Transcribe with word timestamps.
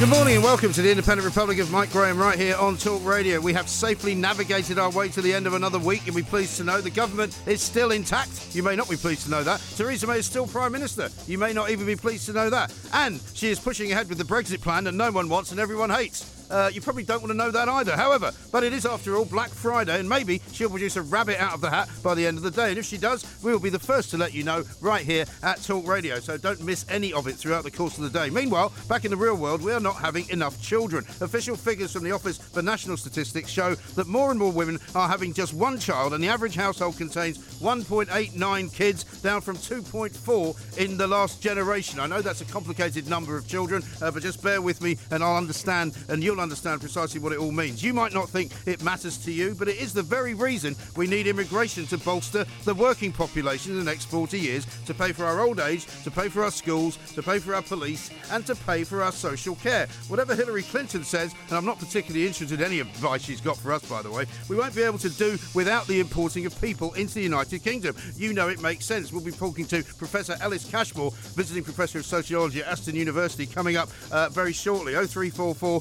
Good 0.00 0.08
morning 0.08 0.36
and 0.36 0.42
welcome 0.42 0.72
to 0.72 0.80
the 0.80 0.90
Independent 0.90 1.26
Republic 1.26 1.58
of 1.58 1.70
Mike 1.70 1.92
Graham 1.92 2.16
right 2.16 2.38
here 2.38 2.56
on 2.56 2.78
Talk 2.78 3.04
Radio. 3.04 3.38
We 3.38 3.52
have 3.52 3.68
safely 3.68 4.14
navigated 4.14 4.78
our 4.78 4.90
way 4.90 5.10
to 5.10 5.20
the 5.20 5.30
end 5.30 5.46
of 5.46 5.52
another 5.52 5.78
week 5.78 6.06
and 6.06 6.14
we're 6.14 6.24
pleased 6.24 6.56
to 6.56 6.64
know 6.64 6.80
the 6.80 6.88
government 6.88 7.38
is 7.46 7.60
still 7.60 7.90
intact. 7.90 8.56
You 8.56 8.62
may 8.62 8.76
not 8.76 8.88
be 8.88 8.96
pleased 8.96 9.24
to 9.24 9.30
know 9.30 9.44
that. 9.44 9.60
Theresa 9.76 10.06
May 10.06 10.20
is 10.20 10.24
still 10.24 10.46
Prime 10.46 10.72
Minister. 10.72 11.10
You 11.26 11.36
may 11.36 11.52
not 11.52 11.68
even 11.68 11.84
be 11.84 11.96
pleased 11.96 12.24
to 12.26 12.32
know 12.32 12.48
that. 12.48 12.74
And 12.94 13.20
she 13.34 13.50
is 13.50 13.60
pushing 13.60 13.92
ahead 13.92 14.08
with 14.08 14.16
the 14.16 14.24
Brexit 14.24 14.62
plan 14.62 14.84
that 14.84 14.94
no 14.94 15.10
one 15.12 15.28
wants 15.28 15.50
and 15.50 15.60
everyone 15.60 15.90
hates. 15.90 16.39
Uh, 16.50 16.70
you 16.72 16.80
probably 16.80 17.04
don't 17.04 17.20
want 17.20 17.30
to 17.30 17.36
know 17.36 17.50
that 17.50 17.68
either. 17.68 17.96
However, 17.96 18.32
but 18.50 18.64
it 18.64 18.72
is 18.72 18.84
after 18.84 19.16
all 19.16 19.24
Black 19.24 19.50
Friday, 19.50 19.98
and 19.98 20.08
maybe 20.08 20.40
she'll 20.52 20.70
produce 20.70 20.96
a 20.96 21.02
rabbit 21.02 21.40
out 21.40 21.54
of 21.54 21.60
the 21.60 21.70
hat 21.70 21.88
by 22.02 22.14
the 22.14 22.26
end 22.26 22.36
of 22.36 22.42
the 22.42 22.50
day. 22.50 22.70
And 22.70 22.78
if 22.78 22.84
she 22.84 22.98
does, 22.98 23.24
we 23.42 23.52
will 23.52 23.60
be 23.60 23.70
the 23.70 23.78
first 23.78 24.10
to 24.10 24.18
let 24.18 24.34
you 24.34 24.42
know 24.42 24.64
right 24.80 25.04
here 25.04 25.24
at 25.42 25.62
Talk 25.62 25.86
Radio. 25.86 26.18
So 26.20 26.36
don't 26.36 26.62
miss 26.62 26.84
any 26.88 27.12
of 27.12 27.26
it 27.26 27.34
throughout 27.34 27.64
the 27.64 27.70
course 27.70 27.98
of 27.98 28.04
the 28.04 28.18
day. 28.18 28.30
Meanwhile, 28.30 28.72
back 28.88 29.04
in 29.04 29.10
the 29.10 29.16
real 29.16 29.36
world, 29.36 29.62
we 29.62 29.72
are 29.72 29.80
not 29.80 29.96
having 29.96 30.28
enough 30.30 30.60
children. 30.60 31.04
Official 31.20 31.56
figures 31.56 31.92
from 31.92 32.04
the 32.04 32.12
Office 32.12 32.38
for 32.38 32.62
National 32.62 32.96
Statistics 32.96 33.50
show 33.50 33.74
that 33.74 34.06
more 34.06 34.30
and 34.30 34.38
more 34.38 34.52
women 34.52 34.78
are 34.94 35.08
having 35.08 35.32
just 35.32 35.54
one 35.54 35.78
child, 35.78 36.14
and 36.14 36.22
the 36.22 36.28
average 36.28 36.56
household 36.56 36.96
contains 36.96 37.38
1.89 37.60 38.74
kids, 38.74 39.04
down 39.20 39.40
from 39.40 39.56
2.4 39.56 40.78
in 40.78 40.96
the 40.96 41.06
last 41.06 41.40
generation. 41.40 42.00
I 42.00 42.06
know 42.06 42.22
that's 42.22 42.40
a 42.40 42.46
complicated 42.46 43.08
number 43.08 43.36
of 43.36 43.46
children, 43.46 43.82
uh, 44.02 44.10
but 44.10 44.22
just 44.22 44.42
bear 44.42 44.60
with 44.60 44.80
me, 44.82 44.96
and 45.10 45.22
I'll 45.22 45.36
understand, 45.36 45.96
and 46.08 46.22
you'll 46.22 46.39
understand 46.40 46.80
precisely 46.80 47.20
what 47.20 47.32
it 47.32 47.38
all 47.38 47.52
means. 47.52 47.82
You 47.82 47.94
might 47.94 48.12
not 48.12 48.28
think 48.28 48.52
it 48.66 48.82
matters 48.82 49.16
to 49.24 49.32
you, 49.32 49.54
but 49.58 49.68
it 49.68 49.76
is 49.76 49.92
the 49.92 50.02
very 50.02 50.34
reason 50.34 50.74
we 50.96 51.06
need 51.06 51.26
immigration 51.26 51.86
to 51.86 51.98
bolster 51.98 52.44
the 52.64 52.74
working 52.74 53.12
population 53.12 53.72
in 53.72 53.78
the 53.78 53.84
next 53.84 54.06
40 54.06 54.38
years 54.38 54.66
to 54.86 54.94
pay 54.94 55.12
for 55.12 55.24
our 55.24 55.40
old 55.40 55.60
age, 55.60 55.86
to 56.04 56.10
pay 56.10 56.28
for 56.28 56.44
our 56.44 56.50
schools, 56.50 56.98
to 57.14 57.22
pay 57.22 57.38
for 57.38 57.54
our 57.54 57.62
police, 57.62 58.10
and 58.32 58.44
to 58.46 58.54
pay 58.54 58.84
for 58.84 59.02
our 59.02 59.12
social 59.12 59.54
care. 59.56 59.86
Whatever 60.08 60.34
Hillary 60.34 60.62
Clinton 60.62 61.04
says, 61.04 61.34
and 61.48 61.56
I'm 61.56 61.64
not 61.64 61.78
particularly 61.78 62.26
interested 62.26 62.60
in 62.60 62.66
any 62.66 62.80
advice 62.80 63.22
she's 63.22 63.40
got 63.40 63.56
for 63.56 63.72
us, 63.72 63.84
by 63.88 64.02
the 64.02 64.10
way, 64.10 64.26
we 64.48 64.56
won't 64.56 64.74
be 64.74 64.82
able 64.82 64.98
to 64.98 65.10
do 65.10 65.38
without 65.54 65.86
the 65.86 66.00
importing 66.00 66.46
of 66.46 66.60
people 66.60 66.92
into 66.94 67.14
the 67.14 67.22
United 67.22 67.62
Kingdom. 67.62 67.96
You 68.16 68.32
know 68.32 68.48
it 68.48 68.62
makes 68.62 68.84
sense. 68.84 69.12
We'll 69.12 69.24
be 69.24 69.32
talking 69.32 69.66
to 69.66 69.82
Professor 69.98 70.36
Ellis 70.40 70.68
Cashmore, 70.70 71.10
visiting 71.34 71.64
professor 71.64 71.98
of 71.98 72.06
sociology 72.06 72.60
at 72.60 72.68
Aston 72.68 72.96
University, 72.96 73.46
coming 73.46 73.76
up 73.76 73.88
uh, 74.10 74.28
very 74.28 74.52
shortly. 74.52 74.92
0344 74.92 75.80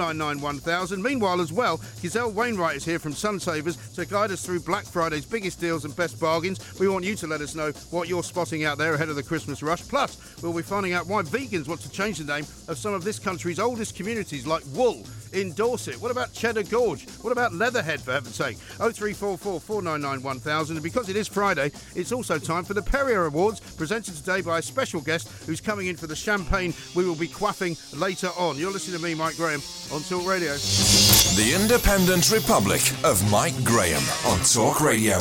499 0.00 0.40
1000. 0.40 1.02
Meanwhile, 1.02 1.42
as 1.42 1.52
well, 1.52 1.78
Giselle 2.00 2.32
Wainwright 2.32 2.76
is 2.76 2.86
here 2.86 2.98
from 2.98 3.12
Sun 3.12 3.38
Savers 3.38 3.76
to 3.96 4.06
guide 4.06 4.30
us 4.30 4.44
through 4.44 4.60
Black 4.60 4.86
Friday's 4.86 5.26
biggest 5.26 5.60
deals 5.60 5.84
and 5.84 5.94
best 5.94 6.18
bargains. 6.18 6.58
We 6.80 6.88
want 6.88 7.04
you 7.04 7.14
to 7.16 7.26
let 7.26 7.42
us 7.42 7.54
know 7.54 7.70
what 7.90 8.08
you're 8.08 8.22
spotting 8.22 8.64
out 8.64 8.78
there 8.78 8.94
ahead 8.94 9.10
of 9.10 9.16
the 9.16 9.22
Christmas 9.22 9.62
rush. 9.62 9.86
Plus, 9.86 10.16
we'll 10.42 10.54
be 10.54 10.62
finding 10.62 10.94
out 10.94 11.06
why 11.06 11.22
vegans 11.22 11.68
want 11.68 11.82
to 11.82 11.90
change 11.90 12.16
the 12.16 12.24
name 12.24 12.46
of 12.68 12.78
some 12.78 12.94
of 12.94 13.04
this 13.04 13.18
country's 13.18 13.58
oldest 13.58 13.94
communities 13.94 14.46
like 14.46 14.62
Wool 14.72 15.04
in 15.32 15.52
Dorset. 15.52 16.00
What 16.00 16.10
about 16.10 16.32
Cheddar 16.32 16.64
Gorge? 16.64 17.08
What 17.22 17.30
about 17.32 17.52
Leatherhead, 17.52 18.00
for 18.00 18.12
heaven's 18.12 18.34
sake? 18.34 18.56
0344 18.78 19.60
499 19.60 20.22
1000. 20.22 20.76
And 20.76 20.82
because 20.82 21.08
it 21.08 21.16
is 21.16 21.28
Friday, 21.28 21.72
it's 21.94 22.12
also 22.12 22.38
time 22.38 22.64
for 22.64 22.74
the 22.74 22.82
Perrier 22.82 23.26
Awards, 23.26 23.60
presented 23.60 24.16
today 24.16 24.40
by 24.40 24.58
a 24.58 24.62
special 24.62 25.00
guest 25.00 25.28
who's 25.46 25.60
coming 25.60 25.86
in 25.86 25.96
for 25.96 26.06
the 26.06 26.16
champagne 26.16 26.74
we 26.94 27.04
will 27.04 27.14
be 27.14 27.28
quaffing 27.28 27.76
later 27.98 28.30
on. 28.36 28.56
You're 28.56 28.72
listening 28.72 28.98
to 28.98 29.02
me, 29.02 29.14
Mike 29.14 29.36
Graham, 29.36 29.60
on 29.92 30.02
Talk 30.02 30.26
Radio. 30.26 30.52
The 30.54 31.58
Independent 31.60 32.30
Republic 32.30 32.82
of 33.04 33.30
Mike 33.30 33.64
Graham 33.64 34.02
on 34.26 34.40
Talk 34.40 34.80
Radio. 34.80 35.18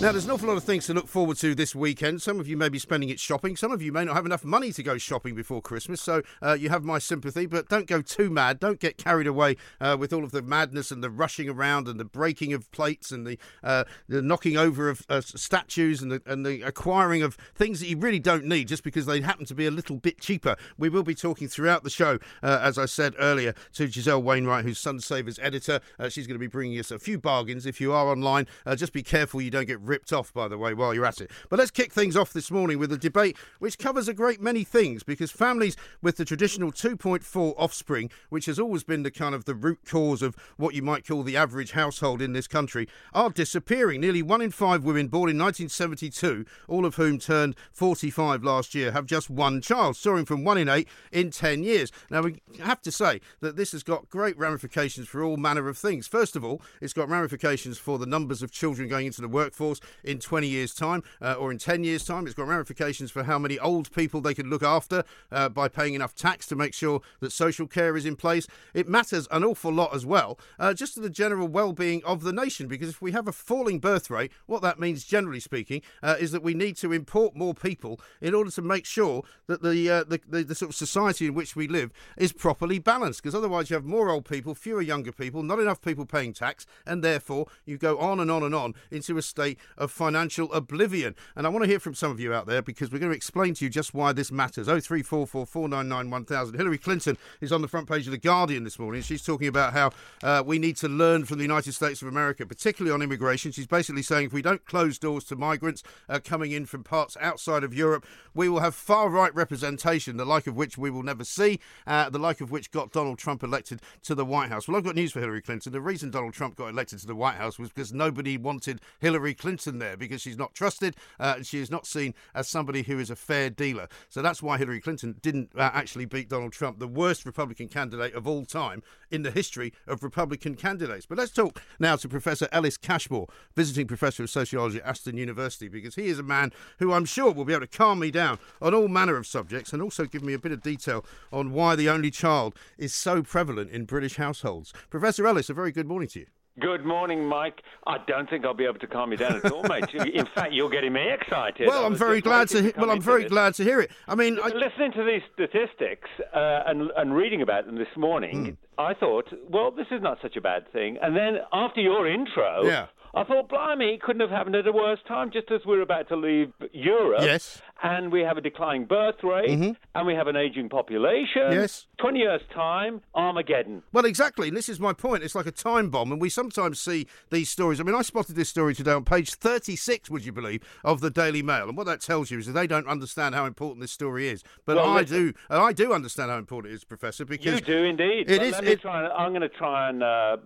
Now, 0.00 0.12
there's 0.12 0.26
an 0.26 0.30
awful 0.30 0.46
lot 0.46 0.56
of 0.56 0.62
things 0.62 0.86
to 0.86 0.94
look 0.94 1.08
forward 1.08 1.38
to 1.38 1.56
this 1.56 1.74
weekend. 1.74 2.22
Some 2.22 2.38
of 2.38 2.46
you 2.46 2.56
may 2.56 2.68
be 2.68 2.78
spending 2.78 3.08
it 3.08 3.18
shopping. 3.18 3.56
Some 3.56 3.72
of 3.72 3.82
you 3.82 3.90
may 3.90 4.04
not 4.04 4.14
have 4.14 4.26
enough 4.26 4.44
money 4.44 4.70
to 4.74 4.82
go 4.84 4.96
shopping 4.96 5.34
before 5.34 5.60
Christmas. 5.60 6.00
So 6.00 6.22
uh, 6.40 6.52
you 6.52 6.68
have 6.68 6.84
my 6.84 7.00
sympathy, 7.00 7.46
but 7.46 7.68
don't 7.68 7.88
go 7.88 8.00
too 8.00 8.30
mad. 8.30 8.60
Don't 8.60 8.78
get 8.78 8.96
carried 8.96 9.26
away 9.26 9.56
uh, 9.80 9.96
with 9.98 10.12
all 10.12 10.22
of 10.22 10.30
the 10.30 10.40
madness 10.40 10.92
and 10.92 11.02
the 11.02 11.10
rushing 11.10 11.48
around 11.48 11.88
and 11.88 11.98
the 11.98 12.04
breaking 12.04 12.52
of 12.52 12.70
plates 12.70 13.10
and 13.10 13.26
the 13.26 13.38
uh, 13.64 13.82
the 14.08 14.22
knocking 14.22 14.56
over 14.56 14.88
of 14.88 15.04
uh, 15.08 15.20
statues 15.20 16.00
and 16.00 16.12
the, 16.12 16.22
and 16.26 16.46
the 16.46 16.62
acquiring 16.62 17.24
of 17.24 17.34
things 17.56 17.80
that 17.80 17.88
you 17.88 17.98
really 17.98 18.20
don't 18.20 18.44
need 18.44 18.68
just 18.68 18.84
because 18.84 19.04
they 19.04 19.20
happen 19.20 19.46
to 19.46 19.54
be 19.54 19.66
a 19.66 19.70
little 19.72 19.96
bit 19.96 20.20
cheaper. 20.20 20.54
We 20.78 20.88
will 20.88 21.02
be 21.02 21.16
talking 21.16 21.48
throughout 21.48 21.82
the 21.82 21.90
show, 21.90 22.20
uh, 22.40 22.60
as 22.62 22.78
I 22.78 22.86
said 22.86 23.16
earlier, 23.18 23.52
to 23.72 23.88
Giselle 23.88 24.22
Wainwright, 24.22 24.64
who's 24.64 24.78
Sun 24.78 25.00
Savers 25.00 25.40
editor. 25.42 25.80
Uh, 25.98 26.08
she's 26.08 26.28
going 26.28 26.36
to 26.36 26.38
be 26.38 26.46
bringing 26.46 26.78
us 26.78 26.92
a 26.92 27.00
few 27.00 27.18
bargains. 27.18 27.66
If 27.66 27.80
you 27.80 27.92
are 27.92 28.06
online, 28.06 28.46
just 28.76 28.92
be 28.92 29.02
careful 29.02 29.42
you 29.42 29.50
don't 29.50 29.66
get 29.66 29.87
ripped 29.88 30.12
off, 30.12 30.32
by 30.32 30.48
the 30.48 30.58
way, 30.58 30.74
while 30.74 30.94
you're 30.94 31.06
at 31.06 31.20
it. 31.20 31.30
But 31.48 31.58
let's 31.58 31.70
kick 31.70 31.92
things 31.92 32.16
off 32.16 32.32
this 32.32 32.50
morning 32.50 32.78
with 32.78 32.92
a 32.92 32.98
debate 32.98 33.36
which 33.58 33.78
covers 33.78 34.08
a 34.08 34.14
great 34.14 34.40
many 34.40 34.64
things 34.64 35.02
because 35.02 35.30
families 35.30 35.76
with 36.02 36.16
the 36.16 36.24
traditional 36.24 36.70
2.4 36.70 37.54
offspring, 37.56 38.10
which 38.28 38.46
has 38.46 38.58
always 38.58 38.84
been 38.84 39.02
the 39.02 39.10
kind 39.10 39.34
of 39.34 39.46
the 39.46 39.54
root 39.54 39.80
cause 39.86 40.22
of 40.22 40.36
what 40.56 40.74
you 40.74 40.82
might 40.82 41.06
call 41.06 41.22
the 41.22 41.36
average 41.36 41.72
household 41.72 42.20
in 42.20 42.32
this 42.32 42.46
country, 42.46 42.88
are 43.14 43.30
disappearing. 43.30 44.00
Nearly 44.00 44.22
one 44.22 44.42
in 44.42 44.50
five 44.50 44.84
women 44.84 45.08
born 45.08 45.30
in 45.30 45.38
1972, 45.38 46.44
all 46.68 46.84
of 46.84 46.96
whom 46.96 47.18
turned 47.18 47.56
45 47.72 48.44
last 48.44 48.74
year, 48.74 48.92
have 48.92 49.06
just 49.06 49.30
one 49.30 49.60
child, 49.60 49.96
soaring 49.96 50.24
from 50.24 50.44
one 50.44 50.58
in 50.58 50.68
eight 50.68 50.88
in 51.10 51.30
10 51.30 51.62
years. 51.62 51.90
Now, 52.10 52.22
we 52.22 52.40
have 52.62 52.82
to 52.82 52.92
say 52.92 53.20
that 53.40 53.56
this 53.56 53.72
has 53.72 53.82
got 53.82 54.08
great 54.10 54.36
ramifications 54.36 55.08
for 55.08 55.22
all 55.22 55.36
manner 55.36 55.68
of 55.68 55.78
things. 55.78 56.06
First 56.06 56.36
of 56.36 56.44
all, 56.44 56.60
it's 56.80 56.92
got 56.92 57.08
ramifications 57.08 57.78
for 57.78 57.98
the 57.98 58.06
numbers 58.06 58.42
of 58.42 58.50
children 58.50 58.88
going 58.88 59.06
into 59.06 59.20
the 59.20 59.28
workforce 59.28 59.77
in 60.02 60.18
20 60.18 60.48
years' 60.48 60.74
time 60.74 61.02
uh, 61.22 61.34
or 61.34 61.52
in 61.52 61.58
10 61.58 61.84
years' 61.84 62.04
time. 62.04 62.26
It's 62.26 62.34
got 62.34 62.48
ramifications 62.48 63.10
for 63.10 63.24
how 63.24 63.38
many 63.38 63.58
old 63.58 63.92
people 63.92 64.20
they 64.20 64.34
can 64.34 64.50
look 64.50 64.62
after 64.62 65.04
uh, 65.30 65.48
by 65.48 65.68
paying 65.68 65.94
enough 65.94 66.14
tax 66.14 66.46
to 66.48 66.56
make 66.56 66.74
sure 66.74 67.00
that 67.20 67.30
social 67.30 67.66
care 67.66 67.96
is 67.96 68.04
in 68.04 68.16
place. 68.16 68.46
It 68.74 68.88
matters 68.88 69.28
an 69.30 69.44
awful 69.44 69.72
lot 69.72 69.94
as 69.94 70.04
well, 70.04 70.38
uh, 70.58 70.74
just 70.74 70.94
to 70.94 71.00
the 71.00 71.10
general 71.10 71.48
well-being 71.48 72.02
of 72.04 72.22
the 72.22 72.32
nation. 72.32 72.66
Because 72.66 72.88
if 72.88 73.00
we 73.00 73.12
have 73.12 73.28
a 73.28 73.32
falling 73.32 73.78
birth 73.78 74.10
rate, 74.10 74.32
what 74.46 74.62
that 74.62 74.80
means, 74.80 75.04
generally 75.04 75.40
speaking, 75.40 75.82
uh, 76.02 76.16
is 76.18 76.32
that 76.32 76.42
we 76.42 76.54
need 76.54 76.76
to 76.78 76.92
import 76.92 77.36
more 77.36 77.54
people 77.54 78.00
in 78.20 78.34
order 78.34 78.50
to 78.50 78.62
make 78.62 78.84
sure 78.84 79.22
that 79.46 79.62
the, 79.62 79.88
uh, 79.90 80.04
the, 80.04 80.20
the 80.28 80.48
the 80.48 80.54
sort 80.54 80.70
of 80.70 80.76
society 80.76 81.26
in 81.26 81.34
which 81.34 81.54
we 81.54 81.68
live 81.68 81.92
is 82.16 82.32
properly 82.32 82.78
balanced. 82.78 83.22
Because 83.22 83.34
otherwise, 83.34 83.70
you 83.70 83.74
have 83.74 83.84
more 83.84 84.10
old 84.10 84.24
people, 84.24 84.54
fewer 84.54 84.82
younger 84.82 85.12
people, 85.12 85.42
not 85.42 85.60
enough 85.60 85.80
people 85.80 86.06
paying 86.06 86.32
tax, 86.32 86.66
and 86.86 87.04
therefore 87.04 87.46
you 87.64 87.76
go 87.78 87.98
on 87.98 88.18
and 88.18 88.30
on 88.30 88.42
and 88.42 88.54
on 88.54 88.74
into 88.90 89.16
a 89.18 89.22
state 89.22 89.58
of 89.76 89.90
financial 89.90 90.52
oblivion. 90.52 91.14
And 91.36 91.46
I 91.46 91.50
want 91.50 91.64
to 91.64 91.70
hear 91.70 91.80
from 91.80 91.94
some 91.94 92.10
of 92.10 92.20
you 92.20 92.32
out 92.32 92.46
there 92.46 92.62
because 92.62 92.90
we're 92.90 92.98
going 92.98 93.12
to 93.12 93.16
explain 93.16 93.54
to 93.54 93.64
you 93.64 93.70
just 93.70 93.94
why 93.94 94.12
this 94.12 94.32
matters. 94.32 94.66
0344 94.66 95.46
499 95.46 96.10
1000. 96.10 96.54
Hillary 96.54 96.78
Clinton 96.78 97.16
is 97.40 97.52
on 97.52 97.62
the 97.62 97.68
front 97.68 97.88
page 97.88 98.06
of 98.06 98.12
The 98.12 98.18
Guardian 98.18 98.64
this 98.64 98.78
morning. 98.78 99.02
She's 99.02 99.22
talking 99.22 99.48
about 99.48 99.72
how 99.72 99.90
uh, 100.22 100.42
we 100.44 100.58
need 100.58 100.76
to 100.78 100.88
learn 100.88 101.24
from 101.24 101.38
the 101.38 101.44
United 101.44 101.72
States 101.72 102.02
of 102.02 102.08
America, 102.08 102.46
particularly 102.46 102.94
on 102.94 103.02
immigration. 103.02 103.52
She's 103.52 103.66
basically 103.66 104.02
saying 104.02 104.26
if 104.26 104.32
we 104.32 104.42
don't 104.42 104.64
close 104.64 104.98
doors 104.98 105.24
to 105.24 105.36
migrants 105.36 105.82
uh, 106.08 106.20
coming 106.24 106.52
in 106.52 106.66
from 106.66 106.84
parts 106.84 107.16
outside 107.20 107.64
of 107.64 107.74
Europe, 107.74 108.06
we 108.34 108.48
will 108.48 108.60
have 108.60 108.74
far 108.74 109.08
right 109.08 109.34
representation, 109.34 110.16
the 110.16 110.24
like 110.24 110.46
of 110.46 110.56
which 110.56 110.78
we 110.78 110.90
will 110.90 111.02
never 111.02 111.24
see, 111.24 111.60
uh, 111.86 112.08
the 112.08 112.18
like 112.18 112.40
of 112.40 112.50
which 112.50 112.70
got 112.70 112.92
Donald 112.92 113.18
Trump 113.18 113.42
elected 113.42 113.80
to 114.02 114.14
the 114.14 114.24
White 114.24 114.48
House. 114.48 114.68
Well, 114.68 114.76
I've 114.76 114.84
got 114.84 114.94
news 114.94 115.12
for 115.12 115.20
Hillary 115.20 115.42
Clinton. 115.42 115.72
The 115.72 115.80
reason 115.80 116.10
Donald 116.10 116.34
Trump 116.34 116.56
got 116.56 116.68
elected 116.68 117.00
to 117.00 117.06
the 117.06 117.14
White 117.14 117.36
House 117.36 117.58
was 117.58 117.68
because 117.68 117.92
nobody 117.92 118.36
wanted 118.36 118.80
Hillary 119.00 119.34
Clinton 119.34 119.57
there 119.64 119.96
because 119.96 120.22
she's 120.22 120.38
not 120.38 120.54
trusted 120.54 120.96
uh, 121.18 121.34
and 121.36 121.46
she 121.46 121.58
is 121.58 121.70
not 121.70 121.86
seen 121.86 122.14
as 122.34 122.48
somebody 122.48 122.82
who 122.82 122.98
is 122.98 123.10
a 123.10 123.16
fair 123.16 123.50
dealer. 123.50 123.88
So 124.08 124.22
that's 124.22 124.42
why 124.42 124.58
Hillary 124.58 124.80
Clinton 124.80 125.16
didn't 125.20 125.50
uh, 125.56 125.70
actually 125.72 126.04
beat 126.04 126.28
Donald 126.28 126.52
Trump, 126.52 126.78
the 126.78 126.88
worst 126.88 127.26
Republican 127.26 127.68
candidate 127.68 128.14
of 128.14 128.26
all 128.26 128.44
time 128.44 128.82
in 129.10 129.22
the 129.22 129.30
history 129.30 129.72
of 129.86 130.02
Republican 130.02 130.54
candidates. 130.54 131.06
But 131.06 131.18
let's 131.18 131.32
talk 131.32 131.62
now 131.78 131.96
to 131.96 132.08
Professor 132.08 132.48
Ellis 132.52 132.76
Cashmore, 132.76 133.28
visiting 133.56 133.86
professor 133.86 134.22
of 134.22 134.30
sociology 134.30 134.78
at 134.78 134.86
Aston 134.86 135.16
University, 135.16 135.68
because 135.68 135.94
he 135.94 136.06
is 136.06 136.18
a 136.18 136.22
man 136.22 136.52
who 136.78 136.92
I'm 136.92 137.04
sure 137.04 137.32
will 137.32 137.44
be 137.44 137.52
able 137.52 137.66
to 137.66 137.78
calm 137.78 137.98
me 137.98 138.10
down 138.10 138.38
on 138.60 138.74
all 138.74 138.88
manner 138.88 139.16
of 139.16 139.26
subjects 139.26 139.72
and 139.72 139.82
also 139.82 140.04
give 140.04 140.22
me 140.22 140.34
a 140.34 140.38
bit 140.38 140.52
of 140.52 140.62
detail 140.62 141.04
on 141.32 141.52
why 141.52 141.76
the 141.76 141.88
only 141.88 142.10
child 142.10 142.54
is 142.76 142.94
so 142.94 143.22
prevalent 143.22 143.70
in 143.70 143.84
British 143.84 144.16
households. 144.16 144.72
Professor 144.90 145.26
Ellis, 145.26 145.50
a 145.50 145.54
very 145.54 145.72
good 145.72 145.86
morning 145.86 146.08
to 146.08 146.20
you. 146.20 146.26
Good 146.60 146.84
morning, 146.84 147.24
Mike. 147.24 147.62
I 147.86 147.98
don't 148.06 148.28
think 148.28 148.44
I'll 148.44 148.54
be 148.54 148.64
able 148.64 148.78
to 148.80 148.86
calm 148.86 149.10
you 149.12 149.18
down 149.18 149.36
at 149.36 149.52
all, 149.52 149.62
mate. 149.64 149.84
In 150.14 150.26
fact, 150.34 150.52
you're 150.52 150.70
getting 150.70 150.92
me 150.92 151.06
excited. 151.12 151.66
Well, 151.68 151.84
I'm 151.84 151.94
very 151.94 152.20
glad 152.20 152.48
to. 152.48 152.62
He- 152.62 152.72
well, 152.76 152.90
I'm 152.90 153.00
very 153.00 153.24
glad 153.26 153.54
to 153.54 153.64
hear 153.64 153.80
it. 153.80 153.90
I 154.06 154.14
mean, 154.14 154.38
I, 154.42 154.48
listening 154.48 154.92
to 154.92 155.04
these 155.04 155.22
statistics 155.34 156.08
uh, 156.34 156.62
and 156.66 156.90
and 156.96 157.14
reading 157.14 157.42
about 157.42 157.66
them 157.66 157.76
this 157.76 157.94
morning, 157.96 158.56
Hmm. 158.78 158.80
I 158.80 158.94
thought, 158.94 159.26
well, 159.48 159.70
this 159.70 159.86
is 159.90 160.00
not 160.02 160.18
such 160.22 160.36
a 160.36 160.40
bad 160.40 160.70
thing. 160.72 160.98
And 161.02 161.16
then 161.16 161.38
after 161.52 161.80
your 161.80 162.06
intro, 162.08 162.64
Yeah. 162.64 162.86
I 163.14 163.24
thought, 163.24 163.48
blimey, 163.48 163.94
it 163.94 164.02
couldn't 164.02 164.20
have 164.20 164.30
happened 164.30 164.54
at 164.56 164.66
a 164.66 164.72
worse 164.72 164.98
time. 165.08 165.30
Just 165.32 165.50
as 165.50 165.60
we're 165.64 165.80
about 165.80 166.08
to 166.08 166.16
leave 166.16 166.52
Europe, 166.72 167.22
Yes. 167.22 167.60
and 167.82 168.12
we 168.12 168.20
have 168.20 168.36
a 168.36 168.40
declining 168.40 168.84
birth 168.84 169.16
rate, 169.24 169.48
and 169.94 170.06
we 170.06 170.14
have 170.14 170.26
an 170.26 170.36
aging 170.36 170.68
population. 170.68 171.42
Mm-hmm. 171.42 171.52
Yes. 171.60 171.86
Twenty 171.98 172.20
years 172.20 172.42
time, 172.54 173.00
Armageddon. 173.14 173.82
Well, 173.92 174.04
exactly. 174.04 174.48
And 174.48 174.56
this 174.56 174.68
is 174.68 174.78
my 174.78 174.92
point. 174.92 175.22
It's 175.24 175.34
like 175.34 175.46
a 175.46 175.50
time 175.52 175.90
bomb. 175.90 176.12
And 176.12 176.20
we 176.20 176.28
sometimes 176.28 176.80
see 176.80 177.06
these 177.30 177.48
stories. 177.50 177.80
I 177.80 177.82
mean, 177.82 177.94
I 177.94 178.02
spotted 178.02 178.36
this 178.36 178.48
story 178.50 178.74
today 178.74 178.92
on 178.92 179.04
page 179.04 179.34
36, 179.34 180.10
would 180.10 180.24
you 180.24 180.32
believe, 180.32 180.62
of 180.84 181.00
the 181.00 181.10
Daily 181.10 181.42
Mail. 181.42 181.68
And 181.68 181.76
what 181.76 181.86
that 181.86 182.00
tells 182.00 182.30
you 182.30 182.38
is 182.38 182.46
that 182.46 182.52
they 182.52 182.66
don't 182.66 182.86
understand 182.86 183.34
how 183.34 183.46
important 183.46 183.80
this 183.80 183.92
story 183.92 184.28
is. 184.28 184.42
But 184.64 184.76
Well, 184.76 184.90
I 184.90 185.02
do. 185.02 185.32
And 185.48 185.60
I 185.60 185.72
do 185.72 185.92
understand 185.92 186.30
how 186.30 186.38
important 186.38 186.72
it 186.72 186.76
is, 186.76 186.84
Professor, 186.84 187.24
because. 187.24 187.54
You 187.54 187.60
do 187.60 187.84
indeed. 187.84 188.30
It 188.30 188.42
is- 188.42 188.52
Let 188.52 188.64
me 188.64 188.72
it- 188.72 188.80
try 188.82 189.02
and, 189.04 189.12
I'm 189.12 189.30
going 189.30 189.42
to 189.42 189.48
try 189.48 189.88
and 189.88 190.02
uh, 190.02 190.06
uh, 190.06 190.36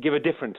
give 0.00 0.14
a 0.14 0.20
different 0.20 0.56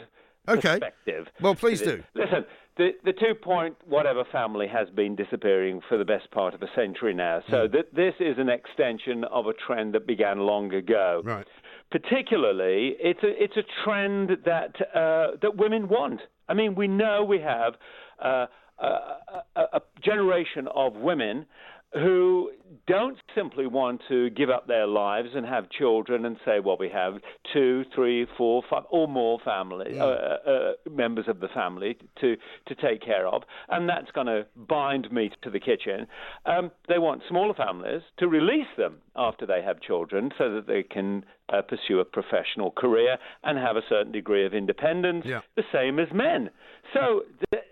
Okay. 0.47 0.79
perspective. 0.79 1.27
Well, 1.41 1.55
please 1.55 1.81
do. 1.81 2.03
Listen, 2.15 2.45
the 2.77 2.91
the 3.05 3.13
two 3.13 3.35
point 3.35 3.75
whatever 3.85 4.23
family 4.31 4.67
has 4.67 4.89
been 4.89 5.15
disappearing 5.15 5.81
for 5.87 5.97
the 5.97 6.05
best 6.05 6.29
part 6.31 6.53
of 6.53 6.61
a 6.61 6.67
century 6.75 7.13
now. 7.13 7.41
So 7.49 7.67
that 7.67 7.93
this 7.93 8.13
is 8.19 8.37
an 8.37 8.49
extension 8.49 9.23
of 9.25 9.47
a 9.47 9.53
trend 9.53 9.93
that 9.93 10.07
began 10.07 10.39
long 10.39 10.73
ago. 10.73 11.21
Right. 11.23 11.47
Particularly, 11.91 12.95
it's 12.99 13.23
a 13.23 13.43
it's 13.43 13.57
a 13.57 13.63
trend 13.83 14.31
that 14.45 14.75
uh, 14.95 15.37
that 15.41 15.55
women 15.55 15.87
want. 15.87 16.21
I 16.49 16.53
mean, 16.53 16.75
we 16.75 16.87
know 16.87 17.23
we 17.23 17.39
have 17.39 17.75
uh, 18.23 18.47
a, 18.79 18.85
a, 19.55 19.61
a 19.73 19.81
generation 20.03 20.67
of 20.73 20.95
women 20.95 21.45
who 21.93 22.51
don't 22.87 23.17
simply 23.35 23.67
want 23.67 24.01
to 24.09 24.29
give 24.31 24.49
up 24.49 24.67
their 24.67 24.87
lives 24.87 25.29
and 25.35 25.45
have 25.45 25.69
children 25.69 26.25
and 26.25 26.37
say, 26.43 26.59
well, 26.59 26.75
we 26.79 26.89
have 26.89 27.13
two, 27.53 27.83
three, 27.93 28.25
four, 28.37 28.63
five, 28.69 28.83
or 28.89 29.07
more 29.07 29.39
family 29.45 29.97
uh, 29.99 30.03
uh, 30.05 30.71
members 30.91 31.25
of 31.27 31.39
the 31.39 31.47
family 31.49 31.97
to 32.19 32.35
to 32.67 32.75
take 32.75 33.01
care 33.01 33.27
of, 33.27 33.43
and 33.69 33.87
that's 33.87 34.09
going 34.11 34.27
to 34.27 34.45
bind 34.55 35.11
me 35.11 35.29
to 35.43 35.49
the 35.49 35.59
kitchen. 35.59 36.07
Um, 36.45 36.71
they 36.87 36.97
want 36.97 37.21
smaller 37.29 37.53
families 37.53 38.01
to 38.17 38.27
release 38.27 38.67
them 38.77 38.97
after 39.15 39.45
they 39.45 39.61
have 39.63 39.79
children, 39.81 40.31
so 40.37 40.53
that 40.55 40.65
they 40.67 40.83
can 40.83 41.23
uh, 41.49 41.61
pursue 41.61 41.99
a 41.99 42.05
professional 42.05 42.71
career 42.71 43.17
and 43.43 43.57
have 43.57 43.75
a 43.77 43.81
certain 43.87 44.11
degree 44.11 44.45
of 44.45 44.53
independence, 44.53 45.25
Yeah. 45.27 45.41
the 45.55 45.63
same 45.71 45.99
as 45.99 46.07
men. 46.13 46.49
So, 46.93 47.21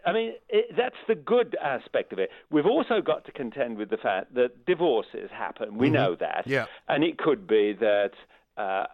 I 0.05 0.13
mean, 0.13 0.33
it, 0.49 0.75
that's 0.75 0.95
the 1.07 1.15
good 1.15 1.55
aspect 1.61 2.13
of 2.13 2.19
it. 2.19 2.29
We've 2.49 2.65
also 2.65 3.01
got 3.01 3.25
to 3.25 3.31
contend 3.31 3.77
with 3.77 3.89
the 3.89 3.97
fact 3.97 4.33
that 4.35 4.65
divorces 4.65 5.29
happen. 5.31 5.77
We 5.77 5.89
know 5.89 6.15
that. 6.19 6.43
Yeah. 6.45 6.65
And 6.87 7.03
it 7.03 7.17
could 7.17 7.47
be 7.47 7.73
that, 7.79 8.11
uh, 8.57 8.61
uh, 8.61 8.85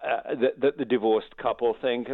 that, 0.42 0.60
that 0.62 0.78
the 0.78 0.86
divorced 0.86 1.38
couple 1.38 1.76
think, 1.82 2.10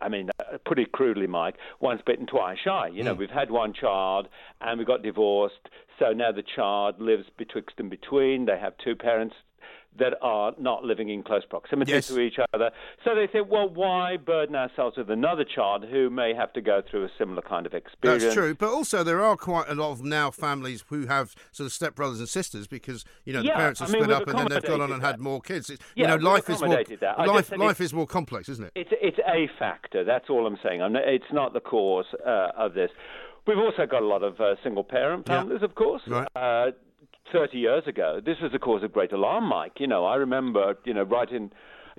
I 0.00 0.08
mean, 0.08 0.30
uh, 0.38 0.58
put 0.64 0.78
it 0.78 0.92
crudely, 0.92 1.26
Mike, 1.26 1.56
once 1.80 2.02
bitten, 2.04 2.26
twice 2.26 2.58
shy. 2.62 2.88
You 2.88 3.02
know, 3.02 3.14
we've 3.14 3.30
had 3.30 3.50
one 3.50 3.72
child 3.72 4.28
and 4.60 4.78
we 4.78 4.84
got 4.84 5.02
divorced, 5.02 5.68
so 5.98 6.12
now 6.12 6.32
the 6.32 6.42
child 6.42 7.00
lives 7.00 7.24
betwixt 7.38 7.76
and 7.78 7.88
between. 7.88 8.44
They 8.44 8.58
have 8.58 8.74
two 8.84 8.94
parents 8.94 9.34
that 9.98 10.14
are 10.22 10.52
not 10.58 10.84
living 10.84 11.08
in 11.08 11.22
close 11.22 11.44
proximity 11.48 11.92
Yes. 11.92 12.08
to 12.08 12.20
each 12.20 12.36
other. 12.52 12.70
So 13.04 13.14
they 13.14 13.28
say, 13.32 13.40
well, 13.40 13.68
why 13.68 14.16
burden 14.16 14.54
ourselves 14.54 14.96
with 14.96 15.10
another 15.10 15.44
child 15.44 15.84
who 15.90 16.10
may 16.10 16.34
have 16.34 16.52
to 16.54 16.60
go 16.60 16.82
through 16.88 17.04
a 17.04 17.08
similar 17.18 17.42
kind 17.42 17.66
of 17.66 17.74
experience? 17.74 18.22
That's 18.24 18.34
true, 18.34 18.54
but 18.54 18.68
also 18.70 19.02
there 19.02 19.22
are 19.22 19.36
quite 19.36 19.68
a 19.68 19.74
lot 19.74 19.92
of 19.92 20.02
now 20.04 20.30
families 20.30 20.84
who 20.88 21.06
have 21.06 21.34
sort 21.52 21.66
of 21.66 21.72
stepbrothers 21.72 22.18
and 22.18 22.28
sisters 22.28 22.66
because 22.66 23.04
you 23.24 23.32
know 23.32 23.40
the 23.40 23.46
Yeah, 23.48 23.56
parents 23.56 23.80
I 23.80 23.84
have 23.84 23.92
mean, 23.92 24.02
split 24.04 24.16
up 24.16 24.28
and 24.28 24.38
then 24.38 24.48
they've 24.48 24.62
gone 24.64 24.80
on 24.80 24.92
and 24.92 25.02
had 25.02 25.18
more 25.20 25.40
kids. 25.40 25.70
It's, 25.70 25.82
Yeah, 25.94 26.12
you 26.12 26.18
know, 26.18 26.30
life 26.30 26.48
is 26.50 26.60
more 26.62 26.82
that. 27.00 27.18
Life 27.26 27.52
life 27.56 27.80
is 27.80 27.92
more 27.94 28.06
complex, 28.06 28.48
isn't 28.48 28.64
it? 28.66 28.72
It's 28.74 28.90
it's 29.00 29.18
a 29.26 29.48
factor. 29.58 30.04
That's 30.04 30.28
all 30.30 30.46
I'm 30.46 30.58
saying. 30.62 30.82
I'm 30.82 30.92
not, 30.92 31.04
it's 31.06 31.32
not 31.32 31.52
the 31.52 31.60
cause 31.60 32.06
uh, 32.24 32.48
of 32.56 32.74
this. 32.74 32.90
We've 33.46 33.58
also 33.58 33.86
got 33.86 34.02
a 34.02 34.06
lot 34.06 34.22
of 34.24 34.40
uh, 34.40 34.56
single 34.62 34.82
parent 34.84 35.26
Yeah. 35.28 35.40
families, 35.42 35.62
of 35.62 35.74
course. 35.76 36.02
Right. 36.06 36.26
Uh, 36.34 36.72
30 37.36 37.58
years 37.58 37.86
ago, 37.86 38.20
this 38.24 38.38
was 38.40 38.52
a 38.54 38.58
cause 38.58 38.82
of 38.82 38.92
great 38.92 39.12
alarm, 39.12 39.44
Mike. 39.44 39.72
You 39.78 39.86
know, 39.86 40.06
I 40.06 40.16
remember, 40.16 40.74
you 40.84 40.94
know, 40.94 41.02
writing, 41.02 41.50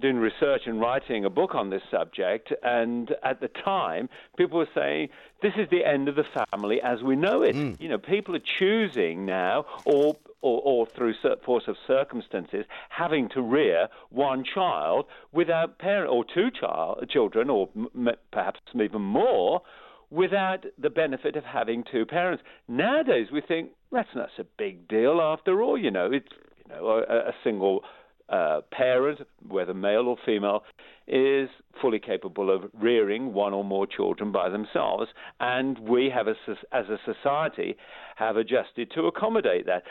doing 0.01 0.18
research 0.18 0.62
and 0.66 0.80
writing 0.81 1.25
a 1.25 1.30
book 1.30 1.54
on 1.54 1.69
this 1.69 1.84
subject, 1.92 2.51
and 2.63 3.13
at 3.24 3.39
the 3.39 3.48
time, 3.48 4.10
people 4.36 4.57
were 4.57 4.69
saying 4.74 5.10
this 5.44 5.54
is 5.56 5.69
the 5.69 5.86
end 5.86 6.07
of 6.10 6.16
the 6.16 6.25
family 6.51 6.81
as 6.81 7.04
we 7.04 7.16
know 7.16 7.44
it. 7.44 7.56
Mm. 7.56 7.80
You 7.80 7.89
know, 7.89 8.00
people 8.00 8.36
are 8.36 8.42
choosing 8.60 9.28
now, 9.28 9.66
or 9.86 10.16
or, 10.42 10.62
or 10.63 10.88
through 10.95 11.13
force 11.45 11.66
of 11.68 11.75
circumstances, 11.86 12.66
having 12.90 13.30
to 13.30 13.42
rear 13.42 13.90
one 14.10 14.44
child 14.44 15.06
without 15.33 15.78
parent 15.78 16.10
or 16.12 16.24
two 16.25 16.50
child 16.50 17.07
children, 17.10 17.50
or 17.50 17.69
m- 17.75 18.10
perhaps 18.31 18.60
even 18.74 19.01
more, 19.01 19.62
without 20.10 20.66
the 20.80 20.90
benefit 20.90 21.35
of 21.35 21.44
having 21.44 21.83
two 21.92 22.06
parents. 22.06 22.44
Nowadays, 22.68 23.28
we 23.31 23.42
think 23.42 23.71
that's 23.91 24.09
not 24.15 24.29
a 24.37 24.44
big 24.57 24.87
deal 24.87 25.19
after 25.21 25.61
all. 25.61 25.77
You 25.77 25.91
know, 25.91 26.09
it's 26.11 26.27
you 26.65 26.75
know 26.75 27.03
a, 27.07 27.29
a 27.29 27.33
single 27.44 27.81
uh, 28.29 28.61
parent, 28.71 29.19
whether 29.47 29.73
male 29.73 30.07
or 30.07 30.17
female, 30.25 30.63
is 31.07 31.49
fully 31.81 31.99
capable 31.99 32.53
of 32.53 32.69
rearing 32.73 33.33
one 33.33 33.53
or 33.53 33.63
more 33.63 33.87
children 33.87 34.31
by 34.31 34.49
themselves, 34.49 35.09
and 35.39 35.79
we 35.79 36.11
have, 36.13 36.27
a, 36.27 36.35
as 36.73 36.85
a 36.89 36.97
society, 37.06 37.77
have 38.17 38.35
adjusted 38.35 38.91
to 38.94 39.06
accommodate 39.06 39.65
that. 39.65 39.83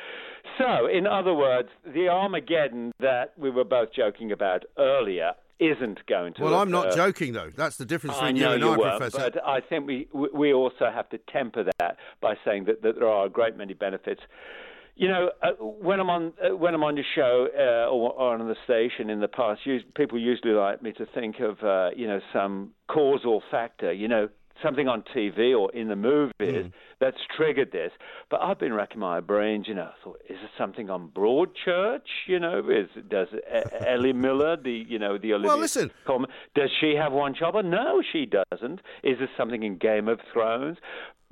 So, 0.58 0.86
in 0.86 1.06
other 1.06 1.32
words, 1.32 1.68
the 1.86 2.08
Armageddon 2.08 2.92
that 3.00 3.32
we 3.38 3.50
were 3.50 3.64
both 3.64 3.88
joking 3.94 4.32
about 4.32 4.64
earlier 4.78 5.32
isn't 5.58 6.04
going 6.06 6.34
to. 6.34 6.42
Well, 6.42 6.54
I'm 6.54 6.70
not 6.70 6.88
occur. 6.88 6.96
joking 6.96 7.32
though. 7.32 7.50
That's 7.54 7.76
the 7.76 7.84
difference 7.86 8.16
between 8.16 8.36
know 8.36 8.48
you 8.48 8.54
and 8.54 8.62
you 8.62 8.68
I, 8.72 8.76
were, 8.76 8.98
Professor. 8.98 9.30
but 9.30 9.44
I 9.46 9.60
think 9.60 9.86
we 9.86 10.08
we- 10.12 10.52
also 10.52 10.90
have 10.92 11.08
to 11.10 11.18
temper 11.32 11.64
that 11.78 11.96
by 12.20 12.34
saying 12.44 12.64
that, 12.66 12.82
that 12.82 12.96
there 12.98 13.08
are 13.08 13.26
a 13.26 13.30
great 13.30 13.56
many 13.56 13.74
benefits. 13.74 14.20
You 14.98 15.08
know, 15.08 15.30
uh, 15.42 15.50
when 15.60 16.00
I'm 16.00 16.08
on 16.08 16.32
uh, 16.42 16.56
when 16.56 16.74
I'm 16.74 16.82
on 16.82 16.94
the 16.94 17.02
show 17.14 17.48
uh, 17.54 17.90
or, 17.90 18.12
or 18.12 18.34
on 18.34 18.48
the 18.48 18.56
station 18.64 19.10
in 19.10 19.20
the 19.20 19.28
past, 19.28 19.60
us- 19.66 19.82
people 19.94 20.18
usually 20.18 20.52
like 20.54 20.82
me 20.82 20.92
to 20.92 21.06
think 21.14 21.40
of 21.40 21.62
uh, 21.62 21.90
you 21.96 22.06
know 22.06 22.20
some 22.32 22.72
causal 22.88 23.42
factor. 23.50 23.92
You 23.92 24.08
know, 24.08 24.28
something 24.62 24.88
on 24.88 25.04
TV 25.14 25.58
or 25.58 25.70
in 25.72 25.88
the 25.88 25.96
movies 25.96 26.32
Hmm. 26.40 26.68
That's 27.00 27.16
triggered 27.36 27.72
this. 27.72 27.92
But 28.30 28.40
I've 28.42 28.58
been 28.58 28.72
racking 28.72 29.00
my 29.00 29.20
brains. 29.20 29.66
You 29.68 29.74
know, 29.74 29.84
I 29.84 30.04
thought, 30.04 30.20
is 30.28 30.36
it 30.42 30.50
something 30.58 30.90
on 30.90 31.08
Broadchurch? 31.08 32.00
You 32.26 32.38
know, 32.38 32.62
is 32.70 32.88
does 33.08 33.28
Ellie 33.86 34.12
Miller, 34.12 34.56
the 34.56 34.84
you 34.88 34.98
know 34.98 35.18
the 35.18 35.32
Olivia 35.34 35.48
well, 35.48 35.58
listen. 35.58 35.90
Colman, 36.06 36.30
does 36.54 36.70
she 36.80 36.94
have 36.94 37.12
one 37.12 37.34
child? 37.34 37.54
Well, 37.54 37.62
no, 37.64 38.02
she 38.12 38.26
doesn't. 38.26 38.80
Is 39.02 39.18
there 39.18 39.30
something 39.36 39.62
in 39.62 39.78
Game 39.78 40.08
of 40.08 40.20
Thrones? 40.32 40.78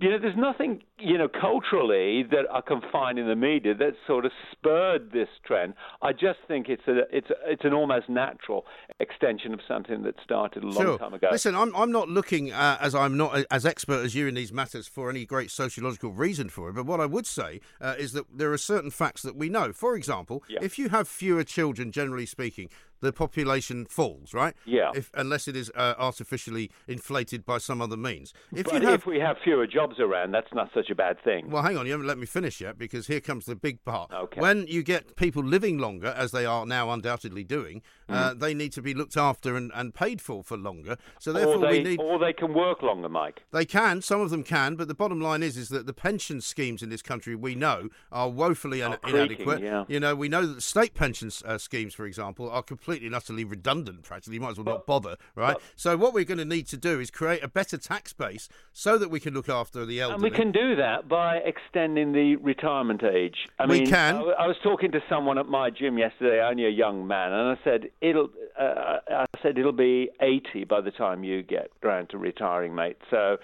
you 0.00 0.10
know, 0.10 0.18
there's 0.18 0.36
nothing, 0.36 0.82
you 0.98 1.16
know, 1.16 1.28
culturally 1.28 2.24
that 2.24 2.46
I 2.52 2.60
can 2.62 2.80
find 2.90 3.16
in 3.16 3.28
the 3.28 3.36
media 3.36 3.74
that 3.76 3.92
sort 4.08 4.24
of 4.24 4.32
spurred 4.50 5.12
this 5.12 5.28
trend. 5.46 5.74
I 6.02 6.12
just 6.12 6.40
think 6.48 6.68
it's 6.68 6.82
a, 6.88 7.02
it's 7.16 7.30
a, 7.30 7.34
it's 7.46 7.64
an 7.64 7.72
almost 7.72 8.08
natural 8.08 8.66
extension 8.98 9.54
of 9.54 9.60
something 9.68 10.02
that 10.02 10.16
started 10.24 10.64
a 10.64 10.66
long 10.66 10.84
Sure. 10.84 10.98
time 10.98 11.14
ago. 11.14 11.28
Listen, 11.30 11.54
I'm, 11.54 11.74
I'm 11.76 11.92
not 11.92 12.08
looking, 12.08 12.50
uh, 12.50 12.76
as 12.80 12.92
I'm 12.92 13.16
not 13.16 13.38
a- 13.38 13.46
as 13.52 13.64
expert 13.64 14.04
as 14.04 14.16
you 14.16 14.26
in 14.26 14.34
these 14.34 14.52
matters, 14.52 14.88
for 14.88 15.10
any 15.10 15.24
great 15.24 15.52
sociological 15.54 16.12
reason 16.12 16.48
for 16.48 16.68
it. 16.68 16.74
But 16.74 16.86
what 16.86 17.00
I 17.00 17.06
would 17.06 17.26
say 17.26 17.60
uh, 17.80 17.94
is 17.98 18.12
that 18.12 18.26
there 18.32 18.52
are 18.52 18.58
certain 18.58 18.90
facts 18.90 19.22
that 19.22 19.36
we 19.36 19.48
know. 19.48 19.72
For 19.72 19.94
example, 19.96 20.42
Yeah. 20.48 20.58
if 20.62 20.78
you 20.78 20.88
have 20.90 21.08
fewer 21.08 21.44
children, 21.44 21.92
generally 21.92 22.26
speaking, 22.26 22.68
the 23.00 23.12
population 23.12 23.86
falls, 23.86 24.32
right? 24.34 24.54
Yeah. 24.66 24.90
If, 24.94 25.10
unless 25.14 25.48
it 25.48 25.56
is 25.56 25.70
uh, 25.74 25.94
artificially 25.98 26.70
inflated 26.88 27.44
by 27.44 27.58
some 27.58 27.82
other 27.82 27.96
means. 27.96 28.32
If 28.54 28.70
have 28.70 28.84
if 28.84 29.06
we 29.06 29.18
have 29.20 29.36
fewer 29.42 29.66
jobs 29.66 29.98
around, 29.98 30.32
that's 30.32 30.52
not 30.54 30.70
such 30.74 30.90
a 30.90 30.94
bad 30.94 31.16
thing. 31.22 31.50
Well, 31.50 31.62
hang 31.62 31.76
on, 31.76 31.86
you 31.86 31.92
haven't 31.92 32.06
let 32.06 32.18
me 32.18 32.26
finish 32.26 32.60
yet 32.60 32.78
because 32.78 33.06
here 33.06 33.20
comes 33.20 33.46
the 33.46 33.56
big 33.56 33.84
part. 33.84 34.10
Okay. 34.12 34.40
When 34.40 34.66
you 34.66 34.82
get 34.82 35.16
people 35.16 35.42
living 35.44 35.78
longer, 35.78 36.08
as 36.16 36.30
they 36.30 36.46
are 36.46 36.64
now 36.66 36.90
undoubtedly 36.90 37.44
doing, 37.44 37.82
uh, 38.08 38.32
Mm. 38.34 38.40
they 38.40 38.54
need 38.54 38.72
to 38.72 38.82
be 38.82 38.92
looked 38.94 39.16
after 39.16 39.56
and, 39.56 39.70
and 39.74 39.94
paid 39.94 40.20
for 40.20 40.42
for 40.44 40.56
longer. 40.56 40.96
So 41.18 41.32
therefore, 41.32 41.56
or 41.56 41.58
they, 41.72 41.78
we 41.82 41.84
need. 41.90 42.00
or 42.00 42.18
they 42.18 42.32
can 42.32 42.52
work 42.54 42.82
longer, 42.82 43.08
Mike. 43.08 43.42
They 43.52 43.64
can, 43.64 44.02
some 44.02 44.20
of 44.20 44.30
them 44.30 44.44
can, 44.44 44.76
but 44.76 44.88
the 44.88 44.94
bottom 44.94 45.20
line 45.20 45.42
is 45.42 45.56
is 45.56 45.68
that 45.70 45.86
the 45.86 45.92
pension 45.94 46.40
schemes 46.40 46.82
in 46.82 46.90
this 46.90 47.02
country 47.02 47.34
we 47.34 47.54
know 47.54 47.88
are 48.12 48.28
woefully 48.28 48.82
un- 48.82 48.98
creaking, 49.02 49.16
inadequate. 49.20 49.62
yeah. 49.62 49.84
You 49.88 50.00
know, 50.00 50.14
we 50.14 50.28
know 50.28 50.44
that 50.46 50.54
the 50.54 50.60
state 50.60 50.94
pension 50.94 51.30
uh, 51.44 51.58
schemes, 51.58 51.94
for 51.94 52.04
example, 52.06 52.48
are 52.50 52.62
completely 52.62 52.93
and 53.02 53.14
utterly 53.14 53.44
redundant. 53.44 54.02
Practically, 54.02 54.34
you 54.34 54.40
might 54.40 54.50
as 54.50 54.58
well 54.58 54.76
not 54.76 54.86
bother, 54.86 55.16
right? 55.34 55.56
so 55.76 55.96
what 55.96 56.14
we're 56.14 56.24
going 56.24 56.38
to 56.38 56.44
need 56.44 56.66
to 56.68 56.76
do 56.76 57.00
is 57.00 57.10
create 57.10 57.42
a 57.42 57.48
better 57.48 57.76
tax 57.76 58.12
base 58.12 58.48
so 58.72 58.98
that 58.98 59.10
we 59.10 59.20
can 59.20 59.34
look 59.34 59.48
after 59.48 59.84
the 59.84 60.00
elderly. 60.00 60.14
And 60.14 60.22
we 60.22 60.30
can 60.30 60.52
do 60.52 60.76
that 60.76 61.08
by 61.08 61.36
extending 61.38 62.12
the 62.12 62.36
retirement 62.36 63.02
age. 63.02 63.48
I 63.58 63.66
We 63.66 63.80
mean, 63.80 63.90
can. 63.90 64.16
I, 64.16 64.46
was 64.46 64.56
talking 64.62 64.92
to 64.92 65.00
someone 65.08 65.38
at 65.38 65.46
my 65.46 65.70
gym 65.70 65.98
yesterday, 65.98 66.40
only 66.42 66.66
a 66.66 66.70
young 66.70 67.06
man, 67.06 67.32
and 67.32 67.58
I 67.58 67.64
said 67.64 67.90
it'll. 68.00 68.30
Uh, 68.58 68.98
I 69.08 69.24
said 69.42 69.58
it'll 69.58 69.72
be 69.72 70.10
80 70.20 70.64
by 70.64 70.80
the 70.80 70.90
time 70.90 71.24
you 71.24 71.42
get 71.42 71.70
around 71.82 72.10
to 72.10 72.18
retiring, 72.18 72.74
mate. 72.74 72.98
So. 73.10 73.36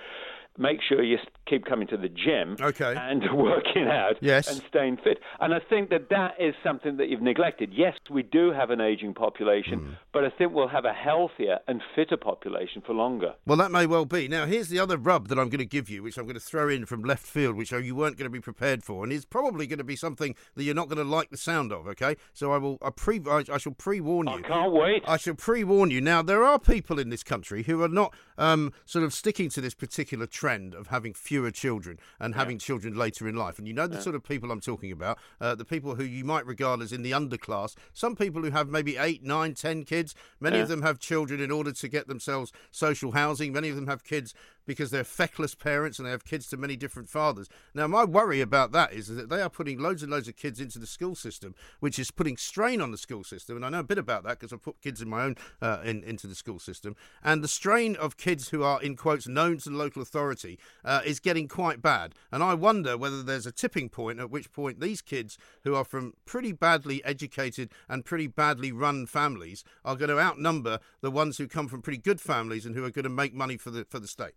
Make 0.61 0.81
sure 0.87 1.03
you 1.03 1.17
keep 1.47 1.65
coming 1.65 1.89
to 1.89 1.97
the 1.97 2.11
gym 2.11 2.57
Okay. 2.61 2.95
and 2.95 3.23
working 3.35 3.89
out 3.89 4.17
Yes. 4.21 4.47
and 4.47 4.63
staying 4.69 4.99
fit. 4.99 5.19
And 5.41 5.55
I 5.55 5.59
think 5.59 5.89
that 5.89 6.11
that 6.11 6.35
is 6.39 6.55
something 6.63 6.99
that 6.99 7.09
you've 7.09 7.23
neglected. 7.23 7.73
Yes, 7.73 7.95
we 8.11 8.23
do 8.23 8.53
have 8.53 8.69
an 8.69 8.79
aging 8.81 9.15
population, 9.15 9.79
Hmm. 9.79 9.91
but 10.13 10.23
I 10.25 10.29
think 10.29 10.53
we'll 10.53 10.69
have 10.69 10.85
a 10.85 10.93
healthier 10.93 11.61
and 11.67 11.81
fitter 11.97 12.19
population 12.19 12.83
for 12.83 12.93
longer. 12.93 13.35
Well, 13.47 13.57
that 13.57 13.73
may 13.73 13.87
well 13.87 14.05
be. 14.05 14.29
Now, 14.29 14.45
here's 14.45 14.69
the 14.69 14.79
other 14.79 14.99
rub 14.99 15.29
that 15.29 15.39
I'm 15.39 15.49
going 15.49 15.61
to 15.61 15.65
give 15.65 15.89
you, 15.89 16.03
which 16.03 16.19
I'm 16.19 16.25
going 16.25 16.35
to 16.35 16.41
throw 16.41 16.69
in 16.69 16.85
from 16.85 17.03
left 17.05 17.27
field, 17.27 17.57
which 17.57 17.73
you 17.73 17.95
weren't 17.95 18.19
going 18.19 18.27
to 18.27 18.31
be 18.31 18.41
prepared 18.41 18.85
for, 18.85 19.03
and 19.03 19.11
is 19.11 19.25
probably 19.25 19.67
going 19.67 19.79
to 19.79 19.85
be 19.85 19.97
something 19.97 20.35
that 20.57 20.65
you're 20.65 20.75
not 20.75 20.89
going 20.91 21.03
to 21.03 21.11
like 21.11 21.31
the 21.31 21.39
sound 21.39 21.73
of. 21.73 21.89
Okay, 21.89 22.17
so 22.35 22.53
I 22.53 22.59
will. 22.59 22.77
I 22.83 22.91
pre. 22.91 23.19
I, 23.27 23.45
I 23.51 23.57
shall 23.57 23.73
pre-warn 23.73 24.27
you. 24.29 24.35
I 24.35 24.43
can't 24.43 24.73
wait. 24.73 25.05
I 25.09 25.17
shall 25.17 25.35
pre-warn 25.35 25.91
you. 25.91 26.03
Now, 26.03 26.21
there 26.21 26.45
are 26.45 26.59
people 26.59 26.99
in 26.99 27.09
this 27.09 27.23
country 27.23 27.63
who 27.63 27.83
are 27.83 27.89
not 27.89 28.13
um, 28.37 28.75
sort 28.85 29.07
of 29.07 29.15
sticking 29.15 29.49
to 29.51 29.63
this 29.63 29.73
particular 29.75 30.27
trend 30.27 30.50
of 30.75 30.89
having 30.89 31.15
fewer 31.15 31.51
children 31.51 31.99
and 32.19 32.35
having 32.35 32.59
children 32.59 32.95
later 32.95 33.29
in 33.29 33.37
life. 33.37 33.59
And 33.59 33.67
you 33.67 33.75
know 33.75 33.87
the 33.87 34.01
sort 34.01 34.15
of 34.15 34.23
people 34.23 34.51
I'm 34.51 34.61
talking 34.61 34.93
about, 34.93 35.19
uh, 35.41 35.55
the 35.55 35.65
people 35.65 35.95
who 35.95 36.05
you 36.05 36.25
might 36.25 36.47
regard 36.47 36.83
as 36.83 36.93
in 36.93 37.03
the 37.03 37.13
underclass. 37.13 37.75
Some 37.93 38.17
people 38.17 38.43
who 38.43 38.51
have 38.51 38.69
maybe 38.69 38.97
eight, 38.97 39.23
nine, 39.23 39.55
ten 39.55 39.85
kids. 39.85 40.15
Many 40.41 40.59
of 40.59 40.69
them 40.69 40.83
have 40.83 40.99
children 40.99 41.41
in 41.41 41.51
order 41.51 41.73
to 41.73 41.89
get 41.89 42.09
themselves 42.09 42.53
social 42.71 43.13
housing. 43.13 43.53
Many 43.53 43.69
of 43.69 43.77
them 43.77 43.87
have 43.87 44.05
kids 44.05 44.35
because 44.71 44.93
they're 44.93 45.03
feckless 45.03 45.57
parents 45.57 45.99
and 45.99 46.07
they 46.07 46.13
have 46.13 46.25
kids 46.25 46.47
to 46.47 46.57
many 46.57 46.77
different 46.77 47.09
fathers. 47.09 47.49
Now, 47.75 47.89
my 47.89 48.05
worry 48.05 48.41
about 48.41 48.71
that 48.71 48.93
is 48.93 49.09
that 49.09 49.29
they 49.29 49.43
are 49.43 49.51
putting 49.51 49.81
loads 49.81 50.01
and 50.01 50.13
loads 50.13 50.29
of 50.29 50.37
kids 50.37 50.61
into 50.61 50.79
the 50.79 50.87
school 50.87 51.17
system, 51.17 51.57
which 51.81 51.99
is 51.99 52.13
putting 52.13 52.37
strain 52.37 52.81
on 52.81 52.93
the 52.93 52.97
school 52.97 53.25
system. 53.25 53.57
And 53.57 53.67
I 53.67 53.69
know 53.71 53.81
a 53.81 53.83
bit 53.83 53.99
about 53.99 54.23
that 54.23 54.39
because 54.39 54.53
I've 54.53 54.63
put 54.63 54.81
kids 54.81 55.03
in 55.03 55.09
my 55.09 55.25
own 55.25 55.35
uh, 55.61 55.79
in, 55.85 56.05
into 56.05 56.29
the 56.29 56.37
school 56.37 56.61
system. 56.61 56.95
And 57.21 57.43
the 57.43 57.49
strain 57.49 57.97
of 57.97 58.17
kids 58.17 58.51
who 58.51 58.63
are, 58.63 58.81
in 58.81 58.95
quotes, 58.95 59.27
known 59.27 59.59
to 59.59 59.71
the 59.71 59.77
local 59.77 60.03
authority 60.03 60.57
uh, 60.85 61.01
is 61.05 61.19
getting 61.19 61.49
quite 61.49 61.83
bad. 61.83 62.15
And 62.31 62.41
I 62.41 62.55
wonder 62.55 62.97
whether 62.97 63.25
there's 63.25 63.47
a 63.47 63.53
tipping 63.53 63.89
point 63.89 64.21
at 64.21 64.31
which 64.31 64.53
point 64.53 64.79
these 64.79 65.03
kids 65.03 65.37
who 65.65 65.75
are 65.75 65.85
from 65.85 66.15
pretty 66.27 66.53
badly 66.53 67.05
educated 67.05 67.73
and 67.89 68.05
pretty 68.05 68.29
badly 68.29 68.71
run 68.71 69.07
families 69.07 69.65
are 69.85 69.97
going 69.97 70.11
to 70.11 70.21
outnumber 70.21 70.79
the 71.01 71.11
ones 71.11 71.39
who 71.39 71.49
come 71.49 71.67
from 71.67 71.83
pretty 71.83 71.99
good 71.99 72.21
families 72.21 72.65
and 72.65 72.77
who 72.77 72.85
are 72.85 72.91
going 72.91 73.03
to 73.03 73.09
make 73.09 73.35
money 73.35 73.57
for 73.57 73.71
the 73.71 73.85
for 73.85 73.99
the 73.99 74.07
state. 74.07 74.35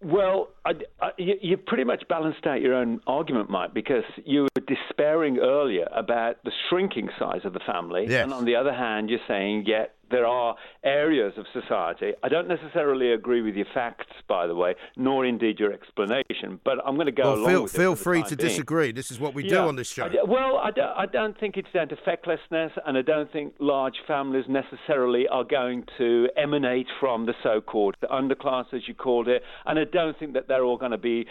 Well, 0.00 0.50
I, 0.64 0.72
I, 1.00 1.10
you, 1.18 1.34
you 1.42 1.56
pretty 1.56 1.84
much 1.84 2.04
balanced 2.08 2.46
out 2.46 2.60
your 2.60 2.74
own 2.74 3.00
argument, 3.06 3.50
Mike, 3.50 3.74
because 3.74 4.04
you 4.24 4.42
were 4.42 4.62
despairing 4.66 5.38
earlier 5.38 5.88
about 5.92 6.36
the 6.44 6.52
shrinking 6.68 7.08
size 7.18 7.40
of 7.44 7.52
the 7.52 7.60
family. 7.60 8.06
Yes. 8.08 8.24
And 8.24 8.32
on 8.32 8.44
the 8.44 8.54
other 8.54 8.72
hand, 8.72 9.10
you're 9.10 9.18
saying, 9.26 9.64
yet 9.66 9.94
there 10.10 10.24
mm-hmm. 10.24 10.30
are 10.30 10.56
areas 10.84 11.34
of 11.36 11.46
society. 11.52 12.12
I 12.22 12.28
don't 12.28 12.48
necessarily 12.48 13.12
agree 13.12 13.42
with 13.42 13.54
your 13.54 13.66
facts, 13.74 14.06
by 14.28 14.46
the 14.46 14.54
way, 14.54 14.74
nor 14.96 15.24
indeed 15.26 15.58
your 15.58 15.72
explanation, 15.72 16.60
but 16.64 16.78
I'm 16.84 16.94
going 16.94 17.06
to 17.06 17.12
go 17.12 17.24
Well, 17.24 17.34
along 17.34 17.50
feel 17.50 17.62
with 17.62 17.74
it 17.74 17.78
feel 17.78 17.96
free 17.96 18.22
to 18.24 18.36
being. 18.36 18.48
disagree. 18.48 18.92
This 18.92 19.10
is 19.10 19.20
what 19.20 19.34
we 19.34 19.48
do 19.48 19.58
on 19.58 19.76
this 19.76 19.90
show. 19.90 20.04
I 20.04 20.10
well, 20.26 20.58
I 20.58 20.70
don't, 20.70 20.96
I 20.96 21.06
don't 21.06 21.38
think 21.38 21.56
it's 21.56 21.68
down 21.72 21.88
to 21.88 21.96
fecklessness, 22.04 22.72
and 22.86 22.96
I 22.96 23.02
don't 23.02 23.30
think 23.32 23.54
large 23.58 23.96
families 24.06 24.44
necessarily 24.48 25.26
are 25.28 25.44
going 25.44 25.84
to 25.98 26.28
emanate 26.36 26.86
from 27.00 27.26
the 27.26 27.34
so-called 27.42 27.96
underclass, 28.10 28.72
as 28.72 28.82
you 28.86 28.94
called 28.94 29.28
it, 29.28 29.42
and 29.66 29.78
I 29.78 29.84
don't 29.84 30.18
think 30.18 30.34
that 30.34 30.48
they're 30.48 30.64
all 30.64 30.78
going 30.78 30.92
to 30.92 30.98
be 30.98 31.26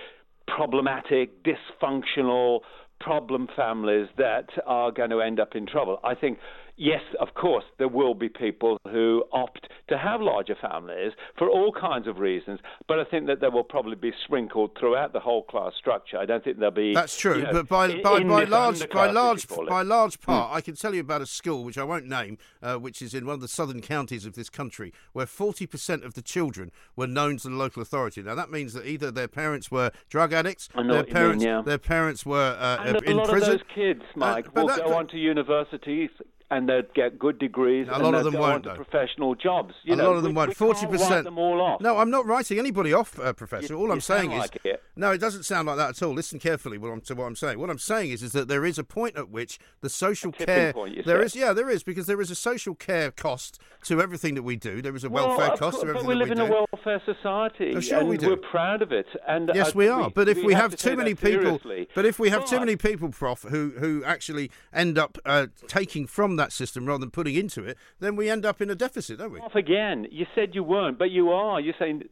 problematic, 0.47 1.43
dysfunctional 1.43 2.61
problem 2.99 3.47
families 3.55 4.07
that 4.17 4.49
are 4.65 4.91
going 4.91 5.09
to 5.11 5.21
end 5.21 5.39
up 5.39 5.55
in 5.55 5.67
trouble. 5.67 5.99
I 6.03 6.15
think, 6.15 6.39
yes, 6.77 7.01
of 7.19 7.33
course, 7.33 7.65
there 7.77 7.87
will 7.87 8.13
be 8.13 8.29
people 8.29 8.79
who 8.89 9.23
opt 9.33 9.67
to 9.89 9.97
have 9.97 10.21
larger 10.21 10.55
families 10.61 11.11
for 11.37 11.49
all 11.49 11.71
kinds 11.71 12.07
of 12.07 12.19
reasons, 12.19 12.59
but 12.87 12.99
I 12.99 13.03
think 13.05 13.27
that 13.27 13.39
they 13.41 13.47
will 13.47 13.63
probably 13.63 13.95
be 13.95 14.11
sprinkled 14.25 14.77
throughout 14.79 15.13
the 15.13 15.19
whole 15.19 15.43
class 15.43 15.73
structure. 15.77 16.17
I 16.17 16.25
don't 16.25 16.43
think 16.43 16.57
there'll 16.57 16.71
be. 16.71 16.93
That's 16.93 17.17
true, 17.17 17.37
you 17.37 17.43
know, 17.43 17.51
but 17.53 17.67
by 17.67 18.01
by, 18.01 18.23
by 18.23 18.43
large 18.43 18.89
by 18.89 19.09
large 19.11 19.43
you 19.43 19.55
call 19.55 19.67
it. 19.67 19.69
By 19.69 19.81
large 19.81 20.19
part, 20.21 20.53
I 20.53 20.61
can 20.61 20.75
tell 20.75 20.93
you 20.93 21.01
about 21.01 21.21
a 21.21 21.25
school 21.25 21.63
which 21.63 21.77
I 21.77 21.83
won't 21.83 22.05
name, 22.07 22.37
uh, 22.61 22.75
which 22.75 23.01
is 23.01 23.13
in 23.13 23.25
one 23.25 23.35
of 23.35 23.41
the 23.41 23.47
southern 23.47 23.81
counties 23.81 24.25
of 24.25 24.33
this 24.35 24.49
country, 24.49 24.93
where 25.13 25.25
forty 25.25 25.65
percent 25.65 26.03
of 26.03 26.13
the 26.13 26.21
children 26.21 26.71
were 26.95 27.07
known 27.07 27.37
to 27.37 27.49
the 27.49 27.55
local 27.55 27.81
authority. 27.81 28.21
Now 28.21 28.35
that 28.35 28.51
means 28.51 28.73
that 28.73 28.85
either 28.85 29.11
their 29.11 29.27
parents 29.27 29.71
were 29.71 29.91
drug 30.09 30.33
addicts, 30.33 30.67
their 30.75 30.83
you 30.83 30.91
mean, 30.91 31.05
parents 31.05 31.43
yeah. 31.43 31.61
their 31.65 31.77
parents 31.77 32.25
were 32.25 32.57
uh, 32.59 32.83
And 32.83 33.03
in 33.03 33.13
a 33.13 33.15
lot 33.17 33.29
prison. 33.29 33.53
of 33.53 33.59
those 33.59 33.67
kids, 33.73 34.01
Mike, 34.15 34.47
Uh, 34.47 34.51
will 34.55 34.67
that- 34.67 34.85
go 34.85 34.93
on 34.93 35.07
to 35.07 35.17
universities 35.17 36.09
and 36.49 36.69
they'd 36.69 36.93
get 36.93 37.19
good 37.19 37.37
degrees. 37.39 37.87
A 37.89 37.93
and 37.95 38.03
lot 38.03 38.13
of 38.13 38.23
them 38.23 38.35
won't, 38.39 38.63
though. 38.63 38.75
professional 38.75 39.35
jobs. 39.35 39.73
You 39.83 39.93
a 39.93 39.95
know, 39.97 40.09
lot 40.11 40.17
of 40.17 40.23
them 40.23 40.31
we, 40.33 40.37
won't. 40.37 40.55
Forty 40.55 40.85
percent. 40.87 41.25
them 41.25 41.37
all 41.37 41.61
off. 41.61 41.81
No, 41.81 41.97
I'm 41.97 42.09
not 42.09 42.25
writing 42.25 42.57
anybody 42.59 42.93
off, 42.93 43.19
uh, 43.19 43.33
Professor. 43.33 43.73
You- 43.73 43.79
all 43.79 43.91
I'm 43.91 43.99
saying 44.01 44.31
is, 44.31 44.39
like 44.39 44.57
it. 44.63 44.81
no, 44.95 45.11
it 45.11 45.17
doesn't 45.17 45.43
sound 45.43 45.67
like 45.67 45.77
that 45.77 45.89
at 45.89 46.01
all. 46.03 46.13
Listen 46.13 46.39
carefully 46.39 46.77
what 46.77 46.89
I'm, 46.91 47.01
to 47.01 47.15
what 47.15 47.25
I'm 47.25 47.35
saying. 47.35 47.59
What 47.59 47.69
I'm 47.69 47.77
saying 47.79 48.11
is, 48.11 48.23
is 48.23 48.31
that 48.31 48.47
there 48.47 48.65
is 48.65 48.79
a 48.79 48.83
point 48.83 49.17
at 49.17 49.29
which 49.29 49.59
the 49.81 49.89
social 49.89 50.31
care 50.31 50.71
point, 50.73 50.95
you 50.95 51.03
there 51.03 51.21
is, 51.21 51.35
yeah, 51.35 51.51
there 51.53 51.69
is 51.69 51.83
because 51.83 52.05
there 52.07 52.21
is 52.21 52.31
a 52.31 52.35
social 52.35 52.75
care 52.75 53.11
cost 53.11 53.59
to 53.83 54.01
everything 54.01 54.33
that 54.35 54.43
we 54.43 54.55
do. 54.55 54.81
There 54.81 54.95
is 54.95 55.03
a 55.03 55.09
Well, 55.09 55.27
welfare 55.29 55.57
cost 55.57 55.79
to 55.81 55.85
but 55.85 55.89
everything 55.89 56.07
we 56.07 56.15
live 56.15 56.29
that 56.29 56.37
in 56.37 56.43
we 56.43 56.55
a 56.55 56.59
do. 56.59 56.65
welfare 56.71 57.01
society, 57.05 57.73
Oh, 57.75 57.79
sure 57.79 57.99
and 57.99 58.09
we 58.09 58.17
do. 58.17 58.29
we're 58.29 58.37
proud 58.37 58.81
of 58.81 58.91
it. 58.91 59.07
And 59.27 59.51
Yes, 59.53 59.69
I- 59.69 59.77
we 59.77 59.87
are. 59.89 60.09
But 60.09 60.29
if 60.29 60.41
we, 60.43 60.53
have, 60.53 60.71
to 60.71 60.77
too 60.77 60.95
many 60.95 61.13
people, 61.13 61.59
seriously. 61.59 61.87
but 61.93 62.05
if 62.05 62.19
we 62.19 62.29
have 62.29 62.45
too 62.45 62.59
many 62.59 62.75
people, 62.77 63.09
Prof, 63.09 63.43
who 63.43 63.71
who 63.77 64.03
actually 64.05 64.49
end 64.73 64.97
up 64.97 65.17
uh, 65.25 65.47
taking 65.67 66.07
from 66.07 66.36
that 66.37 66.51
system 66.51 66.85
rather 66.85 66.99
than 66.99 67.11
putting 67.11 67.35
into 67.35 67.63
it, 67.63 67.77
then 67.99 68.15
we 68.15 68.29
end 68.29 68.45
up 68.45 68.61
in 68.61 68.69
a 68.69 68.75
deficit, 68.75 69.17
don't 69.19 69.31
we? 69.31 69.39
off 69.39 69.55
again. 69.55 70.07
You 70.11 70.25
said 70.35 70.49
you 70.53 70.63
weren't, 70.63 70.99
but 70.99 71.11
you 71.11 71.29
are. 71.29 71.59
You're 71.59 71.75
saying 71.79 72.03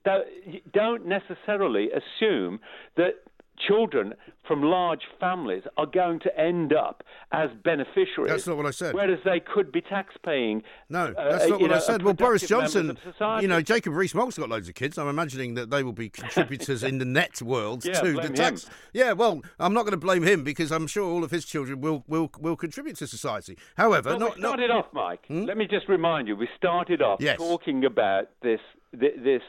don't, 0.73 1.05
necessarily 1.05 1.89
assume 1.91 2.59
that 2.97 3.15
children 3.57 4.13
from 4.47 4.61
large 4.61 5.01
families 5.19 5.63
are 5.77 5.85
going 5.87 6.19
to 6.19 6.39
end 6.39 6.71
up 6.73 7.03
as 7.31 7.49
beneficiaries. 7.63 8.29
That's 8.29 8.45
not 8.47 8.57
what 8.57 8.65
I 8.65 8.71
said. 8.71 8.93
Whereas 8.93 9.19
they 9.25 9.39
could 9.39 9.71
be 9.71 9.81
tax-paying. 9.81 10.61
No, 10.89 11.13
uh, 11.17 11.31
that's 11.31 11.49
not 11.49 11.59
you 11.59 11.67
what 11.67 11.75
I 11.75 11.79
said. 11.79 12.03
Well, 12.03 12.13
Boris 12.13 12.47
Johnson, 12.47 12.97
you 13.41 13.47
know, 13.47 13.61
Jacob 13.61 13.93
Rees-Mogg's 13.93 14.37
got 14.37 14.49
loads 14.49 14.69
of 14.69 14.75
kids. 14.75 14.97
I'm 14.97 15.07
imagining 15.07 15.55
that 15.55 15.69
they 15.71 15.83
will 15.83 15.93
be 15.93 16.09
contributors 16.09 16.83
in 16.83 16.99
the 16.99 17.05
net 17.05 17.41
world 17.41 17.83
Yeah, 17.85 18.01
to 18.01 18.13
the 18.13 18.21
him. 18.21 18.33
tax. 18.33 18.69
Yeah, 18.93 19.13
well, 19.13 19.41
I'm 19.59 19.73
not 19.73 19.81
going 19.83 19.91
to 19.91 19.97
blame 19.97 20.23
him 20.23 20.43
because 20.43 20.71
I'm 20.71 20.87
sure 20.87 21.09
all 21.09 21.23
of 21.23 21.31
his 21.31 21.45
children 21.45 21.81
will 21.81 22.03
will, 22.07 22.29
will 22.39 22.55
contribute 22.55 22.97
to 22.97 23.07
society. 23.07 23.57
However, 23.77 24.09
Well, 24.11 24.19
not 24.19 24.35
we 24.35 24.41
not 24.41 24.49
started 24.49 24.71
off, 24.71 24.85
Mike. 24.93 25.25
Let 25.29 25.57
me 25.57 25.67
just 25.67 25.89
remind 25.89 26.27
you. 26.27 26.35
We 26.35 26.47
started 26.55 27.01
off 27.01 27.19
Yes. 27.21 27.37
talking 27.37 27.83
about 27.85 28.29
this 28.41 28.59
this 28.93 29.41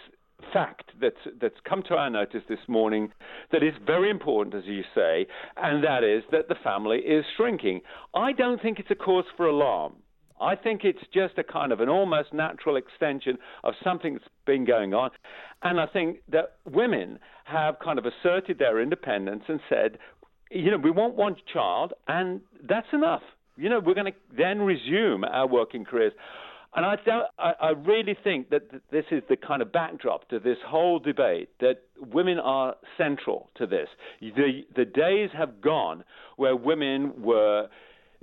fact 0.52 0.90
that's 1.00 1.16
that's 1.40 1.54
come 1.68 1.82
to 1.88 1.94
our 1.94 2.10
notice 2.10 2.42
this 2.48 2.58
morning 2.68 3.12
that 3.52 3.62
is 3.62 3.74
very 3.84 4.10
important, 4.10 4.54
as 4.54 4.64
you 4.64 4.82
say, 4.94 5.26
and 5.56 5.82
that 5.84 6.04
is 6.04 6.22
that 6.30 6.48
the 6.48 6.54
family 6.62 6.98
is 6.98 7.24
shrinking. 7.36 7.80
I 8.14 8.32
don't 8.32 8.60
think 8.60 8.78
it's 8.78 8.90
a 8.90 8.94
cause 8.94 9.24
for 9.36 9.46
alarm. 9.46 9.94
I 10.40 10.54
think 10.54 10.82
it's 10.84 11.02
just 11.14 11.38
a 11.38 11.44
kind 11.44 11.72
of 11.72 11.80
an 11.80 11.88
almost 11.88 12.34
natural 12.34 12.76
extension 12.76 13.38
of 13.64 13.74
something 13.82 14.14
that's 14.14 14.28
been 14.44 14.66
going 14.66 14.92
on. 14.92 15.10
And 15.62 15.80
I 15.80 15.86
think 15.86 16.18
that 16.30 16.56
women 16.70 17.18
have 17.44 17.78
kind 17.78 17.98
of 17.98 18.04
asserted 18.04 18.58
their 18.58 18.80
independence 18.80 19.44
and 19.48 19.60
said, 19.68 19.98
you 20.50 20.70
know, 20.70 20.76
we 20.76 20.90
want 20.90 21.14
one 21.14 21.36
child, 21.52 21.94
and 22.06 22.40
that's 22.68 22.86
enough. 22.92 23.22
You 23.56 23.70
know, 23.70 23.80
we're 23.80 23.94
going 23.94 24.12
to 24.12 24.18
then 24.36 24.60
resume 24.60 25.24
our 25.24 25.46
working 25.46 25.84
careers. 25.84 26.12
And 26.76 26.84
I, 26.84 26.96
don't, 27.06 27.26
I, 27.38 27.52
I 27.60 27.70
really 27.70 28.16
think 28.22 28.50
that 28.50 28.70
th- 28.70 28.82
this 28.90 29.06
is 29.10 29.22
the 29.30 29.36
kind 29.36 29.62
of 29.62 29.72
backdrop 29.72 30.28
to 30.28 30.38
this 30.38 30.58
whole 30.66 30.98
debate 30.98 31.48
that 31.60 31.84
women 32.12 32.38
are 32.38 32.76
central 32.98 33.50
to 33.56 33.66
this. 33.66 33.88
The, 34.20 34.62
the 34.76 34.84
days 34.84 35.30
have 35.36 35.62
gone 35.62 36.04
where 36.36 36.54
women 36.54 37.14
were, 37.22 37.68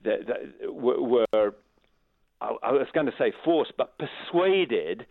the, 0.04 0.18
the, 0.62 0.72
were, 0.72 1.02
were 1.02 1.56
I 2.42 2.72
was 2.74 2.88
going 2.94 3.06
to 3.06 3.14
say 3.18 3.32
forced, 3.46 3.72
but 3.78 3.94
persuaded 3.98 5.06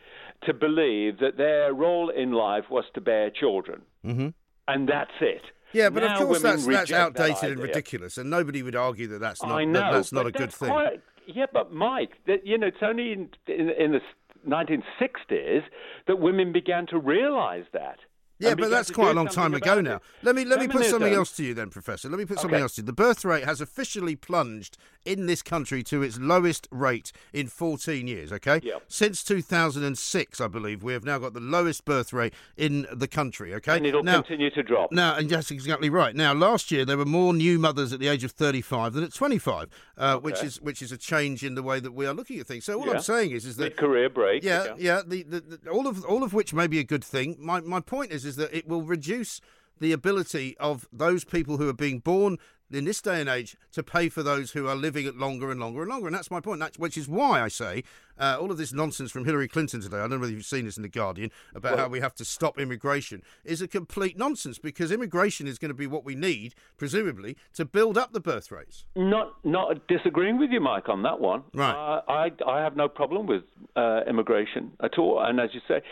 to 0.44 0.52
believe 0.52 1.18
that 1.20 1.36
their 1.38 1.72
role 1.72 2.10
in 2.10 2.32
life 2.32 2.64
was 2.70 2.84
to 2.94 3.00
bear 3.00 3.30
children. 3.30 3.82
Mm-hmm. 4.04 4.28
And 4.68 4.88
that's 4.88 5.10
it. 5.20 5.42
Yeah, 5.72 5.88
but 5.88 6.02
Now 6.02 6.20
of 6.20 6.26
course 6.26 6.42
that's 6.42 6.66
that's 6.66 6.66
reject 6.66 6.90
that 6.90 7.22
outdated 7.22 7.52
and 7.52 7.62
ridiculous, 7.62 8.18
and 8.18 8.28
nobody 8.28 8.62
would 8.62 8.76
argue 8.76 9.06
that 9.08 9.20
that's 9.20 9.42
not 9.42 9.52
I 9.52 9.64
that 9.64 9.70
know, 9.70 9.92
that's 9.94 10.12
not 10.12 10.26
a 10.26 10.30
good 10.30 10.42
that's 10.50 10.56
thing. 10.56 10.68
quite- 10.68 11.00
yeah, 11.26 11.46
but 11.52 11.72
Mike, 11.72 12.10
you 12.44 12.58
know, 12.58 12.66
it's 12.66 12.76
only 12.82 13.12
in, 13.12 13.28
in, 13.46 13.70
in 13.70 13.92
the 13.92 14.00
1960s 14.48 15.62
that 16.06 16.18
women 16.18 16.52
began 16.52 16.86
to 16.88 16.98
realise 16.98 17.66
that. 17.72 17.98
Yeah, 18.38 18.54
but 18.56 18.70
that's 18.70 18.90
quite 18.90 19.10
a 19.12 19.14
long 19.14 19.28
time 19.28 19.54
ago 19.54 19.80
now. 19.80 19.96
it. 19.96 20.02
Let 20.22 20.34
me 20.34 20.44
let 20.44 20.58
me 20.58 20.66
put 20.68 20.84
something 20.86 21.12
else 21.12 21.30
to 21.36 21.44
you 21.44 21.54
then, 21.54 21.70
Professor. 21.70 22.08
Let 22.08 22.18
me 22.18 22.24
put 22.24 22.38
something 22.40 22.56
Okay. 22.56 22.62
else 22.62 22.74
to 22.74 22.80
you. 22.82 22.86
The 22.86 22.92
birth 22.92 23.24
rate 23.24 23.44
has 23.44 23.60
officially 23.60 24.16
plunged 24.16 24.76
in 25.04 25.26
this 25.26 25.42
country 25.42 25.82
to 25.82 26.02
its 26.02 26.18
lowest 26.18 26.66
rate 26.70 27.12
in 27.32 27.46
14 27.48 28.06
years. 28.08 28.32
Okay, 28.32 28.60
Yeah. 28.62 28.74
since 28.88 29.22
2006, 29.24 30.40
I 30.40 30.48
believe 30.48 30.82
we 30.82 30.92
have 30.92 31.04
now 31.04 31.18
got 31.18 31.34
the 31.34 31.40
lowest 31.40 31.84
birth 31.84 32.12
rate 32.12 32.32
in 32.56 32.86
the 32.92 33.08
country. 33.08 33.54
Okay, 33.54 33.76
And 33.76 33.86
it'll 33.86 34.02
now, 34.02 34.22
continue 34.22 34.50
to 34.50 34.62
drop. 34.62 34.92
Now, 34.92 35.16
and 35.16 35.28
that's 35.28 35.50
exactly 35.50 35.90
right. 35.90 36.14
Now, 36.14 36.32
last 36.34 36.70
year 36.70 36.84
there 36.84 36.96
were 36.98 37.04
more 37.04 37.32
new 37.34 37.58
mothers 37.58 37.92
at 37.92 38.00
the 38.00 38.08
age 38.08 38.24
of 38.24 38.32
35 38.32 38.92
than 38.94 39.04
at 39.04 39.12
25, 39.14 39.68
uh, 39.98 40.18
which 40.18 40.42
is 40.42 40.60
which 40.60 40.82
is 40.82 40.90
a 40.92 40.96
change 40.98 41.44
in 41.44 41.54
the 41.54 41.62
way 41.62 41.80
that 41.80 41.92
we 41.92 42.06
are 42.06 42.14
looking 42.14 42.38
at 42.40 42.46
things. 42.46 42.64
So 42.64 42.78
all 42.80 42.86
Yeah. 42.86 42.94
I'm 42.94 43.00
saying 43.00 43.30
is, 43.32 43.44
is 43.44 43.56
that 43.56 43.64
Mid-career 43.64 44.08
break. 44.08 44.42
yeah, 44.44 44.74
yeah. 44.78 45.02
The, 45.06 45.22
the, 45.24 45.40
the, 45.40 45.70
all 45.70 45.86
of 45.86 46.04
all 46.04 46.22
of 46.22 46.32
which 46.32 46.52
may 46.54 46.66
be 46.66 46.78
a 46.78 46.84
good 46.84 47.04
thing. 47.04 47.36
My 47.38 47.60
my 47.60 47.80
point 47.80 48.12
is 48.12 48.24
is 48.24 48.31
that 48.36 48.56
it 48.56 48.66
will 48.68 48.82
reduce 48.82 49.40
the 49.80 49.92
ability 49.92 50.56
of 50.58 50.88
those 50.92 51.24
people 51.24 51.56
who 51.56 51.68
are 51.68 51.74
being 51.74 51.98
born 51.98 52.38
in 52.72 52.84
this 52.84 53.02
day 53.02 53.20
and 53.20 53.28
age 53.28 53.56
to 53.72 53.82
pay 53.82 54.08
for 54.08 54.22
those 54.22 54.52
who 54.52 54.66
are 54.66 54.74
living 54.74 55.06
it 55.06 55.16
longer 55.16 55.50
and 55.50 55.60
longer 55.60 55.82
and 55.82 55.90
longer. 55.90 56.06
And 56.06 56.16
that's 56.16 56.30
my 56.30 56.40
point. 56.40 56.60
That's, 56.60 56.78
which 56.78 56.96
is 56.96 57.08
why 57.08 57.42
I 57.42 57.48
say 57.48 57.84
uh, 58.18 58.38
all 58.40 58.50
of 58.50 58.58
this 58.58 58.72
nonsense 58.72 59.10
from 59.10 59.24
Hillary 59.24 59.48
Clinton 59.48 59.80
today. 59.80 59.98
I 59.98 60.00
don't 60.00 60.10
know 60.10 60.18
whether 60.18 60.32
you've 60.32 60.44
seen 60.44 60.64
this 60.64 60.76
in 60.76 60.82
the 60.82 60.88
Guardian 60.88 61.30
about 61.54 61.78
how 61.78 61.88
we 61.88 62.00
have 62.00 62.14
to 62.16 62.24
stop 62.24 62.58
immigration 62.58 63.22
is 63.44 63.60
a 63.60 63.68
complete 63.68 64.16
nonsense 64.16 64.58
because 64.58 64.90
immigration 64.90 65.46
is 65.46 65.58
going 65.58 65.70
to 65.70 65.74
be 65.74 65.86
what 65.86 66.04
we 66.04 66.14
need, 66.14 66.54
presumably, 66.76 67.36
to 67.54 67.64
build 67.64 67.98
up 67.98 68.12
the 68.12 68.20
birth 68.20 68.50
rates. 68.50 68.84
Not 68.96 69.34
not 69.44 69.86
disagreeing 69.88 70.38
with 70.38 70.50
you, 70.50 70.60
Mike, 70.60 70.88
on 70.88 71.02
that 71.02 71.20
one. 71.20 71.42
Right. 71.54 71.72
Uh, 71.72 72.02
I 72.08 72.30
I 72.46 72.60
have 72.62 72.76
no 72.76 72.88
problem 72.88 73.26
with 73.26 73.42
uh, 73.76 74.00
immigration 74.08 74.72
at 74.82 74.98
all. 74.98 75.22
And 75.22 75.40
as 75.40 75.50
you 75.52 75.60
say. 75.68 75.82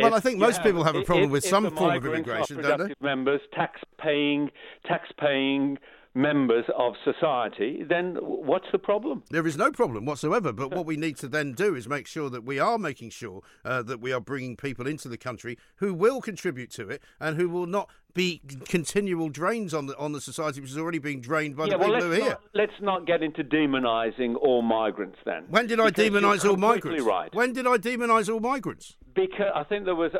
Well, 0.00 0.14
I 0.14 0.20
think 0.20 0.38
most 0.38 0.62
people 0.62 0.84
have 0.84 0.94
a 0.96 1.02
problem 1.02 1.26
if- 1.26 1.30
with 1.32 1.44
some 1.44 1.70
form 1.70 1.96
of 1.96 2.06
immigration, 2.06 2.60
don't 2.62 2.88
they? 2.88 2.94
members, 3.00 3.40
tax-paying, 3.54 4.50
tax-paying 4.86 5.78
members 6.14 6.64
of 6.76 6.94
society, 7.04 7.84
then 7.88 8.16
what's 8.20 8.66
the 8.72 8.78
problem? 8.78 9.22
There 9.30 9.46
is 9.46 9.56
no 9.56 9.70
problem 9.70 10.04
whatsoever. 10.04 10.52
But 10.52 10.74
what 10.74 10.86
we 10.86 10.96
need 10.96 11.16
to 11.18 11.28
then 11.28 11.52
do 11.52 11.74
is 11.74 11.88
make 11.88 12.06
sure 12.06 12.30
that 12.30 12.44
we 12.44 12.58
are 12.58 12.78
making 12.78 13.10
sure 13.10 13.42
uh, 13.64 13.82
that 13.82 14.00
we 14.00 14.12
are 14.12 14.20
bringing 14.20 14.56
people 14.56 14.86
into 14.86 15.08
the 15.08 15.18
country 15.18 15.58
who 15.76 15.94
will 15.94 16.20
contribute 16.20 16.70
to 16.72 16.88
it 16.88 17.02
and 17.20 17.36
who 17.36 17.48
will 17.48 17.66
not 17.66 17.88
be 18.14 18.40
continual 18.66 19.28
drains 19.28 19.72
on 19.72 19.86
the 19.86 19.96
on 19.96 20.12
the 20.12 20.20
society, 20.20 20.60
which 20.60 20.70
is 20.70 20.78
already 20.78 20.98
being 20.98 21.20
drained 21.20 21.56
by 21.56 21.66
yeah, 21.66 21.72
the 21.72 21.78
well, 21.78 21.88
people 21.88 22.06
who 22.06 22.12
are 22.12 22.16
here. 22.16 22.28
not, 22.30 22.42
let's 22.54 22.80
not 22.80 23.06
get 23.06 23.22
into 23.22 23.44
demonising 23.44 24.34
all 24.40 24.62
migrants 24.62 25.18
then. 25.24 25.44
When 25.48 25.66
did 25.66 25.78
I 25.78 25.90
demonise 25.90 26.44
all 26.44 26.56
migrants? 26.56 27.04
Right. 27.04 27.32
When 27.34 27.52
did 27.52 27.66
I 27.66 27.76
demonise 27.76 28.28
all 28.28 28.40
migrants? 28.40 28.96
Because 29.14 29.52
I 29.54 29.64
think 29.64 29.84
there 29.84 29.94
was. 29.94 30.12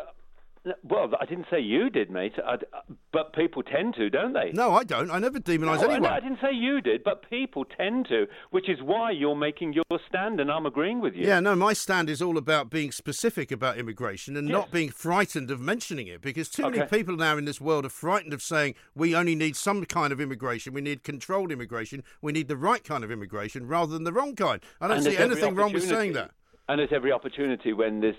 Well, 0.82 1.10
I 1.20 1.24
didn't 1.24 1.46
say 1.50 1.60
you 1.60 1.88
did, 1.88 2.10
mate. 2.10 2.34
I, 2.44 2.56
but 3.12 3.32
people 3.32 3.62
tend 3.62 3.94
to, 3.94 4.10
don't 4.10 4.32
they? 4.32 4.50
No, 4.52 4.72
I 4.74 4.84
don't. 4.84 5.10
I 5.10 5.18
never 5.18 5.38
demonise 5.38 5.80
No, 5.80 5.88
anyone. 5.88 6.02
no, 6.02 6.08
I 6.16 6.20
didn't 6.20 6.40
say 6.40 6.52
you 6.52 6.80
did, 6.80 7.04
but 7.04 7.28
people 7.30 7.64
tend 7.64 8.06
to, 8.08 8.26
which 8.50 8.68
is 8.68 8.78
why 8.82 9.10
you're 9.10 9.36
making 9.36 9.72
your 9.72 9.84
stand, 10.08 10.40
and 10.40 10.50
I'm 10.50 10.66
agreeing 10.66 11.00
with 11.00 11.14
you. 11.14 11.26
Yeah, 11.26 11.40
no, 11.40 11.54
my 11.54 11.72
stand 11.72 12.10
is 12.10 12.20
all 12.20 12.36
about 12.36 12.70
being 12.70 12.92
specific 12.92 13.50
about 13.50 13.78
immigration 13.78 14.36
and 14.36 14.48
not 14.48 14.70
being 14.70 14.90
frightened 14.90 15.50
of 15.50 15.60
mentioning 15.60 16.06
it 16.06 16.20
because 16.20 16.48
too 16.48 16.68
many 16.70 16.84
people 16.86 17.16
now 17.16 17.36
in 17.36 17.44
this 17.44 17.60
world 17.60 17.84
are 17.86 17.90
frightened 17.90 18.34
of 18.34 18.42
saying 18.42 18.74
we 18.94 19.14
only 19.14 19.34
need 19.34 19.56
some 19.56 19.84
kind 19.84 20.12
of 20.12 20.20
immigration, 20.20 20.72
we 20.74 20.80
need 20.80 21.02
controlled 21.02 21.52
immigration, 21.52 22.02
we 22.20 22.32
need 22.32 22.48
the 22.48 22.56
right 22.56 22.84
kind 22.84 23.04
of 23.04 23.10
immigration 23.10 23.66
rather 23.66 23.92
than 23.92 24.04
the 24.04 24.12
wrong 24.12 24.34
kind. 24.34 24.60
I 24.80 24.88
don't 24.88 24.96
And 24.98 25.04
see 25.04 25.10
there's 25.16 25.30
anything 25.32 25.54
wrong 25.54 25.72
with 25.72 25.88
saying 25.88 26.12
that. 26.14 26.32
And 26.68 26.80
at 26.82 26.92
every 26.92 27.12
opportunity 27.12 27.72
when 27.72 28.00
this 28.00 28.16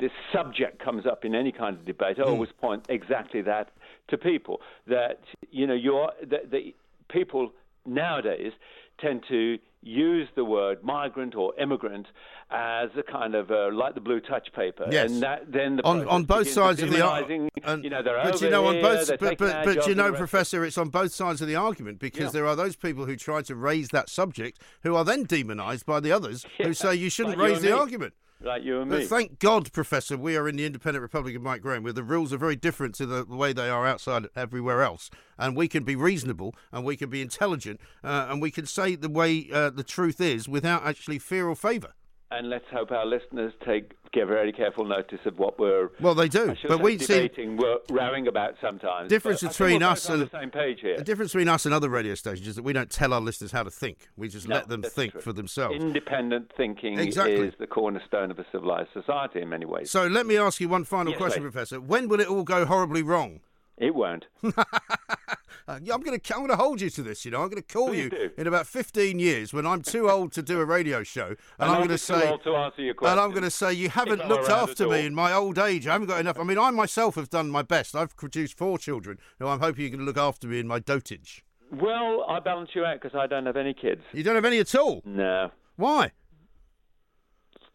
this 0.00 0.12
subject 0.32 0.82
comes 0.82 1.06
up 1.06 1.24
in 1.24 1.34
any 1.34 1.52
kind 1.52 1.76
of 1.76 1.84
debate, 1.84 2.16
Hmm. 2.16 2.22
I 2.22 2.26
always 2.26 2.50
point 2.60 2.86
exactly 2.88 3.42
that 3.42 3.70
to 4.08 4.18
people 4.18 4.60
that 4.86 5.20
you 5.50 5.66
know 5.66 5.74
you're 5.74 6.10
that 6.28 6.50
the 6.50 6.74
people 7.08 7.52
nowadays 7.86 8.52
tend 9.00 9.24
to 9.28 9.58
use 9.82 10.28
the 10.34 10.44
word 10.44 10.84
migrant 10.84 11.34
or 11.34 11.58
immigrant 11.58 12.06
as 12.50 12.90
a 12.98 13.02
kind 13.02 13.34
of 13.34 13.50
uh, 13.50 13.70
like 13.72 13.94
the 13.94 14.00
blue 14.00 14.20
touch 14.20 14.48
paper, 14.54 14.86
Yes. 14.90 15.10
and 15.10 15.22
that 15.22 15.50
then 15.50 15.76
the 15.76 15.84
on 15.86 16.06
on 16.06 16.24
both 16.24 16.48
sides 16.50 16.82
of 16.82 16.90
the 16.90 17.00
argument. 17.00 17.50
you 17.82 17.88
know, 17.88 18.02
they're 18.02 18.20
but 18.22 18.34
over 18.34 18.44
you 18.44 18.50
know, 18.50 18.66
on 18.66 18.74
here, 18.74 18.82
both, 18.82 19.08
but 19.18 19.38
but, 19.38 19.64
but 19.64 19.86
you 19.86 19.94
know, 19.94 20.04
the 20.08 20.12
rest 20.12 20.12
of 20.12 20.14
it. 20.14 20.18
Professor, 20.18 20.64
it's 20.66 20.76
on 20.76 20.88
both 20.90 21.12
sides 21.12 21.40
of 21.40 21.48
the 21.48 21.56
argument 21.56 21.98
because 21.98 22.24
Yeah. 22.26 22.40
there 22.40 22.46
are 22.46 22.56
those 22.56 22.76
people 22.76 23.06
who 23.06 23.16
try 23.16 23.40
to 23.42 23.54
raise 23.54 23.88
that 23.88 24.10
subject 24.10 24.60
who 24.82 24.94
are 24.96 25.04
then 25.04 25.24
demonised 25.24 25.86
by 25.86 26.00
the 26.00 26.12
others 26.12 26.44
who 26.62 26.74
say 26.74 26.94
you 26.94 27.08
shouldn't 27.08 27.38
like 27.38 27.48
raise 27.52 27.60
the 27.62 27.68
me. 27.68 27.72
argument. 27.72 28.12
Like 28.42 28.62
you 28.62 28.80
and 28.80 28.90
me. 28.90 29.04
thank 29.04 29.38
God, 29.38 29.72
Professor, 29.72 30.16
we 30.16 30.36
are 30.36 30.48
in 30.48 30.56
the 30.56 30.64
independent 30.64 31.02
Republic 31.02 31.36
of 31.36 31.42
Mike 31.42 31.62
Graham, 31.62 31.82
where 31.82 31.92
the 31.92 32.02
rules 32.02 32.32
are 32.32 32.38
very 32.38 32.56
different 32.56 32.94
to 32.96 33.06
the 33.06 33.24
way 33.24 33.52
they 33.52 33.68
are 33.68 33.86
outside 33.86 34.26
everywhere 34.34 34.82
else. 34.82 35.10
And 35.38 35.56
we 35.56 35.68
can 35.68 35.84
be 35.84 35.96
reasonable 35.96 36.54
and 36.72 36.84
we 36.84 36.96
can 36.96 37.10
be 37.10 37.22
intelligent 37.22 37.80
uh, 38.02 38.26
and 38.28 38.40
we 38.40 38.50
can 38.50 38.66
say 38.66 38.94
the 38.94 39.08
way 39.08 39.48
uh, 39.52 39.70
the 39.70 39.84
truth 39.84 40.20
is 40.20 40.48
without 40.48 40.84
actually 40.86 41.18
fear 41.18 41.48
or 41.48 41.56
favour. 41.56 41.94
And 42.30 42.48
let's 42.50 42.64
hope 42.72 42.90
our 42.92 43.06
listeners 43.06 43.52
take 43.66 43.92
give 44.12 44.26
very 44.26 44.52
careful 44.52 44.84
notice 44.84 45.20
of 45.24 45.38
what 45.38 45.56
we're 45.58 45.88
Well, 46.00 46.16
they 46.16 46.26
do. 46.28 46.56
But 46.66 46.82
we 46.82 46.98
see 46.98 47.06
debating, 47.28 47.56
we're 47.56 47.78
rowing 47.90 48.26
about 48.26 48.54
sometimes. 48.60 49.08
Difference 49.08 49.40
between 49.40 49.84
us 49.84 50.08
and- 50.08 50.22
the 50.22 50.30
same 50.30 50.50
page 50.50 50.80
here. 50.80 50.96
the 50.96 51.04
difference 51.04 51.30
between 51.32 51.48
us 51.48 51.64
and 51.64 51.72
other 51.72 51.88
radio 51.88 52.16
stations 52.16 52.48
is 52.48 52.56
that 52.56 52.64
we 52.64 52.72
don't 52.72 52.90
tell 52.90 53.12
our 53.12 53.20
listeners 53.20 53.52
how 53.52 53.62
to 53.62 53.70
think. 53.70 54.08
We 54.16 54.28
just 54.28 54.48
No, 54.48 54.56
let 54.56 54.68
them 54.68 54.82
think 54.82 55.12
true. 55.12 55.20
for 55.20 55.32
themselves. 55.32 55.76
Independent 55.76 56.50
thinking 56.56 56.98
Exactly. 56.98 57.46
is 57.46 57.54
the 57.60 57.68
cornerstone 57.68 58.32
of 58.32 58.38
a 58.40 58.46
civilized 58.50 58.88
society 58.92 59.40
in 59.42 59.48
many 59.48 59.64
ways. 59.66 59.90
So 59.92 60.06
let 60.08 60.26
me 60.26 60.36
ask 60.36 60.60
you 60.60 60.68
one 60.68 60.82
final 60.84 61.12
Yes, 61.12 61.18
question, 61.20 61.42
please. 61.44 61.52
Professor. 61.52 61.80
When 61.80 62.08
will 62.08 62.18
it 62.20 62.26
all 62.28 62.42
go 62.42 62.64
horribly 62.64 63.02
wrong? 63.04 63.40
it 63.78 63.94
won't. 63.94 64.26
Uh, 65.70 65.78
yeah, 65.84 65.94
I'm 65.94 66.00
going 66.00 66.18
to 66.18 66.36
I'm 66.36 66.48
to 66.48 66.56
hold 66.56 66.80
you 66.80 66.90
to 66.90 67.02
this. 67.02 67.24
You 67.24 67.30
know, 67.30 67.42
I'm 67.42 67.48
going 67.48 67.62
to 67.62 67.72
call 67.72 67.88
Please 67.90 68.04
you 68.04 68.10
do. 68.10 68.30
in 68.36 68.48
about 68.48 68.66
15 68.66 69.20
years 69.20 69.52
when 69.52 69.66
I'm 69.66 69.82
too 69.82 70.10
old 70.10 70.32
to 70.32 70.42
do 70.42 70.58
a 70.58 70.64
radio 70.64 71.04
show, 71.04 71.28
and, 71.28 71.36
I'm 71.58 71.70
I'll 71.70 71.80
gonna 71.82 71.96
say, 71.96 72.36
to 72.44 72.56
answer 72.56 72.82
your 72.82 72.94
question. 72.94 73.12
and 73.12 73.20
I'm 73.20 73.30
going 73.30 73.44
to 73.44 73.50
say, 73.50 73.72
you 73.72 73.88
haven't 73.88 74.26
looked 74.26 74.48
after 74.48 74.88
me 74.88 75.06
in 75.06 75.14
my 75.14 75.32
old 75.32 75.58
age. 75.60 75.86
I 75.86 75.92
haven't 75.92 76.08
got 76.08 76.18
enough. 76.18 76.40
I 76.40 76.42
mean, 76.42 76.58
I 76.58 76.70
myself 76.70 77.14
have 77.14 77.30
done 77.30 77.50
my 77.50 77.62
best. 77.62 77.94
I've 77.94 78.16
produced 78.16 78.58
four 78.58 78.78
children, 78.78 79.18
who 79.38 79.46
I'm 79.46 79.60
hoping 79.60 79.82
you're 79.82 79.90
gonna 79.92 80.02
look 80.02 80.18
after 80.18 80.48
me 80.48 80.58
in 80.58 80.66
my 80.66 80.80
dotage. 80.80 81.42
Well, 81.70 82.24
I 82.28 82.40
balance 82.40 82.70
you 82.74 82.84
out 82.84 83.00
because 83.00 83.16
I 83.16 83.28
don't 83.28 83.46
have 83.46 83.56
any 83.56 83.72
kids. 83.72 84.02
You 84.12 84.24
don't 84.24 84.34
have 84.34 84.44
any 84.44 84.58
at 84.58 84.74
all. 84.74 85.02
No. 85.04 85.52
Why? 85.76 86.10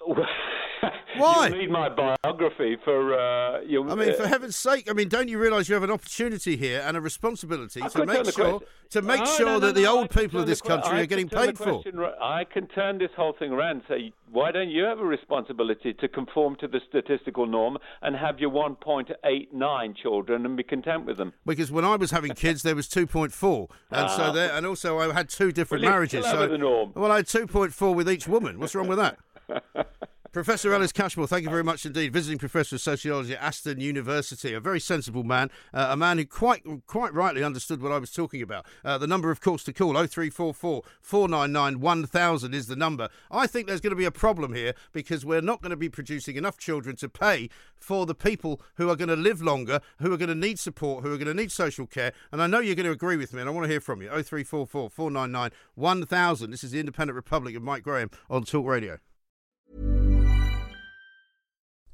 Why? 1.17 1.47
You 1.47 1.55
read 1.55 1.69
my 1.71 1.89
biography 1.89 2.77
for. 2.83 3.13
Uh, 3.17 3.61
you, 3.61 3.89
I 3.89 3.95
mean, 3.95 4.09
uh, 4.09 4.13
for 4.13 4.27
heaven's 4.27 4.55
sake! 4.55 4.89
I 4.89 4.93
mean, 4.93 5.07
don't 5.09 5.27
you 5.27 5.39
realise 5.39 5.67
you 5.69 5.75
have 5.75 5.83
an 5.83 5.91
opportunity 5.91 6.57
here 6.57 6.81
and 6.85 6.95
a 6.97 7.01
responsibility 7.01 7.81
I 7.81 7.87
to 7.89 8.05
make 8.05 8.31
sure 8.31 8.61
to 8.91 9.01
make 9.01 9.21
Oh, 9.21 9.25
sure 9.37 9.45
no, 9.45 9.53
no, 9.53 9.59
that 9.61 9.75
the 9.75 9.83
no, 9.83 9.95
I 9.95 9.99
old 9.99 10.09
people 10.09 10.39
of 10.41 10.47
this 10.47 10.61
the 10.61 10.67
country 10.67 10.99
I 10.99 11.01
are 11.01 11.05
getting 11.05 11.29
paid 11.29 11.57
for? 11.57 11.81
I 12.21 12.43
can 12.43 12.67
turn 12.67 12.97
this 12.97 13.09
whole 13.15 13.33
thing 13.37 13.51
around 13.51 13.71
and 13.77 13.81
say, 13.87 14.13
why 14.31 14.51
don't 14.51 14.69
you 14.69 14.83
have 14.83 14.99
a 14.99 15.05
responsibility 15.05 15.93
to 15.93 16.07
conform 16.07 16.55
to 16.57 16.67
the 16.67 16.79
statistical 16.87 17.45
norm 17.45 17.77
and 18.01 18.15
have 18.15 18.39
your 18.39 18.51
1.89 18.51 19.95
children 19.97 20.45
and 20.45 20.55
be 20.57 20.63
content 20.63 21.05
with 21.05 21.17
them? 21.17 21.33
Because 21.45 21.71
when 21.71 21.85
I 21.85 21.95
was 21.95 22.11
having 22.11 22.33
kids, 22.35 22.63
there 22.63 22.75
was 22.75 22.87
2.4, 22.87 23.69
and 23.91 24.11
so 24.11 24.31
there, 24.31 24.51
and 24.53 24.65
also 24.65 24.99
I 24.99 25.13
had 25.13 25.29
two 25.29 25.51
different 25.51 25.83
Well, 25.83 25.91
marriages. 25.91 26.25
So, 26.25 26.47
the 26.47 26.57
norm. 26.57 26.91
well, 26.95 27.11
I 27.11 27.17
had 27.17 27.25
2.4 27.25 27.95
with 27.95 28.09
each 28.09 28.27
woman. 28.27 28.59
What's 28.59 28.75
wrong 28.75 28.87
with 28.87 28.97
that? 28.99 29.17
Professor 30.35 30.73
Ellis 30.73 30.91
Cashmore, 30.91 31.27
thank 31.27 31.45
you 31.45 31.49
very 31.49 31.63
much 31.63 31.85
indeed. 31.85 32.11
Visiting 32.11 32.37
Professor 32.37 32.75
of 32.75 32.81
Sociology 32.81 33.35
at 33.35 33.41
Aston 33.41 33.79
University, 33.79 34.53
a 34.53 34.59
very 34.59 34.81
sensible 34.81 35.23
man, 35.23 35.49
uh, 35.73 35.87
a 35.91 35.95
man 35.95 36.17
who 36.17 36.25
quite 36.25 36.61
quite 36.87 37.13
rightly 37.13 37.41
understood 37.41 37.81
what 37.81 37.93
I 37.93 37.99
was 37.99 38.11
talking 38.11 38.41
about. 38.41 38.65
Uh, 38.83 38.97
the 38.97 39.07
number, 39.07 39.31
of 39.31 39.39
course, 39.39 39.63
to 39.63 39.71
call 39.71 39.93
0344 39.93 40.83
499 40.99 41.79
1000 41.79 42.53
is 42.53 42.67
the 42.67 42.75
number. 42.75 43.07
I 43.31 43.47
think 43.47 43.67
there's 43.67 43.79
going 43.79 43.91
to 43.91 43.95
be 43.95 44.03
a 44.03 44.11
problem 44.11 44.53
here 44.53 44.73
because 44.91 45.25
we're 45.25 45.39
not 45.39 45.61
going 45.61 45.69
to 45.69 45.77
be 45.77 45.87
producing 45.87 46.35
enough 46.35 46.57
children 46.57 46.97
to 46.97 47.07
pay 47.07 47.47
for 47.77 48.05
the 48.05 48.13
people 48.13 48.59
who 48.73 48.89
are 48.89 48.97
going 48.97 49.07
to 49.07 49.15
live 49.15 49.41
longer, 49.41 49.79
who 49.99 50.11
are 50.11 50.17
going 50.17 50.27
to 50.27 50.35
need 50.35 50.59
support, 50.59 51.05
who 51.05 51.13
are 51.13 51.17
going 51.17 51.27
to 51.27 51.33
need 51.33 51.53
social 51.53 51.87
care. 51.87 52.11
And 52.33 52.41
I 52.41 52.47
know 52.47 52.59
you're 52.59 52.75
going 52.75 52.87
to 52.87 52.91
agree 52.91 53.15
with 53.15 53.31
me, 53.31 53.39
and 53.39 53.49
I 53.49 53.53
want 53.53 53.63
to 53.67 53.71
hear 53.71 53.79
from 53.79 54.01
you. 54.01 54.09
0344 54.09 54.89
499 54.89 55.51
1000. 55.75 56.51
This 56.51 56.65
is 56.65 56.71
the 56.71 56.81
Independent 56.81 57.15
Republic 57.15 57.55
of 57.55 57.63
Mike 57.63 57.83
Graham 57.83 58.09
on 58.29 58.43
Talk 58.43 58.65
Radio. 58.67 58.99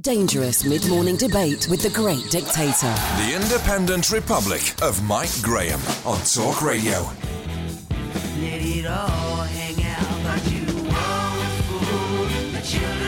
Dangerous 0.00 0.64
mid-morning 0.64 1.16
debate 1.16 1.68
with 1.68 1.82
the 1.82 1.90
great 1.90 2.30
dictator. 2.30 2.86
The 2.86 3.38
Independent 3.38 4.10
Republic 4.10 4.62
of 4.80 5.02
Mike 5.02 5.28
Graham 5.42 5.80
on 6.06 6.18
Talk 6.22 6.62
Radio. 6.62 7.02
Let 8.40 8.62
it 8.62 8.86
all 8.86 9.42
hang 9.42 9.84
out, 9.84 10.22
but 10.24 10.50
you 10.50 10.64
won't 10.64 11.52
fool 11.68 12.24
the 12.52 12.62
children 12.66 13.01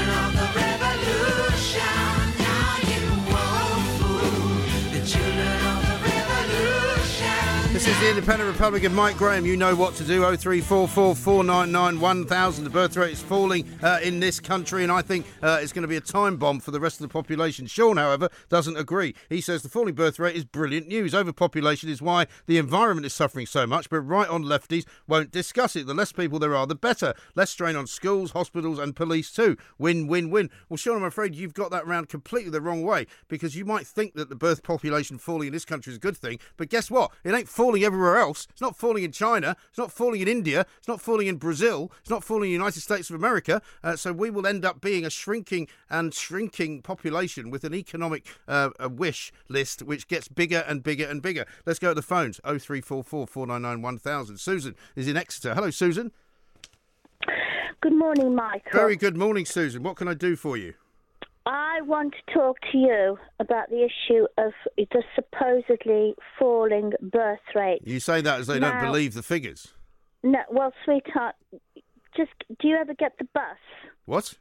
This 7.84 7.96
is 7.96 8.00
the 8.00 8.08
Independent 8.08 8.50
Republican, 8.50 8.94
Mike 8.94 9.18
Graham. 9.18 9.44
You 9.44 9.58
know 9.58 9.76
what 9.76 9.94
to 9.96 10.04
do. 10.04 10.20
0344 10.22 11.14
499 11.16 12.00
1000. 12.00 12.64
The 12.64 12.70
birth 12.70 12.96
rate 12.96 13.12
is 13.12 13.20
falling 13.20 13.68
uh, 13.82 13.98
in 14.02 14.20
this 14.20 14.40
country, 14.40 14.84
and 14.84 14.90
I 14.90 15.02
think 15.02 15.26
uh, 15.42 15.58
it's 15.60 15.74
going 15.74 15.82
to 15.82 15.88
be 15.88 15.96
a 15.96 16.00
time 16.00 16.38
bomb 16.38 16.60
for 16.60 16.70
the 16.70 16.80
rest 16.80 16.98
of 16.98 17.02
the 17.06 17.12
population. 17.12 17.66
Sean, 17.66 17.98
however, 17.98 18.30
doesn't 18.48 18.78
agree. 18.78 19.14
He 19.28 19.42
says 19.42 19.62
the 19.62 19.68
falling 19.68 19.94
birth 19.94 20.18
rate 20.18 20.34
is 20.34 20.46
brilliant 20.46 20.88
news. 20.88 21.14
Overpopulation 21.14 21.90
is 21.90 22.00
why 22.00 22.26
the 22.46 22.56
environment 22.56 23.04
is 23.04 23.12
suffering 23.12 23.44
so 23.44 23.66
much, 23.66 23.90
but 23.90 24.00
right 24.00 24.30
on 24.30 24.44
lefties 24.44 24.86
won't 25.06 25.30
discuss 25.30 25.76
it. 25.76 25.86
The 25.86 25.92
less 25.92 26.10
people 26.10 26.38
there 26.38 26.56
are, 26.56 26.66
the 26.66 26.74
better. 26.74 27.12
Less 27.34 27.50
strain 27.50 27.76
on 27.76 27.86
schools, 27.86 28.30
hospitals, 28.30 28.78
and 28.78 28.96
police 28.96 29.30
too. 29.30 29.58
Win, 29.76 30.06
win, 30.06 30.30
win. 30.30 30.48
Well, 30.70 30.78
Sean, 30.78 30.96
I'm 30.96 31.04
afraid 31.04 31.34
you've 31.34 31.52
got 31.52 31.70
that 31.72 31.86
round 31.86 32.08
completely 32.08 32.50
the 32.50 32.62
wrong 32.62 32.82
way 32.82 33.06
because 33.28 33.54
you 33.54 33.66
might 33.66 33.86
think 33.86 34.14
that 34.14 34.30
the 34.30 34.36
birth 34.36 34.62
population 34.62 35.18
falling 35.18 35.48
in 35.48 35.52
this 35.52 35.66
country 35.66 35.90
is 35.90 35.98
a 35.98 36.00
good 36.00 36.16
thing, 36.16 36.38
but 36.56 36.70
guess 36.70 36.90
what? 36.90 37.10
It 37.24 37.34
ain't 37.34 37.46
falling 37.46 37.73
everywhere 37.82 38.18
else. 38.18 38.46
It's 38.50 38.60
not 38.60 38.76
falling 38.76 39.04
in 39.04 39.12
China. 39.12 39.56
It's 39.70 39.78
not 39.78 39.90
falling 39.90 40.20
in 40.20 40.28
India. 40.28 40.66
It's 40.78 40.86
not 40.86 41.00
falling 41.00 41.26
in 41.26 41.36
Brazil. 41.36 41.90
It's 42.00 42.10
not 42.10 42.22
falling 42.22 42.44
in 42.44 42.50
the 42.50 42.64
United 42.64 42.82
States 42.82 43.08
of 43.08 43.16
America. 43.16 43.62
Uh, 43.82 43.96
so 43.96 44.12
we 44.12 44.28
will 44.28 44.46
end 44.46 44.64
up 44.64 44.82
being 44.82 45.06
a 45.06 45.10
shrinking 45.10 45.68
and 45.88 46.12
shrinking 46.12 46.82
population 46.82 47.50
with 47.50 47.64
an 47.64 47.74
economic 47.74 48.26
uh, 48.46 48.68
wish 48.90 49.32
list 49.48 49.82
which 49.82 50.06
gets 50.08 50.28
bigger 50.28 50.64
and 50.68 50.82
bigger 50.82 51.06
and 51.06 51.22
bigger. 51.22 51.46
Let's 51.64 51.78
go 51.78 51.88
to 51.88 51.94
the 51.94 52.02
phones. 52.02 52.36
0344 52.44 53.26
499 53.26 53.82
1000. 53.82 54.38
Susan 54.38 54.76
is 54.94 55.08
in 55.08 55.16
Exeter. 55.16 55.54
Hello, 55.54 55.70
Susan. 55.70 56.12
Good 57.80 57.96
morning, 57.96 58.34
Michael. 58.34 58.70
Very 58.72 58.96
good 58.96 59.16
morning, 59.16 59.46
Susan. 59.46 59.82
What 59.82 59.96
can 59.96 60.08
I 60.08 60.14
do 60.14 60.36
for 60.36 60.56
you? 60.56 60.74
I 61.46 61.82
want 61.82 62.14
to 62.14 62.32
talk 62.34 62.56
to 62.72 62.78
you 62.78 63.18
about 63.38 63.68
the 63.68 63.84
issue 63.84 64.26
of 64.38 64.52
the 64.78 65.02
supposedly 65.14 66.14
falling 66.38 66.92
birth 67.02 67.38
rate. 67.54 67.80
You 67.84 68.00
say 68.00 68.20
that 68.22 68.40
as 68.40 68.46
they 68.46 68.58
don't 68.58 68.80
believe 68.80 69.14
the 69.14 69.22
figures. 69.22 69.74
No, 70.22 70.38
well, 70.50 70.72
sweetheart, 70.84 71.34
just 72.16 72.32
do 72.60 72.68
you 72.68 72.76
ever 72.76 72.94
get 72.94 73.12
the 73.18 73.26
bus? 73.34 73.58
What? 74.06 74.34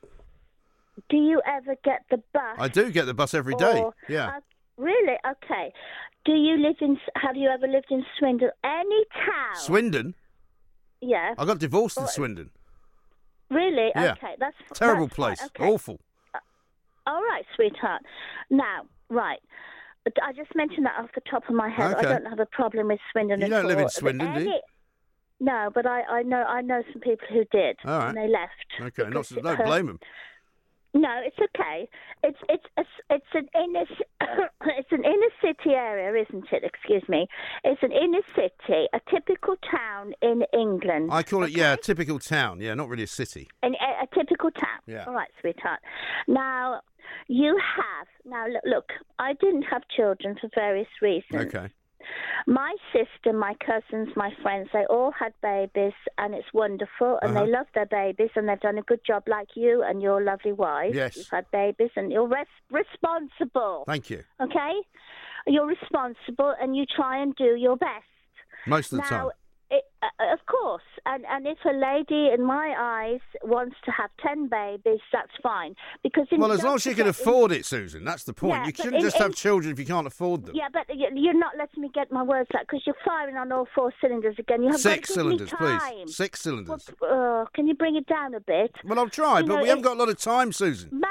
Do 1.10 1.18
you 1.18 1.42
ever 1.46 1.76
get 1.84 2.06
the 2.10 2.18
bus? 2.34 2.56
I 2.58 2.70
do 2.70 2.89
get 2.92 3.06
the 3.06 3.13
bus 3.13 3.34
every 3.34 3.56
day. 3.56 3.82
Or- 3.82 3.94
Yeah. 4.08 4.28
uh, 4.38 4.39
really? 4.78 5.18
Okay. 5.28 5.74
Do 6.24 6.32
you 6.34 6.56
live 6.58 6.78
in? 6.80 6.98
Have 7.16 7.36
you 7.36 7.50
ever 7.50 7.68
lived 7.68 7.88
in 7.89 8.06
Swindon? 8.18 8.52
Any 8.63 9.04
town? 9.13 9.56
Swindon? 9.58 10.16
Yeah. 11.02 11.34
I 11.38 11.44
got 11.44 11.60
divorced 11.60 11.98
in 11.98 12.08
Swindon. 12.08 12.52
Really? 13.50 13.92
Yeah. 13.94 14.13
Okay. 14.13 14.36
That's 14.39 14.56
Terrible 14.74 15.08
that's 15.08 15.16
place. 15.16 15.42
Okay. 15.44 15.66
Awful. 15.68 16.00
All 17.06 17.22
right, 17.22 17.44
sweetheart. 17.56 18.02
Now, 18.50 18.84
right. 19.10 19.39
I 20.22 20.34
just 20.34 20.54
mentioned 20.56 20.86
that 20.86 20.96
off 21.00 21.10
the 21.16 21.22
top 21.30 21.44
of 21.50 21.56
my 21.56 21.70
head. 21.70 21.96
Okay. 21.96 22.08
I 22.08 22.13
don't 22.20 22.26
have 22.26 22.39
a 22.39 22.46
problem 22.46 22.88
with 22.89 23.00
Swindon 23.12 23.39
You 23.39 23.48
don't 23.48 23.66
live 23.68 23.80
in. 23.80 23.89
Swindon, 23.89 24.36
do 24.36 24.44
you? 24.44 24.60
No, 25.39 25.70
but 25.74 25.86
I, 25.86 26.02
I 26.04 26.24
know 26.24 26.44
I 26.44 26.62
know 26.62 26.82
some 26.92 27.02
people 27.02 27.28
who 27.30 27.44
did, 27.52 27.78
All 27.86 28.00
right. 28.00 28.10
and 28.10 28.18
they 28.18 28.28
left. 28.28 28.52
Okay, 28.80 29.04
not, 29.04 29.10
because 29.10 29.28
so- 29.30 29.38
it 29.39 29.44
don't 29.44 29.66
blame 29.66 29.88
them. 29.88 30.00
No, 30.93 31.21
it's 31.25 31.38
okay. 31.39 31.89
It's 32.23 32.38
it's 32.49 32.63
it's, 32.77 32.89
it's 33.10 33.25
an 33.34 33.47
inner 33.56 33.86
it's 34.77 34.91
an 34.91 35.03
inner 35.03 35.32
city 35.41 35.75
area, 35.75 36.23
isn't 36.23 36.45
it? 36.51 36.63
Excuse 36.63 37.03
me. 37.10 37.27
It's 37.63 37.82
an 37.82 37.91
inner 37.91 38.21
city, 38.36 38.88
a 38.93 38.99
typical 39.10 39.56
town 39.71 40.13
in 40.21 40.43
England. 40.53 41.10
I 41.12 41.23
call 41.23 41.43
it, 41.43 41.51
yeah, 41.51 41.73
a 41.73 41.77
typical 41.77 42.19
town. 42.19 42.62
Yeah, 42.62 42.75
not 42.75 42.89
really 42.89 43.03
a 43.03 43.08
city. 43.08 43.47
An, 43.63 43.73
a, 43.73 44.03
a 44.03 44.08
typical 44.15 44.51
town. 44.51 44.79
Yeah. 44.86 45.06
All 45.08 45.13
right, 45.13 45.29
sweetheart. 45.41 45.79
Now, 46.27 46.82
you 47.27 47.58
have. 47.58 48.08
Now, 48.25 48.47
look, 48.47 48.63
look, 48.65 48.89
I 49.19 49.34
didn't 49.34 49.63
have 49.63 49.82
children 49.95 50.38
for 50.39 50.49
various 50.56 50.88
reasons. 51.01 51.53
Okay. 51.53 51.69
My 52.48 52.76
sister, 52.92 53.34
my 53.34 53.54
cousins, 53.66 54.10
my 54.16 54.32
friends, 54.42 54.70
they 54.74 54.86
all 54.86 55.12
had 55.12 55.34
babies, 55.42 55.94
and 56.18 56.34
it's 56.34 56.48
wonderful, 56.54 57.20
and 57.22 57.32
Uh-huh. 57.36 57.46
they 57.46 57.52
love 57.52 57.68
their 57.74 57.86
babies, 57.86 58.30
and 58.36 58.48
they've 58.48 58.60
done 58.60 58.78
a 58.78 58.82
good 58.84 59.04
job, 59.06 59.24
like 59.28 59.56
you 59.56 59.84
and 59.84 60.02
your 60.02 60.22
lovely 60.24 60.52
wife. 60.54 60.94
Yes. 60.94 61.16
You've 61.18 61.30
had 61.30 61.46
babies, 61.52 61.92
and 61.96 62.12
you're 62.12 62.28
res- 62.28 62.46
responsible. 62.72 63.84
Thank 63.88 64.10
you. 64.10 64.24
Okay? 64.42 64.74
You're 65.48 65.68
responsible, 65.68 66.54
and 66.62 66.76
you 66.76 66.86
try 66.86 67.18
and 67.22 67.36
do 67.36 67.56
your 67.56 67.78
best. 67.78 68.06
Most 68.66 68.94
of 68.94 68.98
the 68.98 69.04
now, 69.04 69.10
time. 69.10 69.30
It, 69.71 69.84
uh, 70.04 70.34
of 70.34 70.45
course, 70.45 70.84
and 71.06 71.26
and 71.30 71.47
if 71.47 71.58
a 71.65 71.73
lady, 71.73 72.30
in 72.34 72.43
my 72.45 72.76
eyes, 72.78 73.21
wants 73.43 73.76
to 73.86 73.91
have 73.91 74.10
ten 74.21 74.47
babies, 74.47 74.99
that's 75.12 75.32
fine. 75.41 75.76
Because 76.04 76.28
in, 76.32 76.39
Well, 76.41 76.52
as 76.52 76.62
long 76.63 76.76
as 76.76 76.84
she 76.84 76.91
can 76.93 77.02
in- 77.06 77.08
afford 77.10 77.52
it, 77.52 77.65
Susan, 77.65 78.04
that's 78.04 78.23
the 78.23 78.34
point. 78.34 78.54
Yeah, 78.54 78.65
you 78.67 78.73
shouldn't 78.76 78.95
in- 78.95 79.02
just 79.02 79.17
have 79.17 79.34
children 79.34 79.71
if 79.73 79.80
you 79.80 79.86
can't 79.86 80.06
afford 80.06 80.45
them. 80.45 80.56
Yeah, 80.56 80.67
but 80.71 80.86
you're 80.95 81.34
not 81.34 81.58
letting 81.58 81.82
me 81.82 81.89
get 81.93 82.12
my 82.12 82.21
words 82.23 82.49
out 82.56 82.62
because 82.67 82.84
you're 82.86 82.95
firing 83.06 83.38
on 83.38 83.52
all 83.52 83.67
four 83.73 83.91
cylinders 83.99 84.36
again. 84.38 84.62
You 84.62 84.71
have 84.71 84.80
Six 84.82 85.10
got 85.15 85.23
to 85.23 85.30
give 85.32 85.41
me 85.41 85.47
cylinders, 85.47 85.80
please. 86.06 86.15
Six 86.15 86.41
cylinders. 86.41 86.89
Uh, 87.02 87.45
can 87.56 87.65
you 87.67 87.73
bring 87.73 87.95
it 87.95 88.06
down 88.06 88.36
a 88.36 88.41
bit? 88.41 88.76
Well, 88.84 88.99
I'll 88.99 89.10
try, 89.10 89.39
You 89.39 89.45
but 89.47 89.56
know, 89.56 89.62
we 89.63 89.69
haven't 89.69 89.84
got 89.84 89.97
a 89.97 89.99
lot 89.99 90.10
of 90.10 90.17
time, 90.19 90.52
Susan. 90.52 90.89
My 90.91 91.10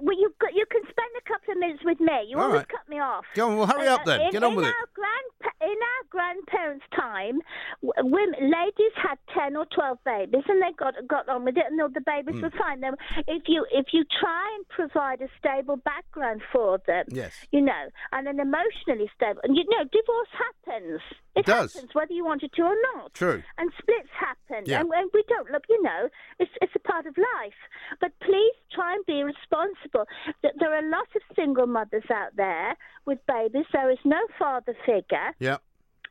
well, 0.00 0.16
you 0.18 0.32
you 0.54 0.66
can 0.70 0.82
spend 0.82 1.10
couple 1.28 1.52
of 1.52 1.58
minutes 1.58 1.82
with 1.84 2.00
me. 2.00 2.26
You 2.28 2.38
All 2.38 2.44
always 2.44 2.58
right. 2.58 2.68
cut 2.68 2.88
me 2.88 2.98
off. 3.00 3.24
Go 3.34 3.48
on, 3.50 3.56
well, 3.56 3.66
hurry 3.66 3.88
up 3.88 4.04
then. 4.04 4.20
in, 4.20 4.30
Get 4.32 4.42
on 4.44 4.54
with 4.54 4.64
it. 4.66 4.74
our 4.74 4.88
Grandpa- 4.94 5.56
in 5.66 5.70
our 5.92 6.02
grandparents' 6.10 6.84
time, 6.94 7.40
women, 7.82 8.34
ladies 8.40 8.92
had 8.96 9.18
ten 9.34 9.56
or 9.56 9.66
twelve 9.66 9.98
babies, 10.04 10.42
and 10.48 10.60
they 10.62 10.72
got 10.78 10.94
got 11.08 11.28
on 11.28 11.44
with 11.44 11.56
it, 11.56 11.64
and 11.68 11.80
all 11.80 11.88
the 11.88 12.00
babies 12.00 12.36
Hmm. 12.36 12.42
were 12.42 12.50
fine. 12.50 12.80
Then, 12.80 12.94
if 13.26 13.42
you 13.48 13.66
if 13.70 13.86
you 13.92 14.04
try 14.20 14.44
and 14.56 14.68
provide 14.68 15.20
a 15.22 15.28
stable 15.38 15.76
background 15.76 16.42
for 16.52 16.78
them, 16.86 17.04
Yes. 17.08 17.46
you 17.52 17.60
know, 17.60 17.88
and 18.12 18.28
an 18.28 18.40
emotionally 18.40 19.10
stable, 19.14 19.40
and 19.44 19.56
you 19.56 19.64
know, 19.68 19.84
divorce 19.84 20.28
happens. 20.32 21.00
It 21.34 21.44
does. 21.44 21.74
happens 21.74 21.94
whether 21.94 22.14
you 22.14 22.24
want 22.24 22.42
it 22.42 22.52
to 22.54 22.62
or 22.62 22.76
not. 22.94 23.12
True. 23.12 23.42
And 23.58 23.70
splits 23.78 24.08
happen, 24.10 24.64
Yeah. 24.64 24.80
and, 24.80 24.90
and 24.94 25.10
we 25.12 25.22
don't 25.28 25.50
look. 25.50 25.64
You 25.68 25.82
know, 25.82 26.08
it's 26.38 26.52
it's 26.62 26.74
a 26.74 26.78
part 26.80 27.06
of 27.06 27.16
life. 27.18 27.60
But 28.00 28.12
please 28.20 28.54
try 28.72 28.94
and 28.94 29.04
be 29.06 29.22
responsible. 29.22 30.06
Th- 30.42 30.54
There 30.58 30.72
are 30.72 30.78
a 30.78 30.88
lot 30.88 31.08
of 31.16 31.22
single 31.34 31.66
mothers 31.66 32.04
out 32.12 32.36
there 32.36 32.76
with 33.06 33.18
babies. 33.26 33.66
There 33.72 33.90
is 33.90 33.98
no 34.04 34.20
father 34.38 34.76
figure 34.84 35.34
Yeah. 35.40 35.58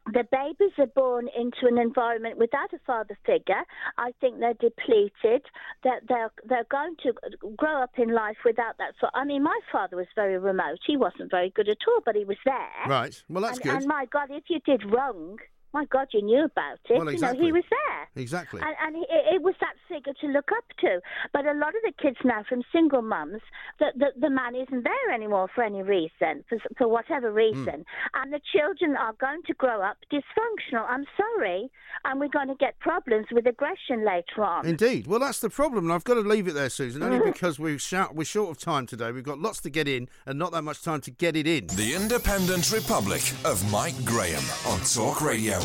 the 0.07 0.23
babies 0.31 0.71
are 0.77 0.85
born 0.85 1.27
into 1.35 1.65
an 1.65 1.79
environment 1.79 2.37
without 2.37 2.71
a 2.73 2.79
father 2.85 3.17
figure. 3.25 3.63
I 3.97 4.11
think 4.21 4.39
they're 4.39 4.53
depleted. 4.53 5.41
That 5.83 6.01
they're 6.07 6.31
they're 6.47 6.67
going 6.69 6.95
to 7.03 7.13
grow 7.57 7.81
up 7.81 7.97
in 7.97 8.13
life 8.13 8.37
without 8.45 8.77
that. 8.77 8.93
So 9.01 9.07
I 9.13 9.25
mean, 9.25 9.41
my 9.43 9.59
father 9.71 9.97
was 9.97 10.07
very 10.15 10.37
remote. 10.37 10.79
He 10.85 10.95
wasn't 10.97 11.31
very 11.31 11.49
good 11.49 11.69
at 11.69 11.77
all, 11.87 12.01
but 12.05 12.15
he 12.15 12.23
was 12.25 12.37
there. 12.45 12.85
Right. 12.87 13.15
Well, 13.29 13.41
that's 13.43 13.57
and, 13.57 13.63
good. 13.63 13.75
And 13.77 13.87
my 13.87 14.05
God, 14.11 14.29
if 14.29 14.43
you 14.47 14.59
did 14.59 14.83
wrong, 14.91 15.39
my 15.79 15.85
God, 15.95 16.07
you 16.15 16.21
knew 16.21 16.43
about 16.45 16.79
it. 16.89 16.97
Well, 16.97 17.11
You 17.11 17.19
know, 17.19 17.33
he 17.45 17.51
was 17.51 17.63
there. 17.69 18.01
Exactly. 18.23 18.61
And, 18.65 18.75
and 18.85 19.03
it, 19.03 19.09
it 19.35 19.41
was 19.41 19.55
that 19.59 19.75
figure 19.89 20.13
to 20.21 20.27
look 20.27 20.49
up 20.59 20.63
to. 20.83 20.91
But 21.33 21.45
a 21.45 21.53
lot 21.53 21.73
of 21.77 21.81
the 21.83 21.93
kids 22.01 22.17
now 22.23 22.41
from 22.47 22.61
single 22.71 23.01
mums, 23.01 23.41
the, 23.79 23.88
the, 24.01 24.07
the 24.19 24.29
man 24.29 24.55
isn't 24.55 24.83
there 24.83 25.07
anymore 25.13 25.47
for 25.53 25.63
any 25.63 25.83
reason, 25.83 26.33
for, 26.49 26.57
for 26.77 26.88
whatever 26.88 27.29
Hmm. 27.29 27.35
reason. 27.45 27.77
And 28.17 28.27
the 28.31 28.39
children 28.55 28.95
are 28.95 29.13
going 29.19 29.41
to 29.47 29.53
grow 29.53 29.81
up 29.81 29.97
dysfunctional. 30.11 30.85
I'm 30.88 31.05
sorry. 31.17 31.69
And 32.05 32.19
we're 32.19 32.29
going 32.39 32.47
to 32.49 32.55
get 32.55 32.79
problems 32.79 33.27
with 33.31 33.45
aggression 33.47 34.05
later 34.05 34.43
on. 34.43 34.65
Indeed. 34.65 35.07
Well, 35.07 35.19
that's 35.19 35.39
the 35.39 35.49
problem. 35.49 35.85
and 35.85 35.93
I've 35.93 36.03
got 36.03 36.15
to 36.15 36.21
leave 36.21 36.47
it 36.47 36.53
there, 36.53 36.69
Susan, 36.69 37.01
only 37.03 37.19
Mm. 37.19 37.33
because 37.33 37.59
we're, 37.59 37.79
short, 37.79 38.13
we're 38.15 38.23
short 38.25 38.49
of 38.51 38.57
time 38.59 38.85
today. 38.85 39.11
We've 39.11 39.23
got 39.23 39.39
lots 39.39 39.59
to 39.61 39.69
get 39.69 39.88
in 39.88 40.07
and 40.25 40.38
not 40.39 40.51
that 40.53 40.61
much 40.63 40.81
time 40.83 41.01
to 41.01 41.11
get 41.11 41.35
it 41.35 41.47
in. 41.47 41.67
The 41.67 41.93
Independent 41.95 42.71
Republic 42.71 43.23
of 43.43 43.57
Mike 43.71 43.95
Graham 44.05 44.43
on 44.67 44.79
Talk 44.81 45.21
Radio. 45.21 45.59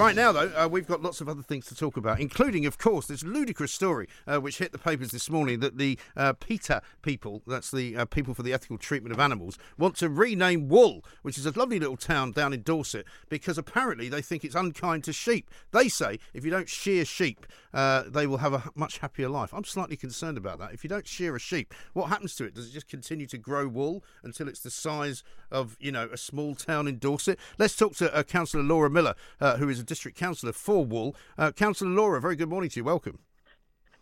Right 0.00 0.16
now, 0.16 0.32
though, 0.32 0.50
uh, 0.56 0.66
we've 0.66 0.86
got 0.86 1.02
lots 1.02 1.20
of 1.20 1.28
other 1.28 1.42
things 1.42 1.66
to 1.66 1.74
talk 1.74 1.98
about, 1.98 2.20
including, 2.20 2.64
of 2.64 2.78
course, 2.78 3.06
this 3.06 3.22
ludicrous 3.22 3.70
story 3.70 4.08
uh, 4.26 4.38
which 4.38 4.56
hit 4.56 4.72
the 4.72 4.78
papers 4.78 5.10
this 5.10 5.28
morning 5.28 5.60
that 5.60 5.76
the 5.76 5.98
uh, 6.16 6.32
PETA 6.32 6.80
people, 7.02 7.42
that's 7.46 7.70
the 7.70 7.96
uh, 7.96 8.04
people 8.06 8.32
for 8.32 8.42
the 8.42 8.54
ethical 8.54 8.78
treatment 8.78 9.12
of 9.12 9.20
animals, 9.20 9.58
want 9.76 9.96
to 9.96 10.08
rename 10.08 10.68
Wool, 10.68 11.04
which 11.20 11.36
is 11.36 11.44
a 11.44 11.50
lovely 11.50 11.78
little 11.78 11.98
town 11.98 12.32
down 12.32 12.54
in 12.54 12.62
Dorset, 12.62 13.04
because 13.28 13.58
apparently 13.58 14.08
they 14.08 14.22
think 14.22 14.42
it's 14.42 14.54
unkind 14.54 15.04
to 15.04 15.12
sheep. 15.12 15.50
They 15.70 15.88
say 15.88 16.18
if 16.32 16.46
you 16.46 16.50
don't 16.50 16.68
shear 16.68 17.04
sheep, 17.04 17.46
uh, 17.74 18.04
they 18.06 18.26
will 18.26 18.38
have 18.38 18.54
a 18.54 18.70
much 18.74 18.98
happier 18.98 19.28
life. 19.28 19.52
I'm 19.52 19.64
slightly 19.64 19.96
concerned 19.96 20.38
about 20.38 20.60
that. 20.60 20.72
If 20.72 20.82
you 20.82 20.88
don't 20.88 21.06
shear 21.06 21.36
a 21.36 21.40
sheep, 21.40 21.74
what 21.92 22.08
happens 22.08 22.34
to 22.36 22.44
it? 22.44 22.54
Does 22.54 22.68
it 22.68 22.72
just 22.72 22.88
continue 22.88 23.26
to 23.26 23.38
grow 23.38 23.68
wool 23.68 24.02
until 24.22 24.48
it's 24.48 24.60
the 24.60 24.70
size 24.70 25.22
of, 25.50 25.76
you 25.78 25.92
know, 25.92 26.08
a 26.10 26.16
small 26.16 26.54
town 26.54 26.88
in 26.88 26.98
Dorset? 26.98 27.38
Let's 27.58 27.76
talk 27.76 27.96
to 27.96 28.14
uh, 28.14 28.22
Councillor 28.22 28.62
Laura 28.62 28.88
Miller, 28.88 29.14
uh, 29.40 29.56
who 29.56 29.68
is 29.68 29.78
a 29.80 29.84
district 29.84 30.18
councillor 30.18 30.52
for 30.52 30.84
Wool. 30.84 31.16
Uh, 31.38 31.52
Councillor 31.52 31.90
Laura, 31.90 32.20
very 32.20 32.36
good 32.36 32.48
morning 32.48 32.70
to 32.70 32.80
you. 32.80 32.84
Welcome. 32.84 33.20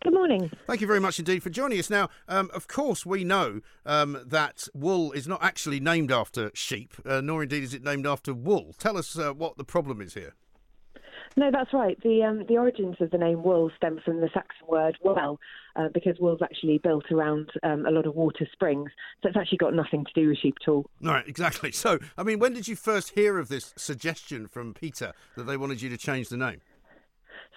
Good 0.01 0.13
morning. 0.13 0.49
Thank 0.65 0.79
you 0.79 0.87
very 0.87 1.01
much 1.01 1.19
indeed 1.19 1.43
for 1.43 1.49
joining 1.49 1.77
us. 1.77 1.89
Now, 1.89 2.07
um, 2.29 2.49
of 2.53 2.69
course, 2.69 3.05
we 3.05 3.25
know 3.25 3.59
um, 3.85 4.23
that 4.25 4.69
wool 4.73 5.11
is 5.11 5.27
not 5.27 5.43
actually 5.43 5.81
named 5.81 6.09
after 6.09 6.51
sheep, 6.53 6.93
uh, 7.05 7.19
nor 7.19 7.43
indeed 7.43 7.63
is 7.63 7.73
it 7.73 7.83
named 7.83 8.07
after 8.07 8.33
wool. 8.33 8.73
Tell 8.77 8.97
us 8.97 9.17
uh, 9.17 9.33
what 9.33 9.57
the 9.57 9.65
problem 9.65 9.99
is 9.99 10.13
here. 10.13 10.35
No, 11.35 11.51
that's 11.51 11.73
right. 11.73 12.01
The 12.01 12.23
um, 12.23 12.45
the 12.47 12.57
origins 12.57 12.97
of 12.99 13.11
the 13.11 13.17
name 13.17 13.43
wool 13.43 13.71
stem 13.77 13.99
from 14.03 14.21
the 14.21 14.29
Saxon 14.33 14.67
word 14.67 14.97
well, 15.01 15.39
uh, 15.75 15.87
because 15.93 16.19
wool's 16.19 16.41
actually 16.41 16.79
built 16.79 17.05
around 17.11 17.51
um, 17.63 17.85
a 17.85 17.91
lot 17.91 18.05
of 18.05 18.15
water 18.15 18.47
springs. 18.51 18.89
So 19.21 19.29
it's 19.29 19.37
actually 19.37 19.59
got 19.59 19.73
nothing 19.73 20.05
to 20.05 20.11
do 20.13 20.29
with 20.29 20.37
sheep 20.37 20.55
at 20.61 20.69
all. 20.69 20.89
Right, 21.01 21.27
exactly. 21.27 21.71
So, 21.71 21.99
I 22.17 22.23
mean, 22.23 22.39
when 22.39 22.53
did 22.53 22.67
you 22.67 22.75
first 22.75 23.11
hear 23.11 23.37
of 23.37 23.47
this 23.47 23.73
suggestion 23.77 24.47
from 24.47 24.73
PETA 24.73 25.13
that 25.37 25.43
they 25.43 25.57
wanted 25.57 25.81
you 25.81 25.89
to 25.89 25.97
change 25.97 26.29
the 26.29 26.37
name? 26.37 26.61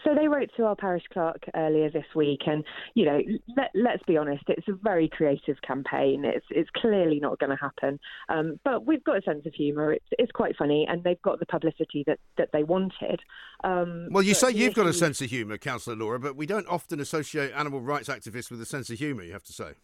So 0.04 0.14
they 0.14 0.26
wrote 0.26 0.50
to 0.56 0.64
our 0.64 0.74
parish 0.74 1.04
clerk 1.12 1.44
earlier 1.54 1.88
this 1.90 2.06
week, 2.14 2.40
and 2.46 2.64
you 2.94 3.04
know, 3.04 3.20
let, 3.56 3.70
let's 3.74 4.02
be 4.04 4.16
honest, 4.16 4.42
it's 4.48 4.66
a 4.66 4.72
very 4.72 5.08
creative 5.08 5.62
campaign. 5.62 6.24
It's 6.24 6.44
it's 6.50 6.70
clearly 6.70 7.20
not 7.20 7.38
going 7.38 7.50
to 7.50 7.56
happen, 7.56 8.00
um, 8.28 8.58
but 8.64 8.84
we've 8.84 9.04
got 9.04 9.18
a 9.18 9.22
sense 9.22 9.46
of 9.46 9.54
humour. 9.54 9.92
It's 9.92 10.06
it's 10.18 10.32
quite 10.32 10.56
funny, 10.56 10.86
and 10.88 11.04
they've 11.04 11.22
got 11.22 11.38
the 11.38 11.46
publicity 11.46 12.02
that 12.06 12.18
that 12.36 12.48
they 12.52 12.64
wanted. 12.64 13.20
Um, 13.62 14.08
Well, 14.10 14.24
you 14.24 14.34
say 14.34 14.50
you've 14.50 14.74
got 14.74 14.86
a 14.86 14.92
sense 14.92 15.20
of 15.20 15.30
humour, 15.30 15.56
Councillor 15.56 15.96
Laura, 15.96 16.18
but 16.18 16.36
we 16.36 16.46
don't 16.46 16.66
often 16.66 16.98
associate 16.98 17.52
animal 17.54 17.80
rights 17.80 18.08
activists 18.08 18.50
with 18.50 18.60
a 18.60 18.66
sense 18.66 18.90
of 18.90 18.98
humour, 18.98 19.22
you 19.22 19.32
have 19.32 19.44
to 19.44 19.52
say. 19.52 19.74